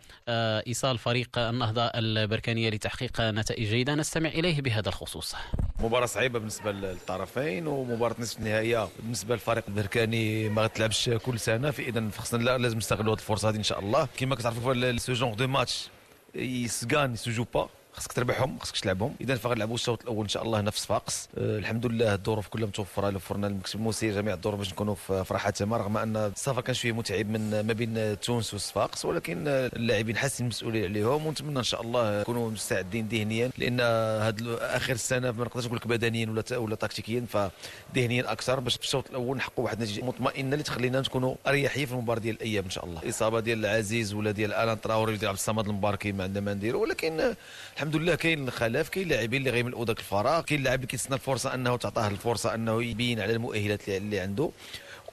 إيصال 0.66 0.98
فريق 0.98 1.38
النهضة 1.38 1.82
البركانية 1.84 2.70
لتحقيق 2.70 3.20
نتائج 3.20 3.68
جيدة. 3.68 3.94
نستمع 3.94 4.28
إليه 4.28 4.60
بهذا 4.60 4.88
الخصوص. 4.88 5.34
مباراة 5.78 6.06
صعيبة 6.06 6.38
بالنسبة 6.38 6.72
للطرفين 6.72 7.66
ومباراة 7.66 8.16
نصف 8.18 8.38
النهائيه 8.38 8.88
بالنسبة 9.02 9.34
للفريق 9.34 9.64
البركاني 9.68 10.41
ما 10.48 10.62
غتلعبش 10.62 11.10
كل 11.10 11.40
سنة 11.40 11.70
في 11.70 11.88
اذا 11.88 12.10
خصنا 12.18 12.58
لازم 12.58 12.78
نستغلوا 12.78 13.14
هذه 13.14 13.18
الفرصة 13.20 13.48
هذه 13.48 13.56
إن 13.56 13.62
شاء 13.62 13.80
الله. 13.80 14.08
كما 14.16 14.34
كتعرفوا 14.34 14.96
سو 14.96 15.12
جونغ 15.12 15.34
دو 15.34 15.46
ماتش 15.46 15.88
يسكان 16.34 17.12
يسجو 17.12 17.44
با. 17.54 17.68
خصك 17.94 18.12
تربحهم 18.12 18.58
خصك 18.58 18.76
تلعبهم. 18.78 19.14
إذا 19.20 19.34
فغنلعبوا 19.34 19.74
الشوط 19.74 20.02
الأول 20.02 20.22
إن 20.22 20.28
شاء 20.28 20.42
الله 20.42 20.60
هنا 20.60 20.70
في 20.70 20.80
صفاقس 20.80 21.28
أه 21.38 21.58
الحمد 21.58 21.86
لله 21.86 22.14
الظروف 22.14 22.48
كلها 22.48 22.66
متوفره 22.66 23.10
وفر 23.10 23.32
لنا 23.32 23.46
المكتب 23.46 23.76
المسير 23.78 24.10
جميع 24.10 24.34
الظروف 24.34 24.58
باش 24.58 24.72
نكونوا 24.72 24.94
في 24.94 25.24
راحة 25.30 25.50
تامة 25.50 25.76
رغم 25.76 25.96
أن 25.96 26.16
السفر 26.16 26.60
كان 26.60 26.74
شوية 26.74 26.92
متعب 26.92 27.26
من 27.30 27.50
ما 27.50 27.72
بين 27.72 28.20
تونس 28.20 28.54
وصفاقس 28.54 29.04
ولكن 29.04 29.44
اللاعبين 29.48 30.16
حاسين 30.16 30.46
المسؤوليه 30.46 30.84
عليهم 30.88 31.26
ونتمنى 31.26 31.58
إن 31.58 31.64
شاء 31.64 31.82
الله 31.82 32.20
نكونوا 32.20 32.50
مستعدين 32.50 33.08
ذهنيا 33.08 33.50
لأن 33.58 33.80
هذا 34.22 34.76
آخر 34.76 34.92
السنة 34.92 35.30
ما 35.30 35.44
نقدرش 35.44 35.64
نقول 35.66 35.76
لك 35.76 35.86
بدنيا 35.86 36.26
ولا 36.30 36.58
ولا 36.58 36.74
تكتيكيا 36.76 37.26
فذهنيا 37.28 38.32
أكثر 38.32 38.60
باش 38.60 38.76
في 38.76 38.82
الشوط 38.82 39.10
الأول 39.10 39.36
نحققوا 39.36 39.64
واحد 39.64 39.82
النتيجة 39.82 40.04
مطمئنة 40.04 40.52
اللي 40.52 40.62
تخلينا 40.64 41.00
نكونوا 41.00 41.34
اريحيه 41.46 41.86
في 41.86 41.92
المباراة 41.92 42.20
ديال 42.20 42.34
الاياب 42.36 42.64
إن 42.64 42.70
شاء 42.70 42.84
الله. 42.84 43.02
الاصابه 43.02 43.40
ديال 43.40 43.58
العزيز 43.58 44.14
ولا 44.14 44.30
ديال 44.30 44.54
آلان 44.54 44.80
تراوري 44.80 45.16
ديال 45.16 45.28
عبد 45.28 45.38
الصمد 45.38 45.68
المباركي 45.68 46.12
ما 46.12 46.24
عندنا 46.24 46.40
ما 46.44 46.54
نديروا 46.54 46.82
ولكن 46.82 47.34
الحمد 47.82 47.96
لله 47.96 48.14
كاين 48.14 48.50
خلاف 48.50 48.88
كاين 48.88 49.08
لاعبين 49.08 49.38
اللي 49.40 49.50
غيملؤوا 49.50 49.84
ذاك 49.84 49.98
الفراغ 49.98 50.42
كاين 50.42 50.62
لاعب 50.62 50.76
اللي 50.76 50.86
كيتسنى 50.86 51.14
الفرصة 51.14 51.54
أنه 51.54 51.76
تعطاه 51.76 52.08
الفرصة 52.08 52.54
أنه 52.54 52.82
يبين 52.82 53.20
على 53.20 53.32
المؤهلات 53.32 53.88
اللي 53.88 54.20
عنده. 54.20 54.50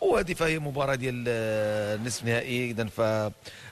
وهذه 0.01 0.33
فهي 0.33 0.59
مباراة 0.59 0.95
ديال 0.95 1.23
النصف 1.27 2.21
النهائي 2.21 2.71
اذا 2.71 2.85
ف 2.85 3.01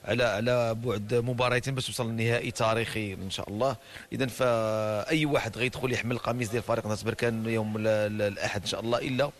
على 0.06 0.24
على 0.24 0.76
بعد 0.76 1.14
مباراتين 1.14 1.76
باش 1.76 1.88
توصل 1.88 2.10
للنهائي 2.10 2.52
تاريخي 2.52 3.14
إن 3.14 3.30
شاء 3.30 3.50
الله. 3.50 3.76
اذا 4.14 4.26
فاي 4.26 5.26
واحد 5.26 5.58
غيدخل 5.58 5.93
يحمل 5.93 6.12
القميص 6.12 6.50
ديال 6.50 6.64
فريق 6.64 6.88
نهضة 6.88 7.04
بركان 7.04 7.45
يوم 7.45 7.74
الأحد 7.78 8.62
إن 8.62 8.68
شاء 8.68 8.80
الله 8.80 8.98
إلا 8.98 9.32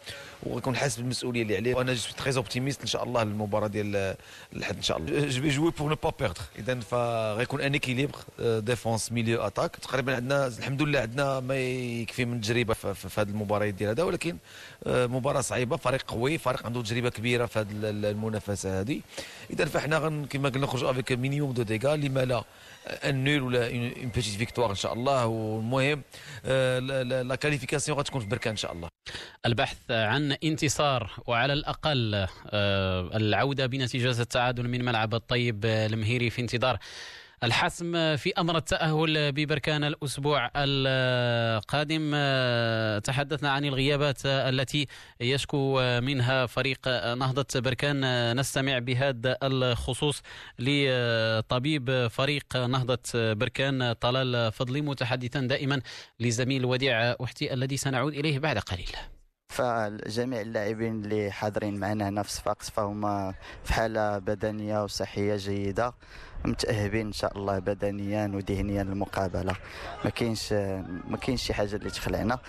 ويكون 0.44 0.76
حاسس 0.76 0.98
بالمسؤولية 0.98 1.42
اللي 1.42 1.56
عليه. 1.56 1.76
وأنا 1.76 1.94
je 1.94 2.12
très 2.18 2.36
optimiste 2.36 2.82
إن 2.82 2.88
شاء 2.88 3.04
الله 3.04 3.22
المباراة 3.22 3.68
ديال 3.68 4.16
الاحد 4.54 4.76
إن 4.76 4.82
شاء 4.82 4.98
الله. 4.98 5.28
je 5.28 5.48
joue 5.48 5.72
pour 5.72 5.90
ne 5.90 5.96
pas 5.96 6.14
perdre 6.20 6.42
اذا 6.60 6.80
فغيكون 6.80 7.62
un 7.62 7.76
équilibre 7.76 8.16
défense 8.40 9.12
milieu 9.12 9.42
attaque 9.42 9.76
تقريبا 9.76 10.16
عندنا 10.16 10.48
الحمد 10.48 10.82
لله 10.82 11.00
عندنا 11.00 11.40
ما 11.40 11.58
يكفي 11.58 12.26
من 12.26 12.42
تجربة 12.42 12.74
في 12.74 13.22
هذه 13.22 13.30
المباريات 13.30 13.74
ديال 13.74 13.90
هذا. 13.90 14.04
ولكن 14.04 14.38
مباراة 14.86 15.42
صعيبة. 15.42 15.78
فريق 15.78 16.02
قوي. 16.02 16.38
فريق 16.38 16.66
عنده 16.66 16.82
تجربة 16.82 17.10
كبيرة 17.10 17.46
في 17.46 17.60
هذه 17.60 17.68
المنافسة 17.84 18.80
هذه. 18.80 19.02
إذا 19.50 19.66
فاحنا 19.66 20.26
كما 20.30 20.50
قلنا 20.50 20.66
نخرجوا 20.66 20.92
avec 20.92 21.12
minimum 21.12 21.52
de 21.54 21.64
dégâts 21.64 21.96
لما 21.96 22.26
لا 22.26 22.44
un 22.88 23.24
nul 23.24 23.42
ولا 23.42 23.68
une 23.68 23.90
petite 24.16 24.26
victoire 24.26 24.70
إن 24.70 24.76
شاء 24.76 24.94
الله. 24.94 25.26
والمهم 25.26 26.02
la 27.28 27.36
qualification 27.36 27.98
غتكون 27.98 28.22
في 28.22 28.28
بركان 28.28 28.52
إن 28.52 28.58
شاء 28.58 28.72
الله. 28.74 28.90
البحث 29.46 29.78
عن 29.92 30.32
انتصار 30.32 31.12
وعلى 31.28 31.54
الأقل 31.54 32.28
العودة 33.16 33.66
بنتيجة 33.66 34.22
التعادل 34.22 34.68
من 34.68 34.86
ملعب 34.86 35.16
الطيب 35.16 35.66
المهيري 35.66 36.30
في 36.30 36.42
انتظار. 36.42 36.78
الحسم 37.44 38.16
في 38.16 38.34
أمر 38.38 38.58
التأهل 38.58 39.32
ببركان 39.32 39.84
الأسبوع 39.84 40.52
القادم. 40.56 42.12
تحدثنا 43.00 43.50
عن 43.50 43.66
الغيابات 43.66 44.26
التي 44.26 44.88
يشكو 45.22 45.82
منها 46.02 46.46
فريق 46.46 46.88
نهضة 47.14 47.46
بركان. 47.56 48.02
نستمع 48.40 48.80
بهذا 48.80 49.38
الخصوص 49.44 50.22
لطبيب 50.60 52.08
فريق 52.08 52.58
نهضة 52.58 53.00
بركان 53.16 53.94
طلال 53.94 54.52
فضلي 54.52 54.82
متحدثا 54.82 55.40
دائما 55.40 55.82
لزميل 56.20 56.66
وديع 56.66 57.16
احتي 57.24 57.54
الذي 57.54 57.78
سنعود 57.78 58.14
إليه 58.14 58.40
بعد 58.40 58.58
قليل. 58.58 58.92
فجميع 59.50 60.42
اللاعبين 60.42 61.04
اللي 61.04 61.32
حاضرين 61.32 61.80
معنا 61.80 62.10
هنا 62.10 62.24
في 62.24 62.32
صفاقس 62.32 62.70
فهم 62.70 63.32
في 63.64 63.74
حالة 63.74 64.18
بدنية 64.18 64.84
وصحية 64.84 65.36
جيدة. 65.36 65.94
متأهبين 66.46 67.06
إن 67.06 67.14
شاء 67.14 67.38
الله 67.38 67.60
بدنيا 67.60 68.32
وذهنيا 68.34 68.84
للمقابلة. 68.84 69.56
ما 70.04 70.10
كاينش 70.10 70.54
ما 71.08 71.18
كاينش 71.22 71.44
شي 71.44 71.54
حاجة 71.54 71.76
اللي 71.76 71.90
تخلعنا. 71.90 72.40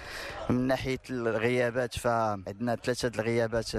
من 0.50 0.66
ناحية 0.66 0.98
الغيابات 1.10 1.98
فعندنا 1.98 2.76
ثلاثة 2.76 3.08
الغيابات 3.20 3.70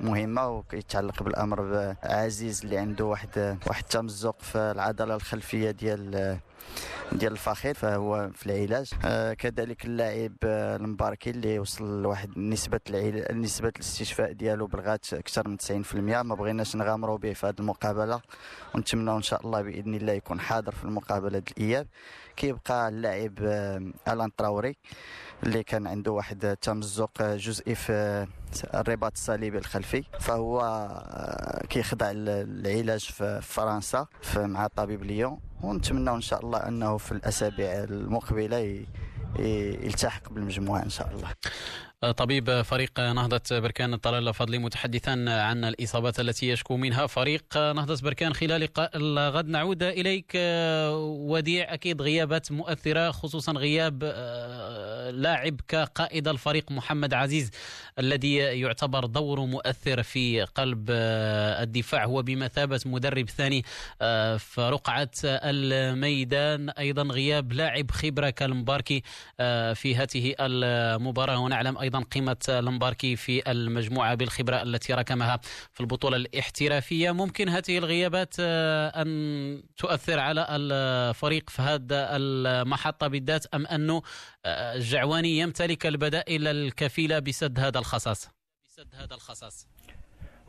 مهمة 0.00 0.48
وكيتعلق 0.48 1.22
بالأمر 1.22 1.62
بعزيز 2.02 2.64
اللي 2.64 2.78
عنده 2.78 3.04
واحد 3.04 3.58
واحد 3.66 3.84
تمزق 3.84 4.36
في 4.40 4.58
العضلة 4.58 5.14
الخلفية 5.14 5.70
ديال 5.70 6.38
ديال 7.12 7.32
الفخذ 7.32 7.74
فهو 7.74 8.30
في 8.34 8.46
العلاج. 8.46 8.90
آه 9.04 9.32
كذلك 9.32 9.84
اللاعب 9.84 10.32
المباركي 10.44 11.30
اللي 11.30 11.58
وصل 11.58 12.02
لواحد 12.02 12.38
نسبة 12.38 12.80
العلاج 12.90 13.32
نسبة 13.32 13.68
الاستشفاء 13.68 14.32
ديالو 14.32 14.66
بلغات 14.66 15.12
أكثر 15.14 15.48
من 15.48 15.56
90% 15.58 15.94
ما 16.22 16.34
بغيناش 16.34 16.76
نغامروا 16.76 17.18
به 17.18 17.32
في 17.32 17.46
هذه 17.46 17.54
المقابلة. 17.60 18.20
ونتمنى 18.74 19.10
إن 19.10 19.22
شاء 19.22 19.46
الله 19.46 19.62
بإذن 19.62 19.94
الله 19.94 20.12
يكون 20.12 20.40
حاضر 20.40 20.72
في 20.72 20.84
المقابلة 20.84 21.42
الإياب. 21.50 21.86
كيبقى 22.36 22.88
اللاعب 22.88 23.38
ألان 24.08 24.36
تراوري 24.36 24.76
اللي 25.42 25.62
كان 25.62 25.86
عنده 25.86 26.12
واحد 26.12 26.56
تمزق 26.60 27.22
جزئي 27.22 27.74
في 27.74 28.26
الرباط 28.74 29.12
الصليبي 29.12 29.58
الخلفي. 29.58 30.04
فهو 30.20 30.60
كيخضع 31.70 32.10
للعلاج 32.10 33.00
في 33.00 33.40
فرنسا 33.42 34.06
مع 34.36 34.66
طبيب 34.66 35.04
ليون. 35.04 35.40
ونتمنى 35.62 36.10
إن 36.10 36.20
شاء 36.20 36.40
الله 36.44 36.58
أنه 36.58 36.96
في 36.96 37.12
الأسابيع 37.12 37.72
المقبلة 37.84 38.86
يلتحق 39.38 40.32
بالمجموعة 40.32 40.82
إن 40.82 40.90
شاء 40.90 41.10
الله. 41.14 41.28
طبيب 42.10 42.62
فريق 42.62 43.00
نهضة 43.00 43.40
بركان 43.50 43.96
طلال 43.96 44.34
فضلي 44.34 44.58
متحدثا 44.58 45.10
عن 45.28 45.64
الإصابات 45.64 46.20
التي 46.20 46.48
يشكو 46.48 46.76
منها 46.76 47.06
فريق 47.06 47.56
نهضة 47.56 47.98
بركان 48.02 48.34
خلال 48.34 48.60
لقاء 48.60 48.90
الغد. 48.96 49.48
نعود 49.48 49.82
إليك 49.82 50.32
وديع 50.94 51.74
أكيد 51.74 52.02
غيابات 52.02 52.52
مؤثرة 52.52 53.10
خصوصا 53.10 53.52
غياب 53.52 54.04
لاعب 55.14 55.60
كقائد 55.68 56.28
الفريق 56.28 56.72
محمد 56.72 57.14
عزيز 57.14 57.50
الذي 57.98 58.34
يعتبر 58.36 59.06
دوره 59.06 59.46
مؤثر 59.46 60.02
في 60.02 60.42
قلب 60.42 60.90
الدفاع. 60.90 62.04
هو 62.04 62.22
بمثابة 62.22 62.80
مدرب 62.86 63.30
ثاني 63.30 63.62
في 64.38 64.58
رقعة 64.58 65.10
الميدان. 65.24 66.70
أيضا 66.70 67.02
غياب 67.02 67.52
لاعب 67.52 67.90
خبرة 67.90 68.30
كالمباركي 68.30 69.02
في 69.74 69.96
هذه 69.96 70.34
المباراة. 70.40 71.38
ونعلم 71.38 71.78
أيضا 71.78 71.93
قيمة 72.02 72.36
لمباركي 72.48 73.16
في 73.16 73.50
المجموعة 73.50 74.14
بالخبرة 74.14 74.62
التي 74.62 74.94
ركمها 74.94 75.40
في 75.72 75.80
البطولة 75.80 76.16
الاحترافية. 76.16 77.10
ممكن 77.10 77.48
هذه 77.48 77.78
الغيابات 77.78 78.34
أن 78.40 79.62
تؤثر 79.76 80.18
على 80.18 80.46
الفريق 80.50 81.50
في 81.50 81.62
هذه 81.62 81.84
المحطة 81.90 83.06
بالذات 83.06 83.46
أم 83.54 83.66
أنه 83.66 84.02
الجعواني 84.46 85.38
يمتلك 85.38 85.86
البدائل 85.86 86.46
الكفيلة 86.46 87.18
بسد 87.18 87.60
هذا 87.60 87.78
الخصاص؟ 87.78 88.28
بسد 88.66 88.94
هذا 88.94 89.14
الخصاص. 89.14 89.66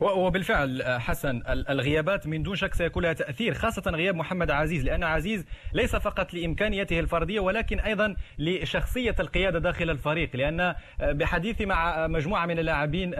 وبالفعل 0.00 1.00
حسن 1.00 1.42
الغيابات 1.46 2.26
من 2.26 2.42
دون 2.42 2.56
شك 2.56 2.74
سيكون 2.74 3.02
لها 3.02 3.12
تأثير 3.12 3.54
خاصة 3.54 3.82
غياب 3.90 4.14
محمد 4.14 4.50
عزيز 4.50 4.84
لأن 4.84 5.04
عزيز 5.04 5.46
ليس 5.72 5.96
فقط 5.96 6.34
لامكانياته 6.34 7.00
الفردية 7.00 7.40
ولكن 7.40 7.80
أيضا 7.80 8.16
لشخصية 8.38 9.14
القيادة 9.20 9.58
داخل 9.58 9.90
الفريق 9.90 10.36
لأن 10.36 10.74
بحديثي 11.00 11.66
مع 11.66 12.06
مجموعة 12.06 12.46
من 12.46 12.58
اللاعبين 12.58 13.10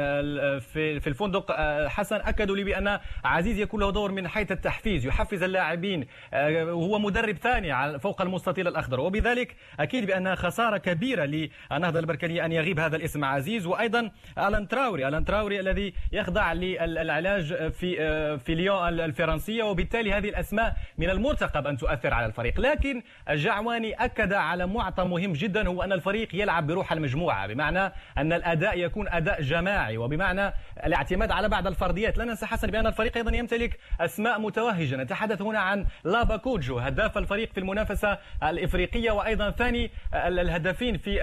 في 0.61 1.07
الفندق 1.07 1.53
حسن 1.87 2.17
أكدوا 2.17 2.57
لي 2.57 2.65
بأن 2.65 2.99
عزيز 3.25 3.59
يكون 3.59 3.81
له 3.81 3.93
دور 3.93 4.13
من 4.13 4.29
حيث 4.29 4.53
التحفيز 4.53 5.07
يحفز 5.07 5.43
اللاعبين 5.43 6.07
وهو 6.53 6.99
مدرب 6.99 7.37
ثاني 7.37 7.99
فوق 7.99 8.23
المستطيل 8.23 8.69
الأخضر 8.69 9.01
وبذلك 9.01 9.57
أكيد 9.81 10.07
بأنها 10.07 10.35
خسارة 10.35 10.77
كبيرة 10.77 11.25
للنهضه 11.25 11.99
البركانية 12.01 12.45
أن 12.45 12.53
يغيب 12.53 12.81
هذا 12.81 12.97
الاسم 12.97 13.25
عزيز 13.25 13.67
وأيضا 13.67 14.11
ألان 14.39 14.69
تراوري 14.69 15.09
ألان 15.09 15.25
تراوري 15.25 15.61
الذي 15.61 15.95
يخضع 16.13 16.53
للعلاج 16.75 17.73
في 17.73 18.39
في 18.39 18.55
ليون 18.55 18.89
الفرنسية 18.89 19.63
وبالتالي 19.63 20.13
هذه 20.13 20.29
الأسماء 20.29 20.77
من 20.99 21.11
المرتقب 21.11 21.67
أن 21.67 21.77
تؤثر 21.77 22.15
على 22.15 22.27
الفريق. 22.27 22.61
لكن 22.61 23.03
الجعواني 23.31 23.95
أكد 23.95 24.33
على 24.33 24.67
معطى 24.67 25.05
مهم 25.05 25.33
جدا 25.33 25.69
هو 25.69 25.83
أن 25.83 25.93
الفريق 25.93 26.29
يلعب 26.35 26.67
بروح 26.67 26.93
المجموعة 26.93 27.47
بمعنى 27.47 27.93
أن 28.19 28.33
الأداء 28.33 28.79
يكون 28.79 29.09
أداء 29.09 29.43
جماعي 29.43 29.97
وبمعنى 29.97 30.53
الاعتماد 30.87 31.31
على 31.31 31.49
بعض 31.49 31.67
الفرديات. 31.67 32.19
لا 32.19 32.25
ننسى 32.25 32.47
حسن 32.47 32.71
بأن 32.71 32.87
الفريق 32.87 33.17
أيضا 33.17 33.37
يمتلك 33.37 33.79
أسماء 34.01 34.41
متوهجة. 34.41 34.97
نتحدث 34.97 35.43
هنا 35.43 35.59
عن 35.59 35.87
لابا 36.05 36.37
كوجو 36.37 36.79
هداف 36.79 37.19
الفريق 37.19 37.53
في 37.53 37.61
المنافسة 37.61 38.19
الإفريقية 38.43 39.11
وأيضا 39.11 39.51
ثاني 39.51 39.91
الهدافين 40.15 40.99
في 40.99 41.19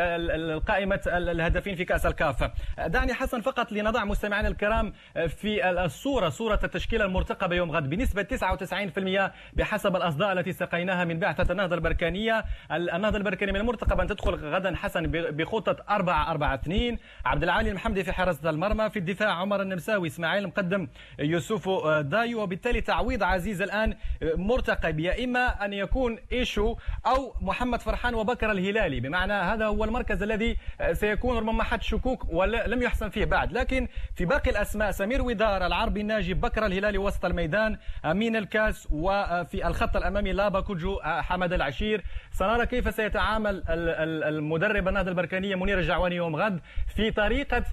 قائمه 0.67 1.01
الهدافين 1.07 1.75
في 1.75 1.85
كأس 1.85 2.05
الكاف. 2.05 2.51
دعني 2.87 3.13
حسن 3.13 3.41
فقط 3.41 3.71
لنضع 3.71 4.05
مستمعينا 4.05 4.47
الكرام 4.47 4.93
في 5.33 5.69
الصورة 5.69 6.29
صورة 6.29 6.59
التشكيلة 6.63 7.05
المرتقبة 7.05 7.55
يوم 7.55 7.71
غد. 7.71 7.89
بنسبة 7.89 8.21
99% 8.21 9.31
بحسب 9.53 9.95
الأصداء 9.95 10.33
التي 10.33 10.51
سقيناها 10.51 11.05
من 11.05 11.19
بعثة 11.19 11.51
النهضة 11.51 11.75
البركانية. 11.75 12.45
النهضة 12.71 13.17
البركانية 13.17 13.53
من 13.53 13.59
المرتقب 13.59 13.99
أن 13.99 14.07
تدخل 14.07 14.35
غدا 14.35 14.75
حسن 14.75 15.07
بخطة 15.11 15.83
4 15.89 16.31
4 16.31 16.53
2 16.55 16.97
عبد 17.25 17.43
العالي 17.43 17.69
المحمدي 17.69 18.03
في 18.03 18.11
حراسة 18.11 18.49
المرمى. 18.49 18.89
في 18.89 18.99
الدفاع 18.99 19.31
عمر 19.31 19.61
النمساوي 19.61 20.07
إسماعيل 20.07 20.47
مقدم 20.47 20.87
يوسف 21.19 21.69
دايو. 21.99 22.41
وبالتالي 22.41 22.81
تعويض 22.81 23.23
عزيز 23.23 23.61
الآن 23.61 23.95
مرتقب 24.21 24.99
يا 24.99 25.23
إما 25.23 25.65
أن 25.65 25.73
يكون 25.73 26.17
إيشو 26.31 26.75
أو 27.05 27.33
محمد 27.41 27.81
فرحان 27.81 28.15
وبكر 28.15 28.51
الهلالي. 28.51 28.99
بمعنى 28.99 29.33
هذا 29.33 29.65
هو 29.65 29.83
المركز 29.83 30.23
الذي 30.23 30.57
سيكون 30.91 31.37
ربما 31.37 31.63
حد 31.63 31.83
شكوك 31.83 32.33
ولم 32.33 32.81
يحسن 32.81 33.09
فيه 33.09 33.25
بعد. 33.25 33.53
لكن 33.53 33.87
في 34.15 34.25
باقي 34.25 34.51
الأسماء 34.51 34.91
سمير 34.91 35.22
ودار 35.23 35.65
العربي 35.65 36.01
الناجي 36.01 36.33
بكر 36.33 36.65
الهلالي 36.65 36.97
وسط 36.97 37.25
الميدان 37.25 37.77
أمين 38.05 38.35
الكاس 38.35 38.87
وفي 38.91 39.67
الخط 39.67 39.95
الأمامي 39.95 40.31
لابا 40.31 40.59
كوجو 40.59 40.99
حمد 41.03 41.53
العشير. 41.53 42.03
سنرى 42.31 42.65
كيف 42.65 42.95
سيتعامل 42.95 43.63
المدرب 43.69 44.87
النهضه 44.87 45.09
البركانيه 45.09 45.55
منير 45.55 45.79
الجعواني 45.79 46.15
يوم 46.15 46.35
غد 46.35 46.59
في 46.95 47.11
طريقة 47.11 47.63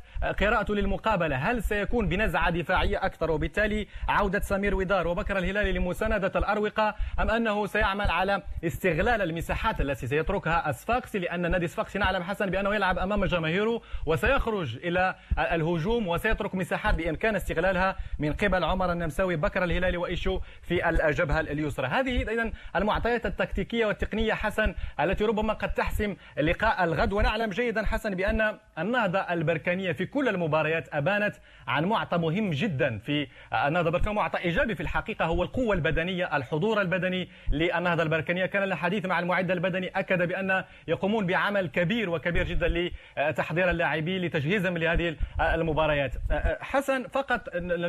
قراءته 0.41 0.75
للمقابلة؟ 0.75 1.37
هل 1.37 1.63
سيكون 1.63 2.09
بنزعة 2.09 2.51
دفاعية 2.51 3.05
أكثر؟ 3.07 3.31
وبالتالي 3.31 3.87
عودة 4.09 4.41
سمير 4.41 4.75
ودار 4.75 5.09
وبكر 5.09 5.39
الهلالي 5.39 5.73
لمساندة 5.73 6.33
الأروقة 6.37 6.95
أم 7.21 7.31
أنه 7.31 7.67
سيعمل 7.67 8.11
على 8.11 8.43
استغلال 8.65 9.23
المساحات 9.23 9.81
التي 9.81 10.07
سيتركها 10.07 10.71
اسفاكسي 10.71 11.19
لأن 11.19 11.51
نادي 11.51 11.65
اسفاكسي 11.65 11.99
نعلم 11.99 12.23
حسن 12.23 12.51
بأنه 12.51 12.75
يلعب 12.75 12.99
أمام 12.99 13.25
جماهيره 13.25 13.81
وسيخرج 14.07 14.77
إلى 14.77 15.15
الهجوم 15.39 16.09
وسيترك 16.09 16.55
مساحات 16.55 16.95
بإمكان 16.95 17.37
استغلالها 17.41 17.97
من 18.19 18.33
قبل 18.33 18.65
عمر 18.65 18.93
النمساوي 18.93 19.37
بكر 19.37 19.65
الهلالي 19.65 19.97
وإيشو 19.97 20.41
في 20.63 20.89
الجبهة 20.89 21.41
اليسرى. 21.41 21.87
هذه 21.87 22.23
اذا 22.23 22.53
المعطيات 22.77 23.27
التكتيكية 23.27 23.87
والتقنية 23.87 24.33
حسن 24.33 24.75
التي 25.01 25.25
ربما 25.25 25.53
قد 25.53 25.75
تحسم 25.75 26.17
لقاء 26.39 26.85
الغد. 26.85 27.13
ونعلم 27.13 27.51
جيدا 27.51 27.87
حسن 27.87 28.15
بأن 28.15 28.59
النهضة 28.79 29.19
البركانية 29.19 29.93
في 29.93 30.07
كل 30.07 30.29
المباريات 30.29 30.89
أبانت 30.95 31.35
عن 31.69 31.85
معطى 31.85 32.19
مهم 32.19 32.51
جدا 32.51 32.99
في 32.99 33.27
النهضة 33.67 33.89
البركانية. 33.89 34.17
معطى 34.17 34.39
إيجابي 34.39 34.75
في 34.75 34.83
الحقيقة 34.83 35.25
هو 35.25 35.43
القوة 35.43 35.75
البدنية 35.75 36.37
الحضور 36.37 36.81
البدني 36.81 37.29
للنهضة 37.51 38.03
البركانية. 38.03 38.47
كان 38.47 38.63
الحديث 38.63 39.07
مع 39.07 39.19
المعد 39.19 39.51
البدني 39.51 39.89
أكد 39.89 40.29
بأن 40.29 40.65
يقومون 40.89 41.27
بعمل 41.27 41.69
كبير 41.69 42.11
وكبير 42.11 42.47
جدا 42.47 42.91
لتحضير 43.19 43.71
اللاعبين 43.71 44.23
لتجهيزهم 44.23 44.79
لهذه 44.79 45.17
المباريات. 45.41 46.15
حسن 46.61 47.09
فقط 47.09 47.30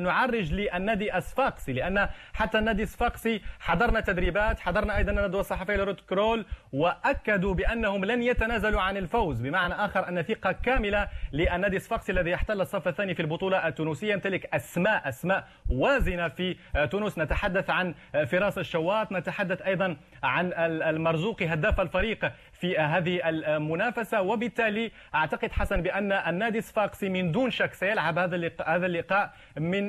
نعرج 0.01 0.53
للنادي 0.53 1.17
أسفاقسي 1.17 1.73
لأن 1.73 2.09
حتى 2.33 2.59
النادي 2.59 2.83
الصفاقسي 2.83 3.41
حضرنا 3.59 3.99
تدريبات 3.99 4.59
حضرنا 4.59 4.97
أيضا 4.97 5.11
الندوه 5.11 5.41
الصحفيه 5.41 5.75
لرود 5.75 5.99
كرول 6.09 6.45
وأكدوا 6.73 7.53
بأنهم 7.53 8.05
لن 8.05 8.23
يتنازلوا 8.23 8.81
عن 8.81 8.97
الفوز. 8.97 9.41
بمعنى 9.41 9.73
آخر 9.73 10.09
أن 10.09 10.21
ثقة 10.21 10.51
كاملة 10.51 11.07
للنادي 11.33 11.77
الصفاقسي 11.77 12.11
الذي 12.11 12.29
يحتل 12.29 12.61
الصف 12.61 12.87
الثاني 12.87 13.15
في 13.15 13.21
البطولة 13.21 13.67
التونسية. 13.67 14.13
يمتلك 14.13 14.45
أسماء 14.55 15.09
أسماء 15.09 15.47
وازنة 15.69 16.27
في 16.27 16.55
تونس. 16.91 17.17
نتحدث 17.17 17.69
عن 17.69 17.93
فراس 18.27 18.57
الشواط 18.57 19.11
نتحدث 19.11 19.61
أيضا 19.61 19.97
عن 20.23 20.53
المرزوقي 20.57 21.47
هداف 21.47 21.79
الفريق 21.79 22.31
في 22.53 22.77
هذه 22.77 23.29
المنافسة. 23.29 24.21
وبالتالي 24.21 24.91
أعتقد 25.15 25.51
حسن 25.51 25.81
بأن 25.81 26.11
النادي 26.11 26.57
الصفاقسي 26.57 27.09
من 27.09 27.31
دون 27.31 27.51
شك 27.51 27.73
سيلعب 27.73 28.17
هذا 28.17 28.51
هذا 28.65 28.85
اللقاء 28.85 29.20
من 29.57 29.87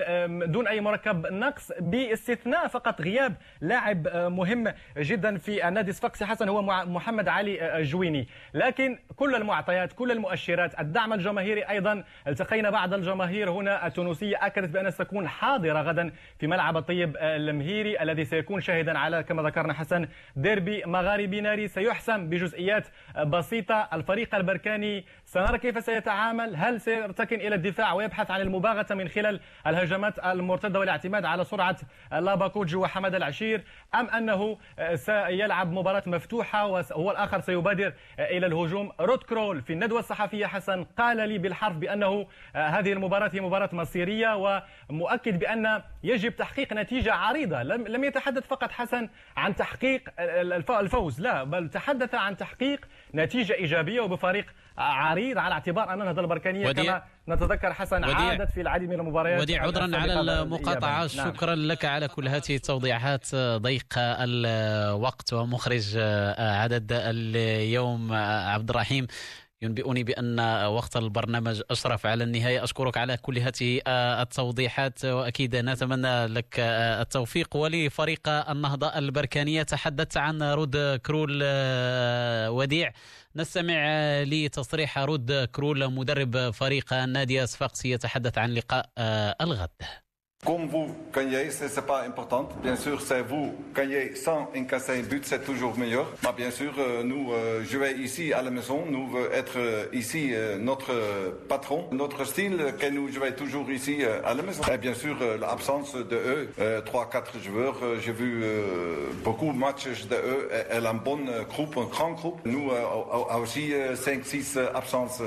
دون 0.53 0.69
أي 0.69 0.81
مركب 0.81 1.27
نقص 1.27 1.73
باستثناء 1.81 2.69
فقط 2.69 3.01
غياب 3.01 3.35
لاعب 3.61 4.09
مهم 4.09 4.75
جدا 4.99 5.39
في 5.39 5.69
النادي 5.69 5.91
الصفاقسي 5.91 6.27
حسن 6.27 6.49
هو 6.49 6.63
محمد 6.87 7.29
علي 7.29 7.83
جويني 7.83 8.29
لكن 8.55 8.99
كل 9.17 9.35
المعطيات 9.35 9.93
كل 9.93 10.11
المؤشرات 10.11 10.81
الدعم 10.81 11.13
الجماهيري 11.13 11.63
أيضا. 11.63 12.05
التقينا 12.27 12.71
بعض 12.71 12.95
الجماهير 12.95 13.51
هنا. 13.51 13.87
التونسية 13.87 14.47
أكدت 14.47 14.69
بأن 14.69 14.91
ستكون 14.91 15.29
حاضرة 15.29 15.83
غدا 15.83 16.13
في 16.39 16.47
ملعب 16.47 16.77
الطيب 16.77 17.17
المهيري 17.21 18.03
الذي 18.03 18.25
سيكون 18.25 18.61
شاهدا 18.61 18.99
على 18.99 19.23
كما 19.23 19.43
ذكرنا 19.43 19.73
حسن 19.73 20.09
ديربي 20.37 20.83
مغاربي 20.87 21.41
ناري. 21.41 21.69
سيحسم 21.69 22.29
بجزئيات 22.29 22.87
بسيطة. 23.27 23.89
الفريق 23.93 24.35
البركاني 24.35 25.05
سنرى 25.33 25.59
كيف 25.59 25.85
سيتعامل 25.85 26.57
هل 26.57 26.81
سيرتكن 26.81 27.37
إلى 27.41 27.55
الدفاع 27.55 27.93
ويبحث 27.93 28.31
عن 28.31 28.41
المباغتة 28.41 28.95
من 28.95 29.09
خلال 29.09 29.41
الهجمات 29.67 30.19
المرتدة 30.19 30.79
والاعتماد 30.79 31.25
على 31.25 31.45
سرعة 31.45 31.77
لاباكوجو 32.13 32.83
وحمد 32.83 33.15
العشير 33.15 33.65
أم 33.95 34.11
أنه 34.11 34.59
سيلعب 34.95 35.73
مباراة 35.73 36.03
مفتوحة 36.07 36.67
وهو 36.67 37.11
الآخر 37.11 37.41
سيبادر 37.41 37.93
إلى 38.19 38.47
الهجوم؟ 38.47 38.93
رود 39.01 39.23
كرول 39.23 39.63
في 39.63 39.73
الندوة 39.73 39.99
الصحفية 39.99 40.47
حسن 40.47 40.85
قال 40.85 41.29
لي 41.29 41.39
بالحرف 41.39 41.77
بأنه 41.77 42.27
هذه 42.55 42.93
المباراة 42.93 43.31
هي 43.35 43.41
مباراة 43.41 43.71
مصيرية 43.73 44.63
ومؤكد 44.91 45.39
بأن 45.39 45.83
يجب 46.03 46.37
تحقيق 46.37 46.73
نتيجة 46.73 47.15
عريضة. 47.15 47.63
لم 47.63 48.05
يتحدث 48.05 48.47
فقط 48.47 48.71
حسن 48.73 49.09
عن 49.37 49.57
تحقيق 49.57 50.09
الفوز 50.71 51.21
لا 51.21 51.45
بل 51.45 51.69
تحدث 51.69 52.15
عن 52.15 52.37
تحقيق 52.37 52.89
نتيجة 53.15 53.53
إيجابية 53.55 54.01
وبفريق 54.01 54.47
عريض. 54.79 55.22
على 55.23 55.53
اعتبار 55.55 55.85
انها 55.85 55.95
النهضه 55.95 56.21
البركانية 56.21 56.69
وديع. 56.69 56.99
كما 56.99 57.03
نتذكر 57.37 57.73
حسن 57.73 58.05
وديع. 58.05 58.17
عادت 58.17 58.51
في 58.51 58.61
العديد 58.61 58.89
من 58.89 59.01
المباريات 59.01 59.41
وديع 59.41 59.63
عذرا 59.63 59.97
على 59.97 60.43
المقاطعة. 60.43 61.09
نعم. 61.17 61.35
شكرا 61.35 61.55
لك 61.55 61.85
على 61.85 62.09
كل 62.09 62.29
هذه 62.29 62.57
التوضيحات 62.57 63.35
ضيق 63.35 63.95
الوقت 63.99 65.33
ومخرج 65.33 65.99
عدد 66.39 66.89
اليوم 66.93 68.13
عبد 68.53 68.71
الرحيم. 68.71 69.07
ينبئني 69.63 70.05
بأن 70.05 70.41
وقت 70.67 70.97
البرنامج 70.97 71.63
أشرف 71.71 72.07
على 72.07 72.25
النهاية. 72.25 72.65
أشكرك 72.65 72.97
على 72.97 73.17
كل 73.17 73.39
هذه 73.39 73.81
التوضيحات 73.87 75.05
وأكيد 75.05 75.57
نتمنى 75.57 76.27
لك 76.27 76.55
التوفيق. 76.59 77.57
ولفريق 77.57 78.29
النهضة 78.29 78.87
البركانية 78.87 79.63
تحدثت 79.63 80.17
عن 80.17 80.43
رود 80.43 80.97
كرول 80.97 81.43
وديع. 82.49 82.93
نستمع 83.37 83.85
لتصريح 84.23 84.99
رود 84.99 85.33
كرول 85.45 85.93
مدرب 85.93 86.51
فريق 86.51 86.93
النادي 86.93 87.43
الصفاقسي 87.43 87.91
يتحدث 87.91 88.39
عن 88.39 88.55
لقاء 88.55 88.91
الغد. 89.41 89.71
Comme 90.45 90.67
vous 90.67 90.93
gagnez, 91.15 91.53
ce 91.53 91.65
n'est 91.65 91.87
pas 91.87 92.03
important. 92.03 92.49
Bien 92.65 92.75
sûr, 92.75 93.01
c'est 93.01 93.23
vous 93.23 93.55
gagnez 93.73 94.17
sans 94.17 94.51
incasser 94.57 94.99
un 94.99 95.03
but, 95.03 95.25
c'est 95.25 95.45
toujours 95.45 95.79
meilleur. 95.79 96.13
Mais 96.25 96.33
bien 96.37 96.51
sûr, 96.51 96.73
nous 97.05 97.33
euh, 97.33 97.63
jouer 97.63 97.93
ici 97.93 98.33
à 98.33 98.43
la 98.43 98.51
maison, 98.51 98.85
nous 98.91 99.09
être 99.33 99.57
ici 99.93 100.31
euh, 100.33 100.59
notre 100.59 100.91
patron. 101.49 101.87
Notre 101.93 102.25
style, 102.25 102.75
que 102.77 102.87
nous 102.87 103.09
jouons 103.09 103.31
toujours 103.37 103.71
ici 103.71 103.99
euh, 104.01 104.21
à 104.25 104.35
la 104.35 104.43
maison. 104.43 104.65
Et 104.73 104.79
bien 104.79 104.95
sûr, 104.95 105.17
l'absence 105.41 105.95
de 105.95 106.17
eux, 106.17 106.49
trois, 106.85 107.09
quatre 107.09 107.39
joueurs, 107.39 107.77
j'ai 108.01 108.13
vu 108.13 108.43
beaucoup 109.23 109.53
de 109.53 109.59
matchs 109.59 110.07
de 110.11 110.17
eux. 110.17 110.49
Elle 110.71 110.87
un 110.87 110.95
bon 110.95 111.21
groupe, 111.49 111.77
un 111.77 111.85
grand 111.85 112.13
groupe. 112.13 112.41
Nous 112.45 112.69
aussi 113.41 113.73
cinq, 113.95 114.25
six 114.25 114.59
absences, 114.75 115.23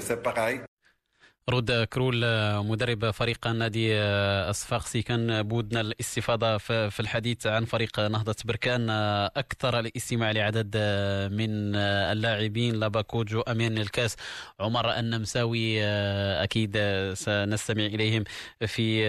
c'est 0.00 0.20
pareil. 0.20 0.60
رود 1.48 1.84
كرول 1.84 2.24
مدرب 2.64 3.10
فريق 3.10 3.46
النادي 3.46 3.94
الصفاقسي 4.50 5.02
كان 5.02 5.42
بودنا 5.42 5.80
الاستفاضة 5.80 6.58
في 6.58 7.00
الحديث 7.00 7.46
عن 7.46 7.64
فريق 7.64 8.00
نهضة 8.00 8.34
بركان 8.44 8.90
أكثر 9.36 9.78
الاستماع 9.78 10.30
لعدد 10.30 10.76
من 11.32 11.76
اللاعبين 11.76 12.74
لابا 12.74 12.93
كودجو 12.93 13.40
أمين 13.40 13.78
الكاس 13.78 14.16
عمر 14.60 14.98
النمساوي 14.98 15.84
أكيد 16.42 16.78
سنستمع 17.14 17.86
إليهم 17.86 18.24
في 18.66 19.04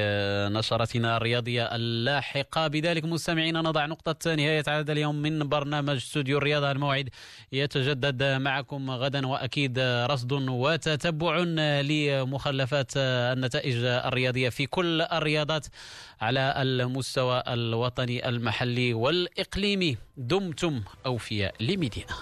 نشرتنا 0.54 1.18
الرياضية 1.18 1.76
اللاحقة. 1.76 2.68
بذلك 2.68 3.06
مستمعينا 3.06 3.62
نضع 3.62 3.86
نقطة 3.86 4.36
نهاية 4.36 4.64
عدد 4.68 4.90
اليوم 4.90 5.16
من 5.16 5.50
برنامج 5.50 5.96
استوديو 5.96 6.38
الرياضة. 6.38 6.72
الموعد 6.72 7.10
يتجدد 7.52 8.24
معكم 8.24 8.92
غدا 8.92 9.28
وأكيد 9.28 9.80
رصد 9.80 10.32
وتتبع 10.32 11.38
لي 11.82 12.29
مخلفات 12.30 12.92
النتائج 12.98 13.76
الرياضية 13.84 14.50
في 14.50 14.66
كل 14.66 15.02
الرياضات 15.02 15.66
على 16.22 16.54
المستوى 16.58 17.44
الوطني 17.48 18.30
المحلي 18.30 18.94
والإقليمي. 18.94 19.98
دمتم 20.18 20.84
أوفياء 21.06 21.56
لمدينة. 21.60 22.16